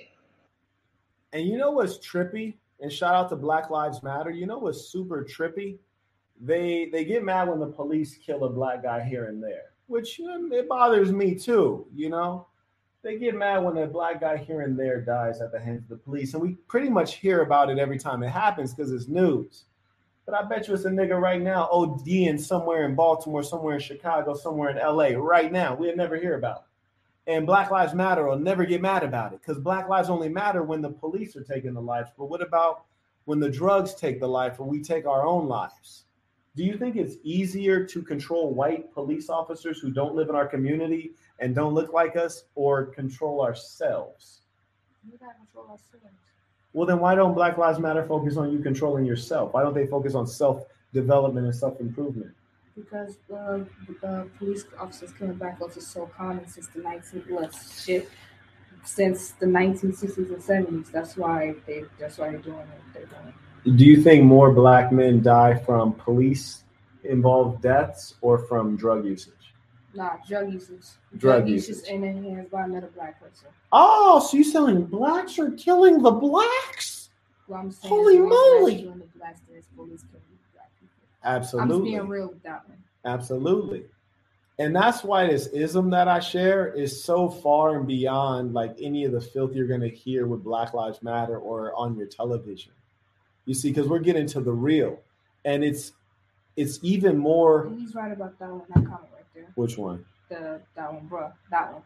And 1.34 1.48
you 1.48 1.58
know 1.58 1.72
what's 1.72 1.98
trippy? 1.98 2.58
And 2.80 2.94
shout 2.94 3.16
out 3.16 3.30
to 3.30 3.36
Black 3.36 3.72
Lives 3.72 4.04
Matter. 4.04 4.30
You 4.30 4.46
know 4.46 4.60
what's 4.60 4.86
super 4.86 5.26
trippy? 5.26 5.80
They 6.40 6.90
they 6.92 7.06
get 7.06 7.24
mad 7.24 7.50
when 7.50 7.60
the 7.60 7.66
police 7.66 8.18
kill 8.18 8.44
a 8.44 8.50
black 8.52 8.84
guy 8.84 9.04
here 9.04 9.26
and 9.26 9.42
there, 9.42 9.72
which 9.88 10.20
it 10.20 10.68
bothers 10.70 11.12
me 11.12 11.36
too. 11.36 11.86
You 11.94 12.10
know, 12.10 12.48
they 13.02 13.18
get 13.18 13.36
mad 13.36 13.64
when 13.64 13.78
a 13.78 13.88
black 13.88 14.22
guy 14.22 14.38
here 14.38 14.62
and 14.62 14.78
there 14.78 15.02
dies 15.02 15.42
at 15.42 15.52
the 15.52 15.60
hands 15.60 15.84
of 15.84 15.90
the 15.90 15.98
police, 15.98 16.34
and 16.34 16.42
we 16.42 16.54
pretty 16.68 16.90
much 16.90 17.16
hear 17.16 17.42
about 17.42 17.70
it 17.70 17.78
every 17.78 18.00
time 18.00 18.24
it 18.24 18.30
happens 18.30 18.74
because 18.74 18.92
it's 18.92 19.08
news. 19.08 19.66
But 20.26 20.34
I 20.34 20.44
bet 20.44 20.68
you 20.68 20.74
it's 20.74 20.86
a 20.86 20.90
nigga 20.90 21.22
right 21.22 21.42
now 21.42 21.70
ODing 21.72 22.40
somewhere 22.40 22.86
in 22.86 22.96
Baltimore, 22.96 23.44
somewhere 23.44 23.76
in 23.76 23.80
Chicago, 23.80 24.34
somewhere 24.34 24.72
in 24.72 24.78
LA 24.78 25.10
right 25.20 25.52
now. 25.52 25.76
We'll 25.76 25.96
never 25.96 26.16
hear 26.16 26.36
about 26.36 26.64
it. 27.28 27.32
And 27.32 27.46
Black 27.46 27.70
Lives 27.72 27.94
Matter 27.94 28.26
will 28.26 28.40
never 28.40 28.66
get 28.66 28.82
mad 28.82 29.04
about 29.04 29.34
it 29.34 29.42
because 29.42 29.60
Black 29.60 29.90
lives 29.90 30.10
only 30.10 30.30
matter 30.30 30.64
when 30.64 30.82
the 30.82 30.90
police 30.90 31.36
are 31.36 31.44
taking 31.44 31.74
the 31.74 31.82
lives. 31.82 32.10
But 32.18 32.26
what 32.26 32.42
about 32.42 32.86
when 33.26 33.40
the 33.40 33.50
drugs 33.50 33.96
take 33.96 34.20
the 34.20 34.28
life 34.28 34.60
or 34.60 34.68
we 34.68 34.82
take 34.82 35.06
our 35.06 35.26
own 35.26 35.48
lives? 35.48 36.05
Do 36.56 36.64
you 36.64 36.78
think 36.78 36.96
it's 36.96 37.16
easier 37.24 37.84
to 37.86 38.02
control 38.02 38.54
white 38.54 38.94
police 38.94 39.30
officers 39.30 39.80
who 39.80 39.92
don't 39.92 40.16
live 40.16 40.30
in 40.30 40.36
our 40.36 40.48
community 40.48 41.12
and 41.40 41.54
don't 41.54 41.74
look 41.74 41.92
like 41.92 42.16
us 42.16 42.46
or 42.56 42.86
control 42.86 43.42
ourselves? 43.42 44.42
We 45.12 45.18
gotta 45.18 45.34
control 45.34 45.66
ourselves. 45.66 46.16
Well, 46.72 46.86
then 46.86 47.00
why 47.00 47.16
don't 47.16 47.34
Black 47.34 47.58
Lives 47.58 47.80
Matter 47.80 48.06
focus 48.06 48.38
on 48.38 48.52
you 48.52 48.60
controlling 48.60 49.06
yourself? 49.06 49.54
Why 49.54 49.64
don't 49.64 49.74
they 49.74 49.88
focus 49.88 50.16
on 50.16 50.28
self 50.28 50.66
development 50.94 51.46
and 51.46 51.56
self 51.56 51.80
improvement? 51.80 52.34
Because 52.76 53.18
uh, 53.34 53.60
the 54.02 54.30
police 54.38 54.66
officers 54.78 55.12
killing 55.18 55.36
black 55.36 55.58
folks 55.60 55.78
is 55.78 55.88
so 55.88 56.10
common 56.18 56.48
since 56.48 56.68
the 56.68 56.82
19 56.82 57.24
well, 57.30 57.50
shit 57.50 58.10
since 58.84 59.32
the 59.32 59.46
1960s 59.46 60.18
and 60.18 60.38
70s. 60.38 60.92
That's 60.92 61.18
why 61.18 61.56
they 61.66 61.86
that's 62.00 62.18
why 62.18 62.30
they're 62.32 62.40
doing 62.40 62.58
what 62.58 62.68
they're 62.94 63.06
doing. 63.06 63.34
Do 63.66 63.84
you 63.84 64.02
think 64.02 64.24
more 64.24 64.52
black 64.52 64.92
men 64.92 65.24
die 65.24 65.56
from 65.56 65.94
police 65.94 66.64
involved 67.04 67.64
deaths 67.64 68.14
or 68.22 68.38
from 68.38 68.76
drug 68.78 69.06
usage? 69.06 69.34
Nah, 69.96 70.18
drug 70.28 70.54
usage. 70.54 70.84
Drug 71.18 71.48
usage 71.50 71.78
usage. 71.78 71.90
and 71.92 72.04
enhanced 72.06 72.52
by 72.52 72.64
another 72.66 72.92
black 72.94 73.20
person. 73.20 73.48
Oh, 73.72 74.20
so 74.20 74.38
you 74.38 74.44
saying 74.44 74.86
blacks 74.86 75.40
are 75.40 75.52
killing 75.52 76.02
the 76.02 76.12
blacks? 76.12 77.10
Well, 77.48 77.60
I'm 77.60 77.72
saying 77.72 77.94
Holy 77.94 78.20
moly. 78.20 78.82
doing 78.84 79.00
the 79.00 79.18
blacks 79.18 79.40
than 79.42 79.54
there's 79.54 79.66
police 79.76 80.04
killing 80.12 80.24
black 80.54 80.70
people. 80.80 80.96
I'm 81.24 81.42
just 81.42 81.54
Absolutely. 81.56 81.90
being 81.92 82.08
real 82.08 82.28
with 82.30 82.44
that 82.44 82.68
one. 82.68 82.78
Absolutely. 83.06 83.86
And 84.60 84.76
that's 84.76 85.04
why 85.04 85.28
this 85.28 85.48
ism 85.48 85.90
that 85.90 86.08
I 86.08 86.20
share 86.20 86.68
is 86.68 87.04
so 87.04 87.30
far 87.30 87.78
and 87.78 87.88
beyond 87.88 88.54
like 88.54 88.76
any 88.80 89.06
of 89.06 89.12
the 89.12 89.22
filth 89.22 89.54
you're 89.54 89.68
going 89.68 89.82
to 89.82 89.90
hear 89.90 90.28
with 90.28 90.44
Black 90.44 90.74
Lives 90.74 91.02
Matter 91.02 91.38
or 91.38 91.74
on 91.76 91.98
your 91.98 92.08
television. 92.08 92.72
You 93.46 93.54
see, 93.54 93.70
because 93.70 93.88
we're 93.88 94.00
getting 94.00 94.28
to 94.28 94.42
the 94.42 94.52
real. 94.52 95.00
And 95.44 95.64
it's 95.64 95.92
it's 96.56 96.80
even 96.82 97.18
more. 97.18 97.70
He's 97.78 97.94
right 97.96 98.12
about 98.12 98.40
that 98.40 98.50
one. 98.50 98.62
That 98.70 98.74
comment 98.86 99.10
right 99.14 99.26
there. 99.34 99.48
Which 99.56 99.78
one? 99.78 100.06
The 100.30 100.62
that 100.76 100.94
one, 100.94 101.08
bro. 101.08 101.32
That 101.52 101.74
one. 101.74 101.84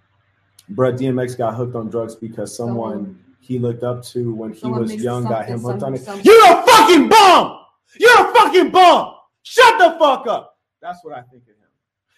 Bruh, 0.72 0.98
DMX 0.98 1.38
got 1.38 1.56
hooked 1.56 1.76
on 1.76 1.90
drugs 1.90 2.16
because 2.16 2.56
someone, 2.56 2.92
Someone- 2.94 3.24
he 3.42 3.58
looked 3.58 3.84
up 3.84 4.04
to 4.04 4.34
when 4.34 4.54
he 4.54 4.70
was 4.70 4.94
young 4.96 5.24
got 5.24 5.46
him 5.48 5.60
hooked 5.62 5.82
on 5.84 5.96
it. 5.96 5.98
some- 6.02 6.18
some- 6.18 6.22
You're 6.24 6.46
a 6.46 6.64
fucking 6.66 7.10
bum! 7.10 7.60
You're 8.00 8.30
a 8.30 8.34
fucking 8.34 8.70
bum! 8.72 9.16
Shut 9.42 9.80
the 9.80 9.98
fuck 9.98 10.28
up! 10.28 10.58
That's 10.82 11.00
what 11.04 11.14
I 11.18 11.22
think 11.24 11.44
of 11.44 11.48
him. 11.50 11.56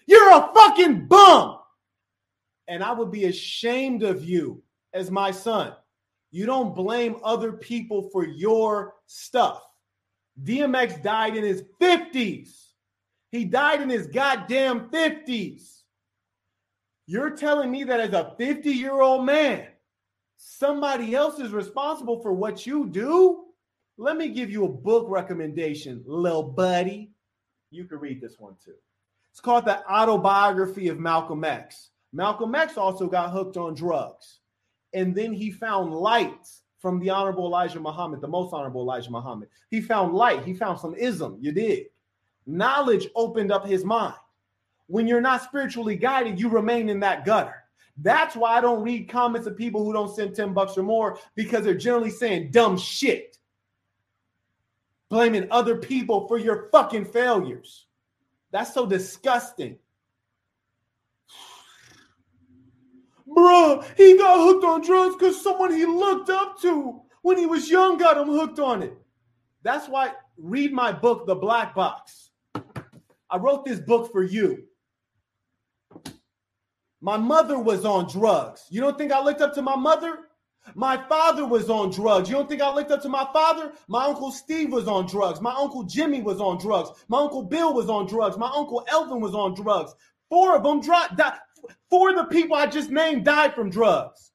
You're 0.08 0.32
a 0.32 0.52
fucking 0.54 1.08
bum! 1.08 1.60
And 2.68 2.84
I 2.84 2.92
would 2.92 3.12
be 3.12 3.26
ashamed 3.26 4.04
of 4.04 4.24
you 4.26 4.62
as 4.94 5.10
my 5.10 5.32
son. 5.32 5.74
You 6.32 6.46
don't 6.46 6.74
blame 6.74 7.18
other 7.24 7.52
people 7.52 8.10
for 8.12 8.26
your 8.26 8.96
stuff. 9.06 9.62
DMX 10.44 11.04
died 11.04 11.36
in 11.36 11.44
his 11.44 11.64
50s. 11.82 12.68
He 13.32 13.46
died 13.46 13.82
in 13.82 13.90
his 13.90 14.08
goddamn 14.08 14.90
50s. 14.90 15.82
You're 17.06 17.36
telling 17.36 17.72
me 17.72 17.84
that 17.84 18.00
as 18.00 18.14
a 18.14 18.36
50 18.38 18.72
year 18.72 19.02
old 19.02 19.26
man, 19.26 19.68
somebody 20.38 21.16
else 21.16 21.40
is 21.40 21.52
responsible 21.52 22.22
for 22.22 22.34
what 22.34 22.66
you 22.66 22.88
do? 22.88 23.46
Let 23.98 24.18
me 24.18 24.30
give 24.30 24.50
you 24.50 24.66
a 24.66 24.70
book 24.70 25.08
recommendation, 25.10 26.04
little 26.06 26.44
buddy. 26.44 27.12
You 27.70 27.86
can 27.86 28.00
read 28.00 28.22
this 28.22 28.40
one 28.40 28.56
too. 28.64 28.76
It's 29.32 29.40
called 29.40 29.66
The 29.66 29.86
Autobiography 29.90 30.88
of 30.90 31.00
Malcolm 31.00 31.44
X. 31.44 31.92
Malcolm 32.14 32.54
X 32.56 32.78
also 32.78 33.08
got 33.08 33.32
hooked 33.32 33.58
on 33.58 33.74
drugs. 33.74 34.41
And 34.94 35.16
then 35.16 35.34
he 35.34 35.52
found 35.52 35.94
light 35.94 36.48
from 36.80 37.00
the 37.00 37.10
Honorable 37.10 37.46
Elijah 37.46 37.80
Muhammad, 37.80 38.22
the 38.22 38.28
most 38.28 38.54
Honorable 38.54 38.82
Elijah 38.82 39.12
Muhammad. 39.12 39.50
He 39.70 39.82
found 39.82 40.14
light. 40.14 40.44
He 40.44 40.54
found 40.54 40.80
some 40.80 40.96
ism. 40.96 41.38
You 41.40 41.52
did. 41.52 41.86
Knowledge 42.48 43.08
opened 43.16 43.52
up 43.52 43.66
his 43.68 43.86
mind. 43.86 44.16
When 44.88 45.08
you're 45.08 45.22
not 45.22 45.44
spiritually 45.44 45.96
guided, 45.96 46.40
you 46.40 46.50
remain 46.50 46.90
in 46.90 47.00
that 47.02 47.24
gutter. 47.24 47.56
That's 47.98 48.36
why 48.36 48.58
I 48.58 48.62
don't 48.62 48.84
read 48.84 49.10
comments 49.10 49.48
of 49.48 49.56
people 49.56 49.86
who 49.86 49.94
don't 49.94 50.14
send 50.14 50.36
10 50.36 50.54
bucks 50.54 50.78
or 50.78 50.84
more 50.84 51.20
because 51.36 51.64
they're 51.64 51.76
generally 51.76 52.10
saying 52.10 52.52
dumb 52.52 52.78
shit. 52.78 53.38
Blaming 55.10 55.48
other 55.52 55.78
people 55.78 56.28
for 56.28 56.38
your 56.38 56.70
fucking 56.72 57.06
failures. 57.06 57.86
That's 58.52 58.74
so 58.74 58.86
disgusting. 58.86 59.78
Bruh, 63.32 63.86
he 63.96 64.18
got 64.18 64.40
hooked 64.40 64.66
on 64.66 64.82
drugs 64.82 65.16
because 65.16 65.42
someone 65.42 65.72
he 65.72 65.86
looked 65.86 66.30
up 66.30 66.60
to 66.62 67.02
when 67.22 67.38
he 67.38 67.46
was 67.46 67.70
young 67.70 67.98
got 67.98 68.18
him 68.18 68.28
hooked 68.28 68.60
on 68.60 68.84
it. 68.84 68.98
That's 69.64 69.88
why 69.88 70.12
read 70.38 70.74
my 70.74 70.92
book, 70.92 71.28
The 71.28 71.36
Black 71.36 71.74
Box. 71.76 72.32
I 73.30 73.38
wrote 73.38 73.64
this 73.64 73.80
book 73.80 74.12
for 74.12 74.24
you. 74.24 74.64
My 77.00 77.18
mother 77.18 77.58
was 77.58 77.86
on 77.86 78.10
drugs. 78.10 78.66
You 78.70 78.82
don't 78.82 78.98
think 78.98 79.12
I 79.12 79.24
looked 79.24 79.42
up 79.42 79.54
to 79.56 79.62
my 79.62 79.76
mother? 79.76 80.28
My 80.76 80.98
father 81.08 81.46
was 81.46 81.70
on 81.70 81.90
drugs. 81.90 82.30
You 82.30 82.36
don't 82.36 82.48
think 82.48 82.62
I 82.62 82.72
looked 82.74 82.92
up 82.92 83.02
to 83.02 83.10
my 83.10 83.28
father? 83.34 83.74
My 83.88 84.06
uncle 84.06 84.32
Steve 84.32 84.72
was 84.72 84.88
on 84.88 85.08
drugs. 85.08 85.42
My 85.42 85.54
uncle 85.54 85.84
Jimmy 85.84 86.22
was 86.22 86.40
on 86.40 86.60
drugs. 86.60 86.92
My 87.08 87.20
uncle 87.20 87.44
Bill 87.44 87.74
was 87.74 87.90
on 87.90 88.06
drugs. 88.06 88.38
My 88.38 88.52
uncle 88.54 88.86
Elvin 88.88 89.22
was 89.22 89.34
on 89.34 89.56
drugs. 89.56 89.96
Four 90.30 90.56
of 90.56 90.64
them 90.64 90.80
dropped. 90.80 91.20
Four 91.90 92.12
of 92.12 92.16
the 92.16 92.26
people 92.26 92.56
I 92.56 92.68
just 92.68 92.90
named 92.90 93.26
died 93.26 93.54
from 93.54 93.70
drugs. 93.70 94.32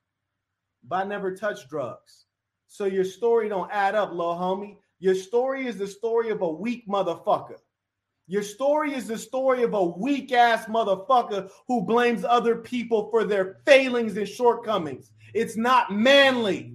But 0.89 1.05
I 1.05 1.05
never 1.05 1.35
touched 1.35 1.69
drugs. 1.69 2.27
So 2.69 2.85
your 2.85 3.05
story 3.05 3.49
don't 3.49 3.71
add 3.73 3.95
up, 3.95 4.11
little 4.11 4.35
homie. 4.35 4.77
Your 4.99 5.15
story 5.15 5.67
is 5.67 5.77
the 5.77 5.87
story 5.87 6.31
of 6.31 6.43
a 6.43 6.49
weak 6.49 6.87
motherfucker. 6.89 7.59
Your 8.29 8.43
story 8.43 8.93
is 8.93 9.07
the 9.07 9.19
story 9.19 9.63
of 9.63 9.75
a 9.75 9.85
weak 9.85 10.33
ass 10.33 10.67
motherfucker 10.67 11.51
who 11.69 11.83
blames 11.83 12.25
other 12.25 12.57
people 12.57 13.09
for 13.11 13.25
their 13.25 13.61
failings 13.65 14.17
and 14.17 14.27
shortcomings. 14.27 15.13
It's 15.33 15.57
not 15.57 15.93
manly. 15.93 16.75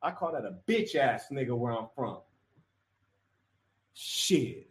I 0.00 0.10
call 0.12 0.32
that 0.32 0.44
a 0.44 0.58
bitch 0.66 0.94
ass 0.94 1.26
nigga 1.30 1.56
where 1.56 1.72
I'm 1.72 1.88
from. 1.94 2.20
Shit. 3.92 4.70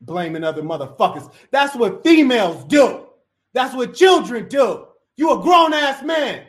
Blaming 0.00 0.44
other 0.44 0.62
motherfuckers. 0.62 1.30
That's 1.50 1.76
what 1.76 2.02
females 2.02 2.64
do. 2.64 3.09
That's 3.52 3.74
what 3.74 3.94
children 3.94 4.48
do. 4.48 4.86
You 5.16 5.32
a 5.32 5.42
grown 5.42 5.74
ass 5.74 6.02
man, 6.02 6.44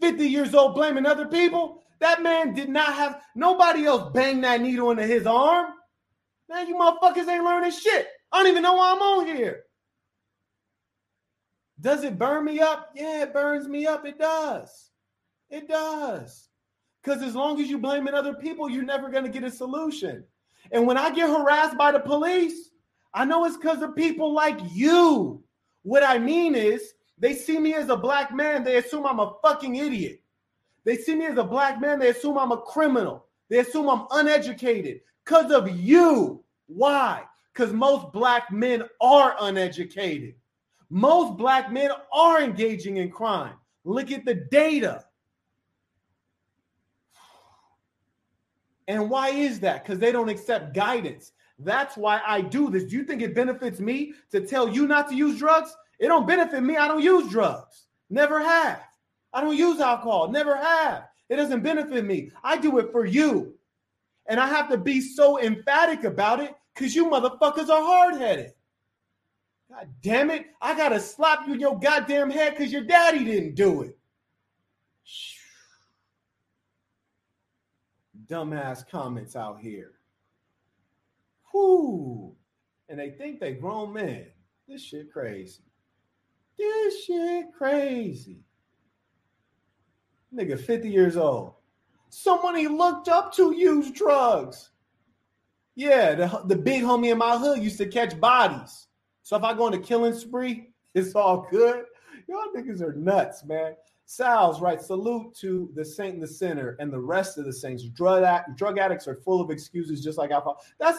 50 0.00 0.26
years 0.28 0.54
old, 0.54 0.74
blaming 0.74 1.06
other 1.06 1.26
people. 1.26 1.82
That 2.00 2.22
man 2.22 2.54
did 2.54 2.68
not 2.68 2.94
have 2.94 3.22
nobody 3.34 3.84
else 3.84 4.10
bang 4.12 4.40
that 4.40 4.60
needle 4.60 4.90
into 4.90 5.06
his 5.06 5.26
arm. 5.26 5.72
Man, 6.48 6.66
you 6.66 6.74
motherfuckers 6.74 7.28
ain't 7.28 7.44
learning 7.44 7.70
shit. 7.70 8.08
I 8.32 8.38
don't 8.38 8.50
even 8.50 8.62
know 8.62 8.74
why 8.74 8.92
I'm 8.92 9.02
on 9.02 9.26
here. 9.26 9.64
Does 11.80 12.04
it 12.04 12.18
burn 12.18 12.44
me 12.44 12.60
up? 12.60 12.90
Yeah, 12.94 13.22
it 13.22 13.32
burns 13.32 13.68
me 13.68 13.86
up. 13.86 14.04
It 14.06 14.18
does. 14.18 14.90
It 15.48 15.68
does. 15.68 16.48
Because 17.02 17.22
as 17.22 17.34
long 17.34 17.60
as 17.60 17.68
you 17.68 17.78
blaming 17.78 18.14
other 18.14 18.34
people, 18.34 18.68
you're 18.68 18.82
never 18.82 19.08
going 19.08 19.24
to 19.24 19.30
get 19.30 19.44
a 19.44 19.50
solution. 19.50 20.24
And 20.72 20.86
when 20.86 20.98
I 20.98 21.10
get 21.10 21.28
harassed 21.28 21.78
by 21.78 21.92
the 21.92 22.00
police, 22.00 22.70
I 23.14 23.24
know 23.24 23.44
it's 23.44 23.56
because 23.56 23.82
of 23.82 23.96
people 23.96 24.32
like 24.32 24.58
you. 24.72 25.42
What 25.82 26.04
I 26.04 26.18
mean 26.18 26.54
is, 26.54 26.94
they 27.18 27.34
see 27.34 27.58
me 27.58 27.74
as 27.74 27.88
a 27.88 27.96
black 27.96 28.34
man, 28.34 28.64
they 28.64 28.76
assume 28.76 29.06
I'm 29.06 29.20
a 29.20 29.34
fucking 29.42 29.76
idiot. 29.76 30.20
They 30.84 30.96
see 30.96 31.14
me 31.14 31.26
as 31.26 31.36
a 31.36 31.44
black 31.44 31.80
man, 31.80 31.98
they 31.98 32.08
assume 32.08 32.38
I'm 32.38 32.52
a 32.52 32.60
criminal. 32.62 33.26
They 33.48 33.58
assume 33.58 33.88
I'm 33.88 34.06
uneducated 34.10 35.00
because 35.24 35.50
of 35.50 35.70
you. 35.70 36.42
Why? 36.66 37.24
Because 37.52 37.72
most 37.72 38.12
black 38.12 38.50
men 38.50 38.84
are 39.00 39.36
uneducated. 39.40 40.34
Most 40.88 41.36
black 41.36 41.70
men 41.70 41.90
are 42.12 42.40
engaging 42.40 42.96
in 42.98 43.10
crime. 43.10 43.54
Look 43.84 44.10
at 44.10 44.24
the 44.24 44.34
data. 44.50 45.04
And 48.88 49.08
why 49.08 49.28
is 49.30 49.60
that? 49.60 49.84
Because 49.84 49.98
they 49.98 50.10
don't 50.10 50.28
accept 50.28 50.74
guidance. 50.74 51.32
That's 51.62 51.96
why 51.96 52.20
I 52.26 52.40
do 52.40 52.70
this. 52.70 52.84
Do 52.84 52.96
you 52.96 53.04
think 53.04 53.22
it 53.22 53.34
benefits 53.34 53.80
me 53.80 54.14
to 54.30 54.46
tell 54.46 54.68
you 54.68 54.86
not 54.86 55.08
to 55.10 55.14
use 55.14 55.38
drugs? 55.38 55.74
It 55.98 56.08
don't 56.08 56.26
benefit 56.26 56.62
me. 56.62 56.76
I 56.76 56.88
don't 56.88 57.02
use 57.02 57.30
drugs. 57.30 57.86
Never 58.08 58.40
have. 58.40 58.82
I 59.32 59.40
don't 59.40 59.56
use 59.56 59.80
alcohol. 59.80 60.28
Never 60.28 60.56
have. 60.56 61.04
It 61.28 61.36
doesn't 61.36 61.62
benefit 61.62 62.04
me. 62.04 62.30
I 62.42 62.56
do 62.56 62.78
it 62.78 62.90
for 62.90 63.04
you. 63.04 63.54
And 64.26 64.40
I 64.40 64.48
have 64.48 64.68
to 64.70 64.78
be 64.78 65.00
so 65.00 65.40
emphatic 65.40 66.04
about 66.04 66.40
it 66.40 66.54
because 66.74 66.94
you 66.94 67.06
motherfuckers 67.06 67.68
are 67.68 67.82
hard 67.82 68.16
headed. 68.16 68.52
God 69.70 69.88
damn 70.02 70.30
it. 70.30 70.46
I 70.60 70.76
got 70.76 70.88
to 70.88 71.00
slap 71.00 71.46
you 71.46 71.54
in 71.54 71.60
your 71.60 71.78
goddamn 71.78 72.30
head 72.30 72.56
because 72.56 72.72
your 72.72 72.82
daddy 72.82 73.24
didn't 73.24 73.54
do 73.54 73.82
it. 73.82 73.96
Dumbass 78.26 78.88
comments 78.88 79.36
out 79.36 79.60
here. 79.60 79.99
Whoo. 81.52 82.34
And 82.88 82.98
they 82.98 83.10
think 83.10 83.40
they 83.40 83.52
grown 83.52 83.92
men. 83.92 84.26
This 84.68 84.82
shit 84.82 85.12
crazy. 85.12 85.62
This 86.58 87.04
shit 87.04 87.46
crazy. 87.56 88.44
Nigga, 90.34 90.58
50 90.58 90.90
years 90.90 91.16
old. 91.16 91.54
Someone 92.10 92.56
he 92.56 92.68
looked 92.68 93.08
up 93.08 93.32
to 93.34 93.52
used 93.52 93.94
drugs. 93.94 94.70
Yeah, 95.76 96.14
the, 96.14 96.42
the 96.46 96.56
big 96.56 96.82
homie 96.82 97.12
in 97.12 97.18
my 97.18 97.38
hood 97.38 97.62
used 97.62 97.78
to 97.78 97.86
catch 97.86 98.18
bodies. 98.20 98.88
So 99.22 99.36
if 99.36 99.42
I 99.44 99.54
go 99.54 99.66
on 99.66 99.74
a 99.74 99.78
killing 99.78 100.14
spree, 100.14 100.70
it's 100.94 101.14
all 101.14 101.46
good. 101.50 101.84
Y'all 102.28 102.52
niggas 102.54 102.80
are 102.80 102.94
nuts, 102.94 103.44
man. 103.44 103.74
Sal's 104.04 104.60
right. 104.60 104.80
Salute 104.80 105.34
to 105.36 105.70
the 105.74 105.84
saint 105.84 106.14
and 106.14 106.22
the 106.22 106.26
sinner 106.26 106.76
and 106.80 106.92
the 106.92 106.98
rest 106.98 107.38
of 107.38 107.44
the 107.44 107.52
saints. 107.52 107.84
Drug, 107.84 108.24
drug 108.56 108.78
addicts 108.78 109.06
are 109.06 109.14
full 109.14 109.40
of 109.40 109.50
excuses, 109.50 110.02
just 110.02 110.18
like 110.18 110.32
alcohol. 110.32 110.60
That's 110.80 110.98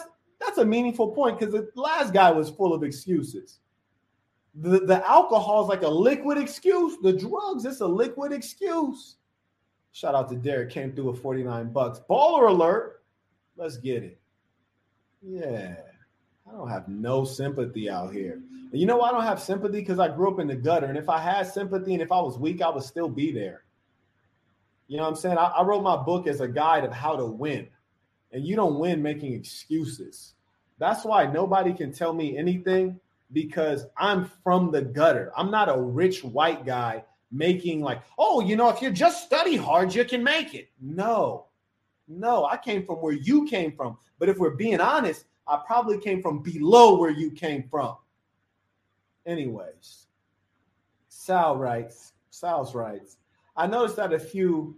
that's 0.52 0.62
a 0.62 0.68
meaningful 0.68 1.08
point 1.08 1.38
because 1.38 1.54
the 1.54 1.70
last 1.74 2.12
guy 2.12 2.30
was 2.30 2.50
full 2.50 2.74
of 2.74 2.82
excuses. 2.82 3.60
The, 4.54 4.80
the 4.80 5.08
alcohol 5.08 5.62
is 5.62 5.68
like 5.68 5.82
a 5.82 5.88
liquid 5.88 6.36
excuse. 6.36 6.98
The 7.02 7.14
drugs, 7.14 7.64
it's 7.64 7.80
a 7.80 7.86
liquid 7.86 8.32
excuse. 8.32 9.16
Shout 9.92 10.14
out 10.14 10.28
to 10.28 10.36
Derek, 10.36 10.68
came 10.68 10.92
through 10.92 11.10
with 11.10 11.22
49 11.22 11.72
bucks. 11.72 12.02
Baller 12.08 12.50
alert. 12.50 13.02
Let's 13.56 13.78
get 13.78 14.02
it. 14.02 14.20
Yeah. 15.22 15.76
I 16.46 16.52
don't 16.52 16.68
have 16.68 16.86
no 16.86 17.24
sympathy 17.24 17.88
out 17.88 18.12
here. 18.12 18.42
And 18.72 18.78
you 18.78 18.84
know 18.84 18.98
why 18.98 19.08
I 19.08 19.12
don't 19.12 19.22
have 19.22 19.40
sympathy? 19.40 19.80
Because 19.80 19.98
I 19.98 20.08
grew 20.08 20.30
up 20.30 20.38
in 20.38 20.48
the 20.48 20.56
gutter. 20.56 20.86
And 20.86 20.98
if 20.98 21.08
I 21.08 21.18
had 21.18 21.46
sympathy 21.46 21.94
and 21.94 22.02
if 22.02 22.12
I 22.12 22.20
was 22.20 22.38
weak, 22.38 22.60
I 22.60 22.68
would 22.68 22.82
still 22.82 23.08
be 23.08 23.32
there. 23.32 23.64
You 24.88 24.98
know 24.98 25.04
what 25.04 25.10
I'm 25.10 25.16
saying? 25.16 25.38
I, 25.38 25.44
I 25.44 25.62
wrote 25.62 25.82
my 25.82 25.96
book 25.96 26.26
as 26.26 26.42
a 26.42 26.48
guide 26.48 26.84
of 26.84 26.92
how 26.92 27.16
to 27.16 27.24
win. 27.24 27.68
And 28.32 28.44
you 28.44 28.54
don't 28.54 28.78
win 28.78 29.02
making 29.02 29.32
excuses. 29.32 30.34
That's 30.82 31.04
why 31.04 31.26
nobody 31.26 31.72
can 31.72 31.92
tell 31.92 32.12
me 32.12 32.36
anything 32.36 32.98
because 33.32 33.86
I'm 33.96 34.28
from 34.42 34.72
the 34.72 34.82
gutter. 34.82 35.30
I'm 35.36 35.48
not 35.48 35.68
a 35.68 35.80
rich 35.80 36.24
white 36.24 36.66
guy 36.66 37.04
making 37.30 37.82
like, 37.82 38.02
oh, 38.18 38.40
you 38.40 38.56
know, 38.56 38.68
if 38.68 38.82
you 38.82 38.90
just 38.90 39.24
study 39.24 39.54
hard, 39.54 39.94
you 39.94 40.04
can 40.04 40.24
make 40.24 40.54
it. 40.54 40.70
No, 40.80 41.46
no, 42.08 42.46
I 42.46 42.56
came 42.56 42.84
from 42.84 42.96
where 42.96 43.12
you 43.12 43.46
came 43.46 43.70
from. 43.76 43.96
But 44.18 44.28
if 44.28 44.38
we're 44.38 44.56
being 44.56 44.80
honest, 44.80 45.26
I 45.46 45.60
probably 45.64 46.00
came 46.00 46.20
from 46.20 46.42
below 46.42 46.98
where 46.98 47.10
you 47.10 47.30
came 47.30 47.68
from. 47.70 47.94
Anyways, 49.24 50.08
Sal 51.08 51.58
writes, 51.58 52.14
Sal's 52.30 52.74
writes, 52.74 53.18
I 53.56 53.68
noticed 53.68 53.94
that 53.98 54.12
a 54.12 54.18
few 54.18 54.76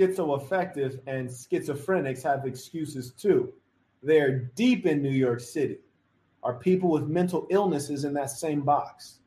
schizoaffective 0.00 1.00
and 1.06 1.28
schizophrenics 1.28 2.22
have 2.22 2.46
excuses 2.46 3.12
too. 3.12 3.52
They're 4.02 4.50
deep 4.54 4.86
in 4.86 5.02
New 5.02 5.10
York 5.10 5.40
City. 5.40 5.78
Are 6.42 6.54
people 6.54 6.90
with 6.90 7.06
mental 7.06 7.46
illnesses 7.50 8.04
in 8.04 8.14
that 8.14 8.30
same 8.30 8.62
box? 8.62 9.18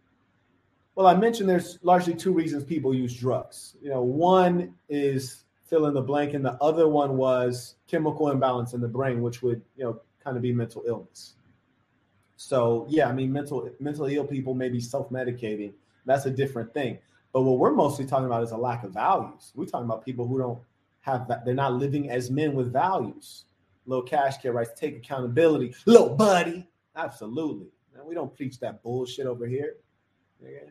Well, 0.95 1.07
I 1.07 1.15
mentioned 1.15 1.49
there's 1.49 1.79
largely 1.83 2.15
two 2.15 2.33
reasons 2.33 2.63
people 2.63 2.93
use 2.93 3.15
drugs. 3.15 3.75
You 3.81 3.89
know, 3.89 4.01
one 4.01 4.73
is 4.89 5.43
fill 5.65 5.85
in 5.87 5.93
the 5.93 6.01
blank, 6.01 6.33
and 6.33 6.45
the 6.45 6.53
other 6.61 6.87
one 6.87 7.17
was 7.17 7.75
chemical 7.87 8.29
imbalance 8.29 8.73
in 8.73 8.81
the 8.81 8.87
brain, 8.87 9.21
which 9.21 9.41
would, 9.41 9.61
you 9.75 9.83
know, 9.83 10.01
kind 10.23 10.37
of 10.37 10.43
be 10.43 10.53
mental 10.53 10.83
illness. 10.87 11.33
So 12.35 12.85
yeah, 12.89 13.07
I 13.07 13.13
mean, 13.13 13.31
mental 13.31 13.69
mentally 13.79 14.15
ill 14.15 14.25
people 14.25 14.53
may 14.53 14.69
be 14.69 14.79
self-medicating. 14.79 15.73
That's 16.05 16.25
a 16.25 16.31
different 16.31 16.73
thing. 16.73 16.99
But 17.33 17.41
what 17.41 17.57
we're 17.57 17.73
mostly 17.73 18.05
talking 18.05 18.27
about 18.27 18.43
is 18.43 18.51
a 18.51 18.57
lack 18.57 18.83
of 18.83 18.91
values. 18.91 19.51
We're 19.55 19.65
talking 19.65 19.85
about 19.85 20.05
people 20.05 20.27
who 20.27 20.37
don't 20.37 20.59
have 21.01 21.27
that, 21.27 21.43
they're 21.43 21.55
not 21.55 21.73
living 21.73 22.09
as 22.09 22.31
men 22.31 22.53
with 22.53 22.71
values. 22.71 23.45
Little 23.85 24.03
cash 24.03 24.37
care 24.37 24.53
rights, 24.53 24.71
take 24.79 24.95
accountability. 24.95 25.75
Little 25.85 26.15
buddy. 26.15 26.69
Absolutely. 26.95 27.67
Man, 27.93 28.05
we 28.05 28.13
don't 28.13 28.33
preach 28.33 28.59
that 28.59 28.81
bullshit 28.83 29.25
over 29.25 29.47
here. 29.47 29.75
Yeah. 30.41 30.69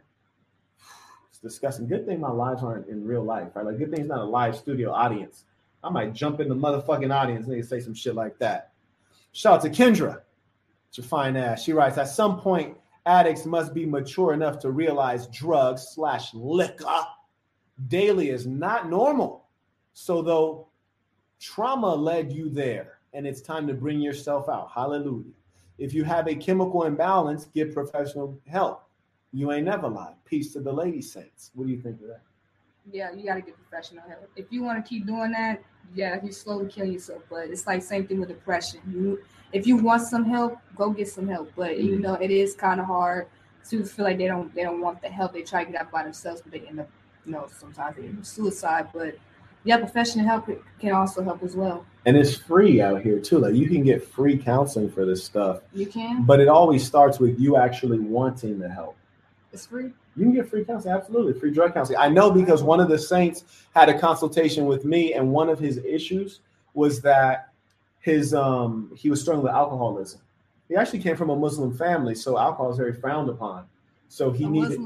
It's 1.28 1.38
disgusting. 1.40 1.88
Good 1.88 2.06
thing 2.06 2.20
my 2.20 2.30
lives 2.30 2.62
aren't 2.62 2.88
in 2.88 3.04
real 3.04 3.24
life, 3.24 3.48
right? 3.54 3.66
Like 3.66 3.78
good 3.78 3.90
thing 3.90 4.00
it's 4.00 4.08
not 4.08 4.20
a 4.20 4.24
live 4.24 4.56
studio 4.56 4.92
audience. 4.92 5.44
I 5.84 5.90
might 5.90 6.12
jump 6.14 6.40
in 6.40 6.48
the 6.48 6.54
motherfucking 6.54 7.12
audience 7.12 7.46
and 7.46 7.54
they 7.54 7.62
say 7.62 7.80
some 7.80 7.92
shit 7.92 8.14
like 8.14 8.38
that. 8.38 8.72
Shout 9.32 9.56
out 9.56 9.62
to 9.62 9.70
Kendra. 9.70 10.20
It's 10.88 10.98
your 10.98 11.06
fine 11.06 11.36
ass. 11.36 11.62
She 11.62 11.72
writes, 11.72 11.98
at 11.98 12.08
some 12.08 12.38
point, 12.38 12.76
addicts 13.06 13.44
must 13.44 13.74
be 13.74 13.86
mature 13.86 14.32
enough 14.32 14.58
to 14.60 14.70
realize 14.70 15.26
drugs 15.28 15.88
slash 15.94 16.32
liquor 16.34 17.04
daily 17.88 18.30
is 18.30 18.46
not 18.46 18.88
normal. 18.88 19.46
So 19.92 20.22
though 20.22 20.68
trauma 21.40 21.94
led 21.94 22.32
you 22.32 22.48
there 22.48 22.98
and 23.12 23.26
it's 23.26 23.40
time 23.40 23.66
to 23.66 23.74
bring 23.74 24.00
yourself 24.00 24.48
out. 24.48 24.70
Hallelujah. 24.72 25.32
If 25.78 25.92
you 25.92 26.04
have 26.04 26.28
a 26.28 26.34
chemical 26.34 26.84
imbalance, 26.84 27.46
get 27.46 27.74
professional 27.74 28.40
help. 28.46 28.88
You 29.32 29.52
ain't 29.52 29.66
never 29.66 29.88
lied. 29.88 30.14
Peace 30.24 30.52
to 30.52 30.60
the 30.60 30.72
lady 30.72 31.02
saints. 31.02 31.50
What 31.54 31.66
do 31.66 31.72
you 31.72 31.80
think 31.80 32.00
of 32.02 32.08
that? 32.08 32.22
Yeah, 32.90 33.12
you 33.12 33.24
got 33.24 33.34
to 33.34 33.42
get 33.42 33.56
professional 33.68 34.04
help. 34.08 34.28
If 34.36 34.46
you 34.50 34.62
want 34.62 34.84
to 34.84 34.88
keep 34.88 35.06
doing 35.06 35.32
that, 35.32 35.62
yeah, 35.94 36.18
you 36.22 36.32
slowly 36.32 36.68
kill 36.68 36.86
yourself. 36.86 37.22
But 37.30 37.48
it's 37.48 37.66
like 37.66 37.82
same 37.82 38.06
thing 38.06 38.20
with 38.20 38.28
depression. 38.28 38.80
You, 38.90 39.22
if 39.52 39.66
you 39.66 39.76
want 39.76 40.02
some 40.02 40.24
help, 40.24 40.58
go 40.74 40.90
get 40.90 41.08
some 41.08 41.28
help. 41.28 41.52
But 41.56 41.72
mm-hmm. 41.72 41.86
you 41.86 41.98
know, 42.00 42.14
it 42.14 42.30
is 42.30 42.54
kind 42.54 42.80
of 42.80 42.86
hard 42.86 43.28
to 43.70 43.84
feel 43.84 44.04
like 44.04 44.18
they 44.18 44.26
don't 44.26 44.52
they 44.54 44.62
don't 44.62 44.80
want 44.80 45.00
the 45.02 45.08
help. 45.08 45.32
They 45.32 45.42
try 45.42 45.64
to 45.64 45.70
get 45.70 45.80
out 45.80 45.90
by 45.90 46.02
themselves, 46.02 46.42
but 46.42 46.52
they 46.52 46.66
end 46.66 46.80
up, 46.80 46.88
you 47.24 47.32
know, 47.32 47.46
sometimes 47.56 47.96
they 47.96 48.04
end 48.04 48.18
up 48.18 48.26
suicide. 48.26 48.88
But 48.92 49.16
yeah, 49.64 49.78
professional 49.78 50.26
help 50.26 50.48
can 50.80 50.92
also 50.92 51.22
help 51.22 51.42
as 51.42 51.54
well. 51.54 51.86
And 52.04 52.16
it's 52.16 52.34
free 52.34 52.80
out 52.80 53.02
here 53.02 53.20
too. 53.20 53.38
Like 53.38 53.54
you 53.54 53.68
can 53.68 53.84
get 53.84 54.06
free 54.06 54.36
counseling 54.36 54.90
for 54.90 55.06
this 55.06 55.22
stuff. 55.22 55.60
You 55.72 55.86
can. 55.86 56.24
But 56.24 56.40
it 56.40 56.48
always 56.48 56.84
starts 56.84 57.20
with 57.20 57.38
you 57.38 57.56
actually 57.56 58.00
wanting 58.00 58.58
the 58.58 58.68
help. 58.68 58.96
It's 59.52 59.66
free. 59.66 59.92
You 60.16 60.24
can 60.24 60.34
get 60.34 60.48
free 60.48 60.64
counseling, 60.64 60.94
absolutely. 60.94 61.38
Free 61.38 61.50
drug 61.50 61.74
counseling. 61.74 61.98
I 61.98 62.08
know 62.08 62.30
because 62.30 62.62
one 62.62 62.80
of 62.80 62.88
the 62.88 62.98
saints 62.98 63.44
had 63.74 63.88
a 63.88 63.98
consultation 63.98 64.66
with 64.66 64.84
me, 64.84 65.14
and 65.14 65.30
one 65.30 65.48
of 65.48 65.58
his 65.58 65.78
issues 65.78 66.40
was 66.74 67.00
that 67.02 67.48
his 68.00 68.34
um 68.34 68.90
he 68.96 69.10
was 69.10 69.20
struggling 69.20 69.44
with 69.44 69.54
alcoholism. 69.54 70.20
He 70.68 70.76
actually 70.76 71.00
came 71.00 71.16
from 71.16 71.30
a 71.30 71.36
Muslim 71.36 71.76
family, 71.76 72.14
so 72.14 72.38
alcohol 72.38 72.70
is 72.70 72.78
very 72.78 72.92
frowned 72.92 73.28
upon. 73.28 73.66
So 74.08 74.30
he 74.30 74.44
a 74.44 74.48
needed 74.48 74.78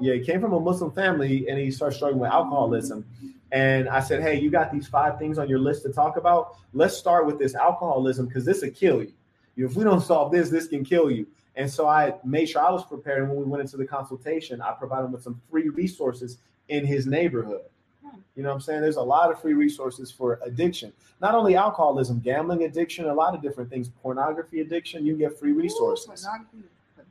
Yeah, 0.00 0.14
he 0.14 0.20
came 0.20 0.40
from 0.40 0.52
a 0.54 0.60
Muslim 0.60 0.90
family 0.90 1.48
and 1.48 1.56
he 1.56 1.70
started 1.70 1.94
struggling 1.94 2.20
with 2.20 2.32
alcoholism. 2.32 3.04
And 3.52 3.88
I 3.88 4.00
said, 4.00 4.22
Hey, 4.22 4.40
you 4.40 4.50
got 4.50 4.72
these 4.72 4.88
five 4.88 5.20
things 5.20 5.38
on 5.38 5.48
your 5.48 5.60
list 5.60 5.82
to 5.84 5.92
talk 5.92 6.16
about. 6.16 6.56
Let's 6.72 6.96
start 6.96 7.26
with 7.26 7.38
this 7.38 7.54
alcoholism 7.54 8.26
because 8.26 8.44
this 8.44 8.62
will 8.62 8.70
kill 8.70 9.02
you. 9.02 9.12
If 9.56 9.76
we 9.76 9.84
don't 9.84 10.00
solve 10.00 10.32
this, 10.32 10.50
this 10.50 10.66
can 10.66 10.84
kill 10.84 11.12
you. 11.12 11.26
And 11.56 11.70
so 11.70 11.86
I 11.86 12.14
made 12.24 12.46
sure 12.46 12.62
I 12.62 12.70
was 12.70 12.84
prepared. 12.84 13.22
And 13.22 13.28
when 13.28 13.38
we 13.38 13.44
went 13.44 13.60
into 13.60 13.76
the 13.76 13.86
consultation, 13.86 14.60
I 14.60 14.72
provided 14.72 15.06
him 15.06 15.12
with 15.12 15.22
some 15.22 15.40
free 15.50 15.68
resources 15.68 16.38
in 16.68 16.86
his 16.86 17.06
neighborhood. 17.06 17.62
Hmm. 18.04 18.18
You 18.36 18.42
know 18.42 18.48
what 18.48 18.56
I'm 18.56 18.60
saying? 18.60 18.80
There's 18.80 18.96
a 18.96 19.02
lot 19.02 19.30
of 19.30 19.40
free 19.40 19.52
resources 19.52 20.10
for 20.10 20.40
addiction. 20.44 20.92
Not 21.20 21.34
only 21.34 21.54
alcoholism, 21.54 22.20
gambling 22.20 22.64
addiction, 22.64 23.04
a 23.06 23.14
lot 23.14 23.34
of 23.34 23.42
different 23.42 23.70
things. 23.70 23.90
Pornography 24.02 24.60
addiction, 24.60 25.04
you 25.04 25.16
get 25.16 25.38
free 25.38 25.52
resources. 25.52 26.24
Ooh, 26.24 26.28
pornography 26.28 26.68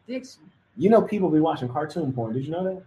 addiction. 0.07 0.41
You 0.77 0.89
know, 0.89 1.01
people 1.01 1.29
be 1.29 1.39
watching 1.39 1.69
cartoon 1.69 2.11
porn. 2.13 2.33
Did 2.33 2.45
you 2.45 2.51
know 2.51 2.63
that? 2.63 2.83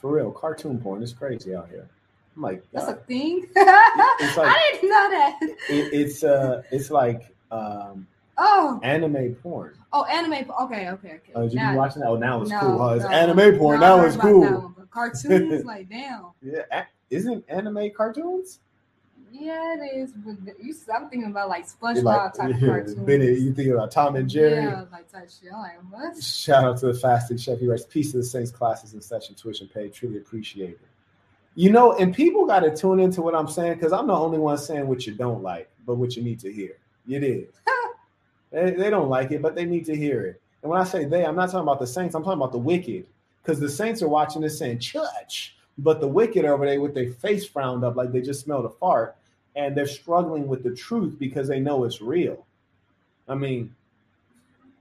For 0.00 0.12
real, 0.12 0.30
cartoon 0.30 0.78
porn 0.78 1.02
is 1.02 1.12
crazy 1.12 1.54
out 1.54 1.68
here. 1.68 1.88
I'm 2.36 2.42
like, 2.42 2.62
that's 2.72 2.86
God. 2.86 2.98
a 2.98 3.00
thing. 3.00 3.46
It, 3.54 3.56
like, 4.36 4.48
I 4.48 4.70
didn't 4.72 4.88
know 4.88 5.10
that. 5.10 5.38
It, 5.68 5.92
it's 5.92 6.22
uh, 6.22 6.62
it's 6.70 6.90
like 6.90 7.34
um, 7.50 8.06
Oh, 8.38 8.78
anime 8.82 9.34
porn. 9.36 9.74
Oh, 9.92 10.04
anime. 10.04 10.50
Okay, 10.62 10.88
okay, 10.90 10.90
okay. 10.90 11.32
Oh, 11.34 11.42
did 11.42 11.54
you 11.54 11.58
now, 11.58 11.72
be 11.72 11.76
watching 11.76 12.02
that? 12.02 12.08
Oh, 12.08 12.16
now 12.16 12.40
it's 12.42 12.50
no, 12.50 12.60
cool. 12.60 12.82
Oh, 12.82 12.90
it's 12.90 13.04
no, 13.04 13.10
anime 13.10 13.58
porn. 13.58 13.80
No, 13.80 13.98
now 13.98 14.04
it's 14.04 14.16
cool. 14.16 14.74
That 14.76 14.90
cartoons, 14.90 15.64
like 15.66 15.88
damn. 15.88 16.26
Yeah, 16.40 16.84
isn't 17.10 17.44
anime 17.48 17.90
cartoons? 17.96 18.60
Yeah, 19.30 19.74
it 19.74 19.96
is. 19.96 20.12
But 20.12 20.36
you, 20.60 20.74
I'm 20.94 21.08
thinking 21.08 21.30
about 21.30 21.48
like 21.48 21.66
SpongeBob 21.66 22.04
like, 22.04 22.34
type 22.34 22.50
yeah, 22.60 22.66
cartoons. 22.66 22.94
Benny, 22.94 23.26
you 23.26 23.52
thinking 23.52 23.72
about 23.72 23.90
Tom 23.90 24.16
and 24.16 24.28
Jerry? 24.28 24.64
Yeah, 24.64 24.84
like 24.90 25.10
type 25.10 25.30
shit. 25.30 25.52
I'm 25.52 25.60
like, 25.60 25.78
what? 25.90 26.22
Shout 26.22 26.64
out 26.64 26.78
to 26.78 26.86
the 26.86 26.94
fasting 26.94 27.38
chef. 27.38 27.58
He 27.58 27.66
writes 27.66 27.84
peace 27.84 28.12
to 28.12 28.18
the 28.18 28.24
saints 28.24 28.50
classes 28.50 28.94
and 28.94 29.02
session 29.02 29.34
tuition 29.34 29.68
paid. 29.68 29.92
Truly 29.92 30.18
appreciate 30.18 30.70
it. 30.70 30.80
You 31.54 31.70
know, 31.70 31.92
and 31.94 32.14
people 32.14 32.46
got 32.46 32.60
to 32.60 32.74
tune 32.74 33.00
into 33.00 33.20
what 33.20 33.34
I'm 33.34 33.48
saying 33.48 33.74
because 33.74 33.92
I'm 33.92 34.06
the 34.06 34.14
only 34.14 34.38
one 34.38 34.58
saying 34.58 34.86
what 34.86 35.06
you 35.06 35.14
don't 35.14 35.42
like, 35.42 35.68
but 35.86 35.96
what 35.96 36.14
you 36.16 36.22
need 36.22 36.38
to 36.40 36.52
hear. 36.52 36.76
It 37.08 37.24
is. 37.24 37.48
They, 38.50 38.70
they 38.70 38.90
don't 38.90 39.08
like 39.08 39.30
it, 39.30 39.42
but 39.42 39.54
they 39.54 39.64
need 39.64 39.84
to 39.86 39.96
hear 39.96 40.24
it. 40.26 40.40
And 40.62 40.70
when 40.70 40.80
I 40.80 40.84
say 40.84 41.04
they, 41.04 41.24
I'm 41.24 41.36
not 41.36 41.46
talking 41.46 41.60
about 41.60 41.80
the 41.80 41.86
saints, 41.86 42.14
I'm 42.14 42.22
talking 42.22 42.40
about 42.40 42.52
the 42.52 42.58
wicked. 42.58 43.06
Because 43.42 43.60
the 43.60 43.68
saints 43.68 44.02
are 44.02 44.08
watching 44.08 44.42
this 44.42 44.58
saying, 44.58 44.80
church, 44.80 45.56
but 45.78 46.00
the 46.00 46.08
wicked 46.08 46.44
over 46.44 46.66
there 46.66 46.80
with 46.80 46.94
their 46.94 47.12
face 47.12 47.46
frowned 47.46 47.84
up 47.84 47.96
like 47.96 48.12
they 48.12 48.20
just 48.20 48.40
smelled 48.40 48.64
a 48.64 48.68
fart, 48.68 49.16
and 49.56 49.76
they're 49.76 49.86
struggling 49.86 50.46
with 50.46 50.62
the 50.62 50.74
truth 50.74 51.16
because 51.18 51.48
they 51.48 51.60
know 51.60 51.84
it's 51.84 52.00
real. 52.00 52.44
I 53.28 53.34
mean, 53.34 53.74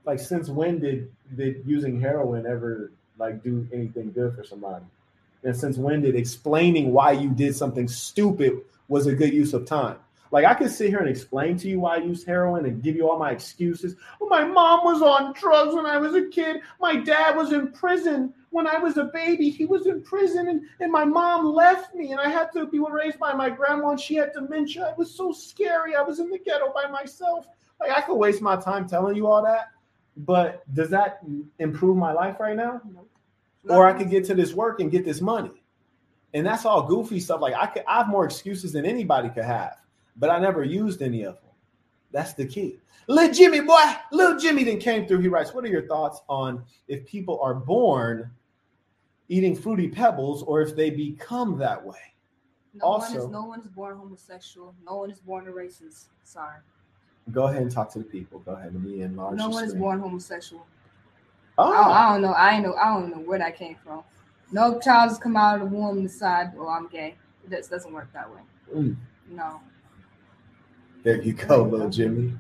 like 0.06 0.20
since 0.20 0.50
when 0.50 0.80
did 0.80 1.12
did 1.36 1.64
using 1.66 2.00
heroin 2.00 2.46
ever 2.46 2.92
like 3.18 3.44
do 3.44 3.68
anything 3.74 4.12
good 4.12 4.36
for 4.36 4.44
somebody? 4.44 4.86
And 5.44 5.56
since 5.56 5.78
when 5.78 6.02
did 6.02 6.16
explaining 6.16 6.92
why 6.92 7.12
you 7.12 7.30
did 7.30 7.56
something 7.56 7.88
stupid 7.88 8.62
was 8.88 9.06
a 9.06 9.14
good 9.14 9.34
use 9.34 9.54
of 9.54 9.66
time? 9.66 9.98
Like 10.32 10.46
I 10.46 10.54
could 10.54 10.72
sit 10.72 10.90
here 10.90 11.00
and 11.00 11.10
explain 11.10 11.58
to 11.58 11.70
you 11.70 11.80
why 11.80 11.96
I 11.96 12.00
used 12.00 12.26
heroin 12.26 12.66
and 12.66 12.82
give 12.82 12.96
you 12.96 13.10
all 13.10 13.18
my 13.18 13.32
excuses. 13.32 13.96
Well, 14.20 14.30
my 14.30 14.44
mom 14.44 14.84
was 14.84 15.02
on 15.02 15.34
drugs 15.34 15.74
when 15.74 15.86
I 15.86 15.98
was 15.98 16.16
a 16.16 16.28
kid. 16.28 16.62
My 16.80 16.96
dad 16.96 17.36
was 17.36 17.54
in 17.54 17.72
prison 17.72 18.34
when 18.50 18.68
I 18.68 18.78
was 18.78 18.98
a 18.98 19.06
baby. 19.06 19.50
He 19.50 19.66
was 19.66 19.88
in 19.88 20.02
prison 20.04 20.50
and, 20.50 20.62
and 20.80 20.92
my 20.92 21.06
mom 21.06 21.46
left 21.46 21.96
me 21.96 22.12
and 22.12 22.20
I 22.20 22.30
had 22.30 22.52
to 22.54 22.68
be 22.68 22.80
raised 22.80 23.20
by 23.20 23.34
my 23.34 23.50
grandma 23.50 23.92
and 23.92 24.00
she 24.00 24.16
had 24.16 24.34
dementia. 24.34 24.90
It 24.90 24.98
was 24.98 25.16
so 25.16 25.32
scary. 25.32 25.96
I 25.96 26.02
was 26.02 26.20
in 26.20 26.30
the 26.30 26.40
ghetto 26.40 26.74
by 26.74 26.90
myself. 26.90 27.48
Like 27.80 27.92
I 27.92 28.02
could 28.02 28.16
waste 28.16 28.42
my 28.42 28.58
time 28.58 28.88
telling 28.88 29.16
you 29.16 29.28
all 29.28 29.44
that. 29.44 29.68
But 30.18 30.64
does 30.74 30.90
that 30.90 31.20
improve 31.60 31.96
my 31.96 32.12
life 32.12 32.40
right 32.40 32.56
now? 32.56 32.82
Or 33.70 33.86
I 33.86 33.94
could 33.94 34.10
get 34.10 34.26
to 34.26 34.36
this 34.36 34.54
work 34.54 34.80
and 34.80 34.90
get 34.92 35.06
this 35.06 35.22
money. 35.22 35.64
And 36.34 36.46
that's 36.46 36.66
all 36.66 36.84
goofy 36.84 37.20
stuff. 37.20 37.42
Like 37.42 37.54
I 37.54 37.68
could 37.68 37.84
I 37.88 38.00
have 38.00 38.08
more 38.08 38.26
excuses 38.26 38.74
than 38.74 38.86
anybody 38.86 39.30
could 39.30 39.46
have 39.46 39.78
but 40.18 40.30
I 40.30 40.40
never 40.40 40.64
used 40.64 41.02
any 41.02 41.24
of 41.24 41.36
them. 41.36 41.52
That's 42.12 42.34
the 42.34 42.46
key. 42.46 42.80
Little 43.08 43.34
Jimmy 43.34 43.62
boy, 43.62 43.82
little 44.12 44.38
Jimmy 44.38 44.64
then 44.64 44.80
came 44.80 45.08
through. 45.08 45.20
He 45.20 45.28
writes, 45.28 45.54
What 45.54 45.64
are 45.64 45.70
your 45.70 45.88
thoughts 45.88 46.22
on 46.28 46.64
if 46.88 47.06
people 47.06 47.40
are 47.42 47.54
born 47.54 48.30
eating 49.30 49.56
fruity 49.56 49.88
pebbles 49.88 50.44
or 50.44 50.62
if 50.62 50.76
they 50.76 50.90
become 50.90 51.58
that 51.60 51.84
way? 51.84 52.00
No 52.74 52.86
also, 52.86 53.14
one 53.14 53.18
is 53.18 53.28
no 53.32 53.44
one 53.44 53.60
is 53.62 53.68
born 53.68 53.98
homosexual. 53.98 54.76
No 54.86 54.98
one 54.98 55.10
is 55.10 55.20
born 55.20 55.48
a 55.48 55.52
racist. 55.52 56.06
Sorry. 56.24 56.60
Go 57.32 57.48
ahead 57.48 57.62
and 57.62 57.72
talk 57.72 57.92
to 57.94 58.00
the 58.00 58.06
people. 58.06 58.40
Go 58.40 58.54
ahead 58.54 58.72
and 58.72 58.84
be 58.84 59.02
enlarged. 59.02 59.38
No 59.38 59.50
one 59.50 59.64
is 59.64 59.74
born 59.74 60.00
homosexual. 60.00 60.66
Oh. 61.58 61.72
I, 61.72 62.10
I, 62.10 62.14
don't 62.14 62.22
know. 62.22 62.34
I 62.34 62.60
know. 62.60 62.74
I 62.76 62.86
don't 62.94 63.10
know 63.10 63.24
where 63.24 63.40
that 63.40 63.58
came 63.58 63.76
from. 63.84 64.04
No 64.52 64.80
child 64.80 65.10
has 65.10 65.18
come 65.18 65.36
out 65.36 65.62
of 65.62 65.70
the 65.70 65.76
womb 65.76 65.98
and 65.98 66.08
decide, 66.08 66.56
"Well, 66.56 66.70
I'm 66.70 66.88
gay." 66.88 67.16
It 67.50 67.70
doesn't 67.70 67.92
work 67.92 68.12
that 68.14 68.30
way. 68.30 68.42
Mm. 68.74 68.96
No. 69.30 69.62
There 71.08 71.22
you 71.22 71.32
go, 71.32 71.64
little 71.64 71.90
Jimmy. 71.90 72.34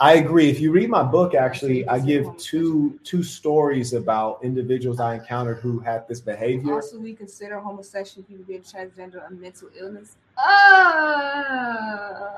I 0.00 0.14
agree. 0.14 0.50
If 0.50 0.58
you 0.58 0.72
read 0.72 0.90
my 0.90 1.04
book, 1.04 1.36
actually, 1.36 1.86
I 1.86 2.00
give 2.00 2.26
two 2.38 2.98
two 3.04 3.22
stories 3.22 3.92
about 3.92 4.40
individuals 4.42 4.98
I 4.98 5.14
encountered 5.14 5.58
who 5.58 5.78
had 5.78 6.08
this 6.08 6.20
behavior. 6.20 6.74
Also, 6.74 6.98
we 6.98 7.14
consider 7.14 7.60
homosexual 7.60 8.24
people 8.24 8.44
being 8.48 8.62
transgender 8.62 9.24
a 9.24 9.32
mental 9.32 9.68
illness. 9.78 10.16
Uh, 10.36 10.72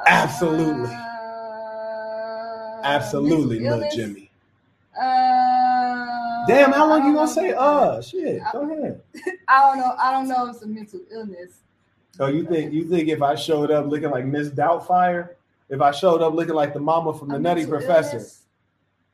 Absolutely. 0.07 0.93
uh, 0.93 2.81
Absolutely, 2.85 3.61
little 3.61 3.79
illness? 3.79 3.95
Jimmy. 3.95 4.31
Uh, 4.95 6.47
Damn, 6.47 6.73
how 6.73 6.87
long 6.87 7.07
you 7.07 7.15
gonna 7.15 7.27
say? 7.27 7.55
Uh, 7.57 8.03
shit. 8.03 8.43
Go 8.53 8.71
ahead. 8.71 9.01
I 9.49 9.71
don't 9.71 9.79
know. 9.79 9.95
I 9.99 10.13
don't 10.13 10.29
know 10.29 10.49
if 10.49 10.57
it's 10.57 10.65
a 10.65 10.67
mental 10.67 11.01
illness. 11.11 11.63
Oh, 12.21 12.27
you 12.27 12.45
think 12.45 12.75
you 12.75 12.85
think 12.85 13.09
if 13.09 13.23
I 13.23 13.35
showed 13.35 13.71
up 13.71 13.87
looking 13.87 14.11
like 14.11 14.27
Miss 14.27 14.51
Doubtfire, 14.51 15.31
if 15.69 15.81
I 15.81 15.91
showed 15.91 16.23
up 16.23 16.35
looking 16.35 16.55
like 16.55 16.73
the 16.73 16.81
mama 16.81 17.17
from 17.17 17.29
the 17.29 17.37
A 17.37 17.39
Nutty 17.39 17.67
Professor, 17.67 18.25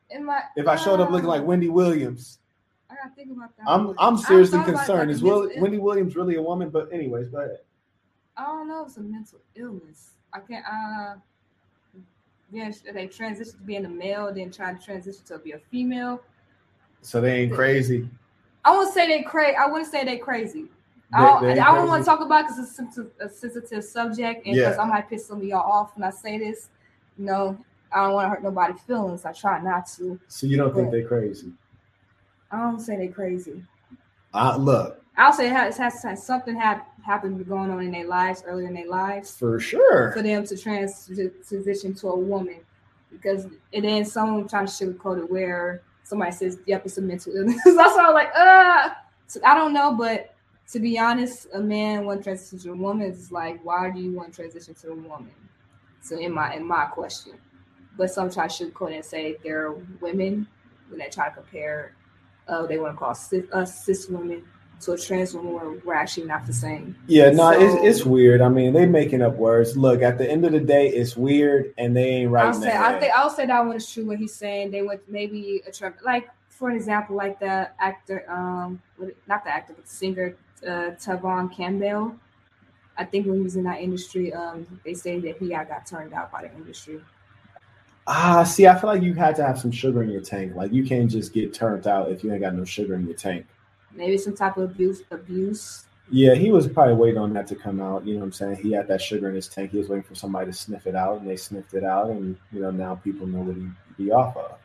In 0.09 0.25
my, 0.25 0.41
if 0.55 0.67
I 0.67 0.75
showed 0.75 0.99
up 0.99 1.09
looking 1.09 1.27
like 1.27 1.43
Wendy 1.43 1.69
Williams, 1.69 2.39
I 2.89 2.95
gotta 2.95 3.15
think 3.15 3.31
about 3.31 3.55
that. 3.57 3.63
I'm. 3.67 3.95
I'm 3.97 4.17
seriously 4.17 4.59
thought 4.59 4.69
about 4.69 4.83
it 4.83 4.85
concerned. 4.85 5.11
Is 5.11 5.23
Will, 5.23 5.49
Wendy 5.57 5.79
Williams 5.79 6.15
really 6.15 6.35
a 6.35 6.41
woman? 6.41 6.69
But 6.69 6.91
anyways, 6.93 7.29
go 7.29 7.39
ahead. 7.39 7.59
I 8.37 8.45
don't 8.45 8.67
know 8.67 8.85
it's 8.85 8.97
a 8.97 9.01
mental 9.01 9.39
illness. 9.55 10.11
I 10.31 10.39
can't. 10.39 10.65
Uh, 10.65 11.15
yeah, 12.51 12.71
they 12.93 13.07
transition 13.07 13.53
to 13.53 13.63
being 13.63 13.85
a 13.85 13.89
male, 13.89 14.31
then 14.33 14.51
try 14.51 14.73
to 14.73 14.83
transition 14.83 15.23
to 15.25 15.39
be 15.39 15.53
a 15.53 15.59
female. 15.71 16.21
So 17.01 17.19
they 17.19 17.41
ain't 17.41 17.53
crazy. 17.53 18.07
I 18.63 18.71
won't 18.71 18.93
say 18.93 19.07
they 19.07 19.23
crazy. 19.23 19.55
I 19.57 19.65
wouldn't 19.65 19.89
say 19.89 20.05
they 20.05 20.17
crazy. 20.17 20.65
I 21.15 21.21
don't, 21.25 21.45
I 21.59 21.75
don't 21.75 21.87
want 21.87 22.03
to 22.03 22.09
talk 22.09 22.21
about 22.21 22.43
because 22.45 22.59
it's 22.59 22.71
a 22.71 22.73
sensitive, 22.73 23.11
a 23.19 23.29
sensitive 23.29 23.83
subject, 23.83 24.45
and 24.45 24.55
because 24.55 24.75
Yeah. 24.75 24.81
I 24.81 24.85
might 24.85 25.09
piss 25.09 25.25
some 25.27 25.37
of 25.37 25.43
y'all 25.43 25.59
off 25.71 25.95
when 25.95 26.03
I 26.03 26.09
say 26.09 26.37
this. 26.37 26.69
You 27.17 27.25
know, 27.25 27.57
I 27.91 28.03
don't 28.05 28.13
want 28.13 28.25
to 28.25 28.29
hurt 28.29 28.43
nobody's 28.43 28.81
feelings. 28.81 29.25
I 29.25 29.33
try 29.33 29.61
not 29.61 29.87
to. 29.97 30.19
So 30.27 30.47
you 30.47 30.57
don't 30.57 30.73
think 30.73 30.87
But- 30.87 30.91
they 30.97 31.03
crazy? 31.03 31.51
I 32.51 32.57
don't 32.59 32.79
say 32.79 32.97
they 32.97 33.07
crazy. 33.07 33.63
Uh, 34.33 34.57
look, 34.57 35.01
I'll 35.17 35.33
say 35.33 35.47
it 35.47 35.53
has, 35.53 35.77
has, 35.77 36.01
has 36.03 36.25
something 36.25 36.55
had 36.55 36.81
happened 37.03 37.47
going 37.47 37.69
on 37.71 37.81
in 37.83 37.91
their 37.91 38.07
lives 38.07 38.43
earlier 38.47 38.67
in 38.67 38.73
their 38.73 38.87
lives. 38.87 39.35
for 39.37 39.59
sure. 39.59 40.11
for 40.13 40.21
them 40.23 40.45
to 40.47 40.57
trans- 40.57 41.09
transition 41.47 41.93
to 41.95 42.07
a 42.07 42.15
woman 42.17 42.57
because 43.11 43.45
and 43.73 43.85
then 43.85 44.05
someone 44.05 44.47
trying 44.47 44.65
to 44.65 44.71
sugarcoat 44.71 45.19
it 45.19 45.29
where 45.31 45.81
somebody 46.03 46.31
says 46.31 46.57
yep 46.65 46.83
it's 46.85 46.97
a 46.97 47.01
mental 47.01 47.31
illness 47.35 47.61
that's 47.65 47.77
why 47.95 48.05
i 48.05 48.07
was 48.07 48.13
like 48.15 48.31
uh 48.35 48.89
so 49.27 49.39
I 49.45 49.53
don't 49.53 49.71
know 49.73 49.93
but 49.93 50.32
to 50.73 50.79
be 50.79 50.97
honest 50.97 51.47
a 51.53 51.59
man 51.59 52.03
want 52.03 52.19
to 52.19 52.23
transition 52.23 52.57
to 52.57 52.71
a 52.71 52.75
woman 52.75 53.05
is 53.05 53.31
like 53.31 53.63
why 53.63 53.91
do 53.91 53.99
you 53.99 54.11
want 54.11 54.33
to 54.33 54.41
transition 54.41 54.73
to 54.73 54.89
a 54.89 54.95
woman 54.95 55.31
so 56.01 56.17
in 56.17 56.33
my 56.33 56.55
in 56.55 56.65
my 56.65 56.85
question 56.85 57.33
but 57.95 58.09
sometimes 58.11 58.57
to 58.57 58.65
sugarcoat 58.65 58.95
and 58.95 59.05
say 59.05 59.37
they're 59.43 59.71
women 60.01 60.47
when 60.89 60.99
they 60.99 61.09
try 61.09 61.29
to 61.29 61.35
compare 61.35 61.93
uh 62.47 62.65
they 62.65 62.79
want 62.79 62.93
to 62.93 62.97
call 62.97 63.13
cis, 63.13 63.45
us 63.53 63.85
cis 63.85 64.09
women 64.09 64.43
to 64.81 64.93
a 64.93 64.97
trans 64.97 65.35
woman 65.35 65.53
where 65.53 65.79
we're 65.85 65.93
actually 65.93 66.25
not 66.25 66.43
the 66.47 66.51
same 66.51 66.95
Yeah, 67.05 67.29
no, 67.29 67.53
So- 67.53 67.61
it's, 67.61 67.99
it's 67.99 68.05
weird. 68.05 68.41
I 68.41 68.49
mean, 68.49 68.73
they 68.73 68.85
making 68.85 69.21
up 69.21 69.35
words. 69.37 69.77
Look, 69.77 70.01
at 70.01 70.17
the 70.17 70.29
end 70.29 70.43
of 70.43 70.51
the 70.51 70.59
day, 70.59 70.89
it's 70.89 71.15
weird, 71.15 71.73
and 71.77 71.95
they 71.95 72.09
ain't 72.15 72.31
right. 72.31 72.47
I'll 72.47 72.53
say 72.53 72.75
I 72.75 72.99
think 72.99 73.13
I'll 73.15 73.29
say 73.29 73.45
that 73.45 73.65
one 73.65 73.77
is 73.77 73.89
true. 73.89 74.05
What 74.05 74.17
he's 74.17 74.33
saying, 74.33 74.71
they 74.71 74.81
went 74.81 75.07
maybe 75.07 75.61
a 75.65 75.71
trip 75.71 75.99
like 76.03 76.27
for 76.49 76.69
an 76.69 76.75
example, 76.75 77.15
like 77.15 77.39
the 77.39 77.69
actor, 77.79 78.29
um, 78.29 78.81
not 79.27 79.43
the 79.43 79.51
actor, 79.51 79.73
but 79.73 79.85
the 79.85 79.89
singer 79.89 80.35
uh, 80.65 80.91
Tevin 80.95 81.55
Campbell. 81.55 82.15
I 82.97 83.05
think 83.05 83.25
when 83.25 83.37
he 83.37 83.41
was 83.41 83.55
in 83.55 83.63
that 83.63 83.81
industry, 83.81 84.33
um, 84.33 84.67
they 84.85 84.93
say 84.93 85.19
that 85.19 85.37
he 85.37 85.49
got, 85.49 85.67
got 85.67 85.85
turned 85.85 86.13
out 86.13 86.31
by 86.31 86.43
the 86.43 86.53
industry. 86.53 87.01
Ah, 88.05 88.43
see, 88.43 88.67
I 88.67 88.77
feel 88.77 88.89
like 88.89 89.01
you 89.01 89.13
had 89.13 89.35
to 89.37 89.45
have 89.45 89.59
some 89.59 89.71
sugar 89.71 90.03
in 90.03 90.09
your 90.09 90.21
tank. 90.21 90.55
Like 90.55 90.73
you 90.73 90.85
can't 90.85 91.09
just 91.09 91.33
get 91.33 91.53
turned 91.53 91.87
out 91.87 92.11
if 92.11 92.23
you 92.23 92.31
ain't 92.31 92.41
got 92.41 92.53
no 92.53 92.65
sugar 92.65 92.95
in 92.95 93.05
your 93.05 93.15
tank. 93.15 93.45
Maybe 93.93 94.17
some 94.17 94.35
type 94.35 94.57
of 94.57 94.71
abuse. 94.71 95.03
Abuse. 95.09 95.85
Yeah, 96.09 96.35
he 96.35 96.51
was 96.51 96.67
probably 96.67 96.95
waiting 96.95 97.17
on 97.17 97.33
that 97.33 97.47
to 97.47 97.55
come 97.55 97.81
out. 97.81 98.05
You 98.05 98.15
know 98.15 98.19
what 98.19 98.25
I'm 98.25 98.31
saying? 98.33 98.57
He 98.57 98.73
had 98.73 98.87
that 98.89 99.01
sugar 99.01 99.29
in 99.29 99.35
his 99.35 99.47
tank. 99.47 99.71
He 99.71 99.77
was 99.77 99.87
waiting 99.87 100.03
for 100.03 100.15
somebody 100.15 100.51
to 100.51 100.53
sniff 100.53 100.85
it 100.85 100.95
out, 100.95 101.21
and 101.21 101.29
they 101.29 101.37
sniffed 101.37 101.73
it 101.73 101.85
out, 101.85 102.09
and 102.09 102.37
you 102.51 102.61
know 102.61 102.71
now 102.71 102.95
people 102.95 103.25
know 103.25 103.39
what 103.39 103.55
he 103.55 103.67
be 103.97 104.11
off 104.11 104.35
of. 104.35 104.57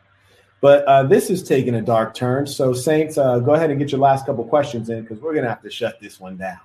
But 0.61 0.83
uh, 0.85 1.03
this 1.03 1.29
is 1.29 1.43
taking 1.43 1.75
a 1.75 1.81
dark 1.81 2.13
turn. 2.13 2.45
So 2.45 2.73
Saints, 2.73 3.17
uh, 3.17 3.39
go 3.39 3.53
ahead 3.53 3.69
and 3.69 3.79
get 3.79 3.91
your 3.91 4.01
last 4.01 4.25
couple 4.25 4.43
questions 4.43 4.89
in 4.89 5.01
because 5.01 5.19
we're 5.19 5.33
gonna 5.33 5.49
have 5.49 5.61
to 5.63 5.69
shut 5.69 5.99
this 6.01 6.19
one 6.19 6.37
down 6.37 6.59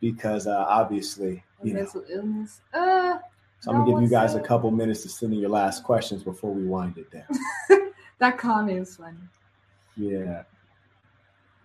because 0.00 0.46
uh, 0.46 0.64
obviously, 0.68 1.42
you 1.62 1.74
know. 1.74 1.80
mental 1.80 2.04
illness. 2.08 2.60
Uh, 2.72 3.18
So 3.60 3.70
I'm 3.70 3.78
gonna 3.78 3.92
give 3.92 4.02
you 4.02 4.08
guys 4.08 4.34
a 4.34 4.40
couple 4.40 4.70
minutes 4.70 5.02
to 5.02 5.08
send 5.08 5.32
in 5.32 5.40
your 5.40 5.50
last 5.50 5.82
questions 5.82 6.22
before 6.22 6.52
we 6.52 6.64
wind 6.64 6.96
it 6.98 7.10
down. 7.10 7.90
that 8.18 8.38
comment 8.38 8.78
is 8.78 8.96
funny. 8.96 9.16
Yeah. 9.96 10.42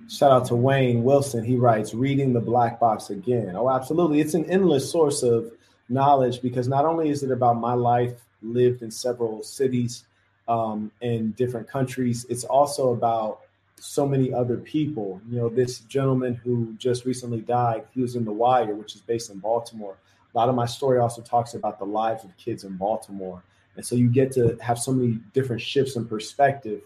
Shout 0.09 0.31
out 0.31 0.45
to 0.45 0.55
Wayne 0.55 1.03
Wilson. 1.03 1.43
He 1.43 1.55
writes, 1.55 1.93
reading 1.93 2.33
the 2.33 2.39
black 2.39 2.79
box 2.79 3.09
again. 3.11 3.55
Oh, 3.55 3.69
absolutely. 3.69 4.19
It's 4.19 4.33
an 4.33 4.49
endless 4.49 4.89
source 4.91 5.21
of 5.21 5.51
knowledge 5.89 6.41
because 6.41 6.67
not 6.67 6.85
only 6.85 7.09
is 7.09 7.23
it 7.23 7.31
about 7.31 7.59
my 7.59 7.73
life 7.73 8.13
lived 8.41 8.81
in 8.81 8.89
several 8.89 9.43
cities 9.43 10.05
um, 10.47 10.91
in 11.01 11.31
different 11.31 11.67
countries, 11.67 12.25
it's 12.29 12.43
also 12.43 12.93
about 12.93 13.41
so 13.79 14.07
many 14.07 14.33
other 14.33 14.57
people. 14.57 15.21
You 15.29 15.37
know, 15.37 15.49
this 15.49 15.79
gentleman 15.81 16.35
who 16.35 16.75
just 16.77 17.05
recently 17.05 17.41
died, 17.41 17.85
he 17.93 18.01
was 18.01 18.15
in 18.15 18.25
The 18.25 18.31
Wire, 18.31 18.75
which 18.75 18.95
is 18.95 19.01
based 19.01 19.31
in 19.31 19.39
Baltimore. 19.39 19.97
A 20.33 20.37
lot 20.37 20.49
of 20.49 20.55
my 20.55 20.65
story 20.65 20.99
also 20.99 21.21
talks 21.21 21.55
about 21.55 21.79
the 21.79 21.85
lives 21.85 22.23
of 22.23 22.35
kids 22.37 22.63
in 22.63 22.77
Baltimore. 22.77 23.43
And 23.75 23.85
so 23.85 23.95
you 23.95 24.09
get 24.09 24.31
to 24.33 24.57
have 24.61 24.77
so 24.77 24.91
many 24.91 25.19
different 25.33 25.61
shifts 25.61 25.95
in 25.95 26.05
perspective. 26.05 26.81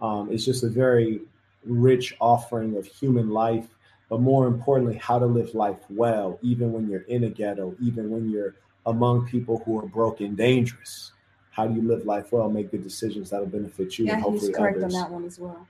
Um, 0.00 0.32
it's 0.32 0.44
just 0.44 0.64
a 0.64 0.68
very 0.68 1.20
rich 1.64 2.16
offering 2.20 2.76
of 2.76 2.86
human 2.86 3.30
life, 3.30 3.66
but 4.08 4.20
more 4.20 4.46
importantly, 4.46 4.96
how 4.96 5.18
to 5.18 5.26
live 5.26 5.54
life 5.54 5.78
well, 5.90 6.38
even 6.42 6.72
when 6.72 6.88
you're 6.88 7.02
in 7.02 7.24
a 7.24 7.30
ghetto, 7.30 7.74
even 7.80 8.10
when 8.10 8.30
you're 8.30 8.54
among 8.86 9.26
people 9.28 9.62
who 9.64 9.78
are 9.78 9.86
broke 9.86 10.20
and 10.20 10.36
dangerous. 10.36 11.12
How 11.58 11.66
do 11.66 11.74
you 11.74 11.82
live 11.88 12.06
life 12.06 12.30
well, 12.30 12.48
make 12.48 12.70
good 12.70 12.84
decisions 12.84 13.30
that'll 13.30 13.46
benefit 13.46 13.98
you 13.98 14.04
Yeah, 14.06 14.12
and 14.12 14.22
he's 14.22 14.30
hopefully 14.30 14.52
correct 14.52 14.76
others? 14.76 14.94
on 14.94 15.00
that 15.00 15.10
one 15.10 15.24
as 15.24 15.40
well. 15.40 15.66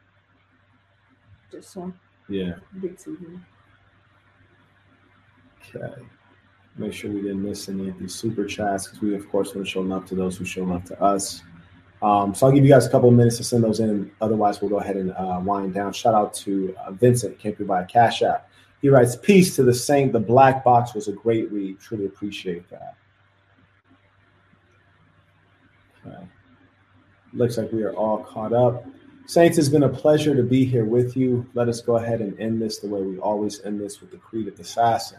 Just 1.50 1.74
one 1.74 1.94
Yeah. 2.28 2.56
big 2.78 2.98
TV. 2.98 3.40
Okay. 5.74 6.02
Make 6.76 6.92
sure 6.92 7.10
we 7.10 7.22
didn't 7.22 7.42
miss 7.42 7.70
any 7.70 7.88
of 7.88 7.98
these 7.98 8.14
super 8.14 8.44
chats 8.44 8.86
because 8.86 9.00
we, 9.00 9.14
of 9.14 9.26
course, 9.30 9.54
want 9.54 9.66
to 9.66 9.70
show 9.72 9.80
love 9.80 10.04
to 10.08 10.14
those 10.14 10.36
who 10.36 10.44
show 10.44 10.62
love 10.62 10.84
to 10.84 11.02
us. 11.02 11.42
Um, 12.02 12.34
so 12.34 12.46
I'll 12.46 12.52
give 12.52 12.64
you 12.64 12.70
guys 12.70 12.86
a 12.86 12.90
couple 12.90 13.08
of 13.08 13.14
minutes 13.14 13.38
to 13.38 13.44
send 13.44 13.64
those 13.64 13.80
in. 13.80 14.10
Otherwise, 14.20 14.60
we'll 14.60 14.68
go 14.68 14.80
ahead 14.80 14.96
and 14.96 15.12
uh, 15.12 15.40
wind 15.42 15.72
down. 15.72 15.94
Shout 15.94 16.12
out 16.12 16.34
to 16.34 16.76
uh, 16.86 16.92
Vincent, 16.92 17.38
came 17.38 17.56
through 17.56 17.66
by 17.66 17.80
a 17.80 17.86
Cash 17.86 18.20
App. 18.20 18.50
He 18.82 18.90
writes, 18.90 19.16
Peace 19.16 19.56
to 19.56 19.62
the 19.62 19.72
Saint. 19.72 20.12
The 20.12 20.20
Black 20.20 20.62
Box 20.62 20.94
was 20.94 21.08
a 21.08 21.12
great 21.12 21.50
read. 21.50 21.80
Truly 21.80 22.04
appreciate 22.04 22.68
that. 22.68 22.94
Okay. 26.08 26.26
Looks 27.34 27.58
like 27.58 27.72
we 27.72 27.82
are 27.82 27.94
all 27.94 28.18
caught 28.24 28.52
up. 28.52 28.86
Saints, 29.26 29.58
it's 29.58 29.68
been 29.68 29.82
a 29.82 29.88
pleasure 29.88 30.34
to 30.34 30.42
be 30.42 30.64
here 30.64 30.86
with 30.86 31.16
you. 31.16 31.46
Let 31.52 31.68
us 31.68 31.82
go 31.82 31.96
ahead 31.96 32.20
and 32.22 32.38
end 32.40 32.62
this 32.62 32.78
the 32.78 32.88
way 32.88 33.02
we 33.02 33.18
always 33.18 33.60
end 33.62 33.78
this 33.80 34.00
with 34.00 34.10
the 34.10 34.16
Creed 34.16 34.48
of 34.48 34.56
the 34.56 34.62
Assassin. 34.62 35.18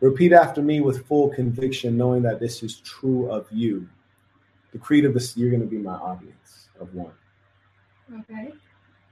Repeat 0.00 0.32
after 0.32 0.60
me 0.60 0.80
with 0.80 1.06
full 1.06 1.28
conviction, 1.28 1.96
knowing 1.96 2.22
that 2.22 2.40
this 2.40 2.64
is 2.64 2.80
true 2.80 3.30
of 3.30 3.46
you. 3.52 3.88
The 4.72 4.78
Creed 4.78 5.04
of 5.04 5.14
the 5.14 5.32
you're 5.36 5.50
going 5.50 5.62
to 5.62 5.68
be 5.68 5.78
my 5.78 5.94
audience 5.94 6.68
of 6.80 6.92
one. 6.94 7.12
Okay. 8.20 8.52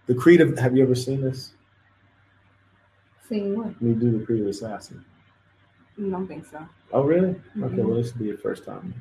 The 0.07 0.15
Creed 0.15 0.41
of 0.41 0.59
have 0.59 0.77
you 0.77 0.83
ever 0.83 0.97
seen 0.97 1.21
this? 1.21 1.53
Seen 3.29 3.57
what? 3.57 3.67
Let 3.67 3.83
me 3.83 3.95
do 3.95 4.19
the 4.19 4.27
Creed 4.27 4.41
of 4.41 4.47
the 4.47 4.51
Assassin. 4.51 5.05
I 5.97 6.09
don't 6.11 6.27
think 6.27 6.47
so. 6.47 6.67
Oh, 6.93 7.05
really? 7.05 7.29
Okay, 7.29 7.77
Mhm. 7.77 7.85
well, 7.85 7.95
this 7.95 8.13
will 8.13 8.21
be 8.21 8.27
your 8.27 8.39
first 8.39 8.65
time. 8.65 8.93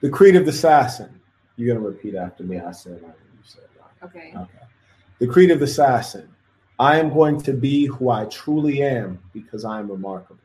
The 0.00 0.10
Creed 0.10 0.36
of 0.36 0.44
the 0.44 0.50
Assassin. 0.50 1.20
You're 1.56 1.74
going 1.74 1.82
to 1.82 1.88
repeat 1.88 2.14
after 2.14 2.44
me. 2.44 2.58
I 2.58 2.72
said 2.72 3.02
right. 3.02 3.14
You 3.32 3.42
said 3.42 3.64
right. 3.80 4.08
Okay. 4.08 4.32
Okay. 4.36 4.66
The 5.18 5.26
Creed 5.26 5.50
of 5.50 5.58
the 5.58 5.64
Assassin. 5.64 6.28
I 6.78 6.98
am 6.98 7.12
going 7.12 7.40
to 7.42 7.54
be 7.54 7.86
who 7.86 8.10
I 8.10 8.26
truly 8.26 8.82
am 8.82 9.18
because 9.32 9.64
I 9.64 9.78
am 9.78 9.90
remarkable. 9.90 10.40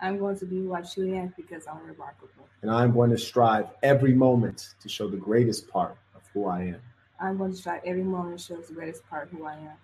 I'm 0.00 0.18
going 0.18 0.38
to 0.38 0.46
be 0.46 0.56
who 0.56 0.74
I 0.74 0.80
truly 0.80 1.16
am 1.16 1.34
because 1.36 1.66
I'm 1.66 1.84
remarkable. 1.86 2.48
And 2.62 2.70
I 2.70 2.82
am 2.82 2.92
going 2.92 3.10
to 3.10 3.18
strive 3.18 3.66
every 3.82 4.14
moment 4.14 4.74
to 4.80 4.88
show 4.88 5.08
the 5.08 5.18
greatest 5.18 5.68
part 5.68 5.98
of 6.14 6.22
who 6.32 6.46
I 6.46 6.62
am. 6.62 6.80
I'm 7.20 7.36
going 7.36 7.52
to 7.52 7.56
strive 7.56 7.82
every 7.84 8.02
moment 8.02 8.38
to 8.38 8.44
show 8.44 8.60
the 8.60 8.72
greatest 8.72 9.06
part 9.08 9.30
of 9.30 9.38
who 9.38 9.44
I 9.44 9.54
am. 9.54 9.76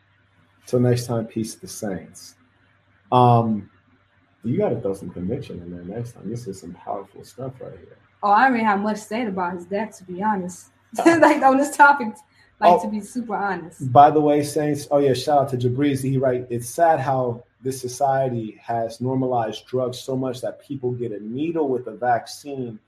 Till 0.66 0.80
next 0.80 1.06
time, 1.06 1.26
peace 1.26 1.54
to 1.54 1.60
the 1.60 1.68
saints. 1.68 2.36
Um, 3.12 3.70
you 4.44 4.56
got 4.56 4.70
to 4.70 4.80
throw 4.80 4.94
some 4.94 5.10
conviction 5.10 5.60
in 5.60 5.70
there 5.70 5.84
next 5.84 6.12
time. 6.12 6.30
This 6.30 6.46
is 6.46 6.60
some 6.60 6.72
powerful 6.72 7.24
stuff 7.24 7.60
right 7.60 7.76
here. 7.78 7.98
Oh, 8.22 8.30
I 8.30 8.44
don't 8.44 8.52
really 8.54 8.64
have 8.64 8.80
much 8.80 8.96
to 8.96 9.02
say 9.02 9.26
about 9.26 9.54
his 9.54 9.64
death, 9.66 9.96
to 9.98 10.04
be 10.04 10.22
honest. 10.22 10.68
like 11.06 11.42
on 11.42 11.56
this 11.56 11.76
topic, 11.76 12.08
like 12.60 12.72
Oh. 12.78 12.82
to 12.82 12.88
be 12.88 13.00
super 13.00 13.34
honest. 13.36 13.90
By 13.92 14.10
the 14.10 14.20
way, 14.20 14.42
saints. 14.42 14.86
Oh 14.90 14.98
yeah, 14.98 15.14
shout 15.14 15.38
out 15.42 15.48
to 15.50 15.56
Jabrizi. 15.56 16.10
He 16.10 16.18
right. 16.18 16.46
It's 16.50 16.68
sad 16.68 17.00
how 17.00 17.44
this 17.62 17.80
society 17.80 18.58
has 18.62 19.00
normalized 19.00 19.66
drugs 19.66 19.98
so 20.00 20.16
much 20.16 20.40
that 20.40 20.60
people 20.60 20.92
get 20.92 21.12
a 21.12 21.20
needle 21.22 21.68
with 21.68 21.86
a 21.86 21.92
vaccine 21.92 22.78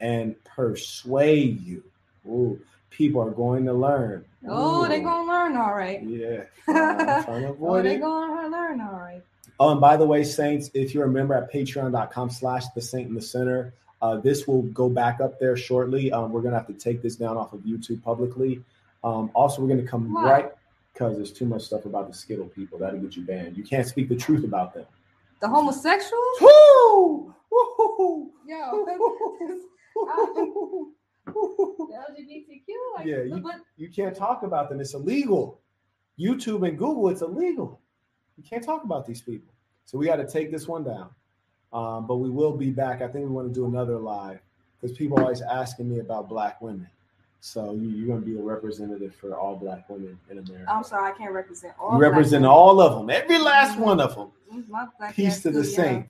and 0.00 0.34
persuade 0.44 1.60
you 1.62 1.82
Ooh, 2.28 2.58
people 2.90 3.22
are 3.22 3.30
going 3.30 3.64
to 3.66 3.72
learn. 3.72 4.24
Oh, 4.48 4.86
they're 4.88 5.00
gonna 5.00 5.28
learn 5.30 5.56
all 5.56 5.74
right. 5.74 6.02
Yeah, 6.02 6.42
I'm 6.68 7.24
trying 7.24 7.42
to 7.42 7.56
Oh, 7.60 7.80
they 7.82 7.94
it. 7.96 8.00
gonna 8.00 8.48
learn 8.48 8.80
all 8.80 8.98
right. 8.98 9.22
Oh, 9.60 9.70
and 9.72 9.80
by 9.80 9.96
the 9.96 10.06
way, 10.06 10.22
Saints, 10.24 10.70
if 10.74 10.92
you're 10.94 11.04
a 11.04 11.08
member 11.08 11.34
at 11.34 11.50
patreon.com 11.52 12.30
slash 12.30 12.64
the 12.74 12.80
Saint 12.82 13.08
and 13.08 13.16
the 13.16 13.22
Sinner, 13.22 13.72
uh, 14.06 14.16
this 14.20 14.46
will 14.46 14.62
go 14.62 14.88
back 14.88 15.20
up 15.20 15.38
there 15.40 15.56
shortly. 15.56 16.12
Um, 16.12 16.32
we're 16.32 16.42
gonna 16.42 16.56
have 16.56 16.66
to 16.68 16.72
take 16.74 17.02
this 17.02 17.16
down 17.16 17.36
off 17.36 17.52
of 17.52 17.60
YouTube 17.60 18.02
publicly. 18.02 18.62
Um, 19.02 19.30
also, 19.34 19.62
we're 19.62 19.68
gonna 19.68 19.82
come 19.88 20.12
Why? 20.12 20.30
right 20.30 20.52
because 20.92 21.16
there's 21.16 21.32
too 21.32 21.44
much 21.46 21.62
stuff 21.62 21.84
about 21.84 22.08
the 22.08 22.14
Skittle 22.14 22.46
people 22.46 22.78
that'll 22.78 23.00
get 23.00 23.16
you 23.16 23.24
banned. 23.24 23.56
You 23.56 23.64
can't 23.64 23.86
speak 23.86 24.08
the 24.08 24.16
truth 24.16 24.44
about 24.44 24.72
them. 24.74 24.86
The 25.40 25.48
homosexuals? 25.48 26.40
Woo! 26.40 27.34
Woo! 27.50 28.32
Yo, 28.46 28.86
the 28.86 28.92
LGBTQ. 31.26 32.68
Like, 32.96 33.06
Yeah, 33.06 33.22
you- 33.22 33.40
but 33.42 33.56
You 33.76 33.90
can't 33.90 34.16
talk 34.16 34.42
about 34.42 34.68
them. 34.70 34.80
It's 34.80 34.94
illegal. 34.94 35.60
YouTube 36.18 36.66
and 36.66 36.78
Google, 36.78 37.10
it's 37.10 37.20
illegal. 37.22 37.80
You 38.38 38.44
can't 38.48 38.64
talk 38.64 38.84
about 38.84 39.06
these 39.06 39.20
people. 39.20 39.52
So 39.84 39.98
we 39.98 40.06
got 40.06 40.16
to 40.16 40.26
take 40.26 40.50
this 40.50 40.66
one 40.66 40.82
down. 40.84 41.10
Um, 41.76 42.06
but 42.06 42.16
we 42.16 42.30
will 42.30 42.56
be 42.56 42.70
back. 42.70 43.02
I 43.02 43.06
think 43.06 43.26
we 43.26 43.30
want 43.30 43.48
to 43.48 43.54
do 43.54 43.66
another 43.66 43.98
live 43.98 44.38
because 44.80 44.96
people 44.96 45.18
are 45.18 45.24
always 45.24 45.42
asking 45.42 45.90
me 45.90 45.98
about 45.98 46.26
black 46.26 46.62
women. 46.62 46.88
So 47.42 47.74
you, 47.74 47.90
you're 47.90 48.06
going 48.06 48.20
to 48.20 48.26
be 48.26 48.38
a 48.38 48.42
representative 48.42 49.14
for 49.14 49.36
all 49.36 49.56
black 49.56 49.86
women 49.90 50.18
in 50.30 50.38
America. 50.38 50.72
I'm 50.72 50.82
sorry, 50.82 51.12
I 51.12 51.14
can't 51.14 51.32
represent 51.32 51.74
all. 51.78 51.92
you 51.92 51.98
represent 51.98 52.46
all 52.46 52.80
of 52.80 52.94
them, 52.94 53.10
every 53.10 53.38
last 53.38 53.78
one 53.78 54.00
of 54.00 54.14
them. 54.14 54.30
Peace 55.12 55.42
to 55.42 55.50
the 55.50 55.60
young. 55.60 55.64
saint. 55.64 56.04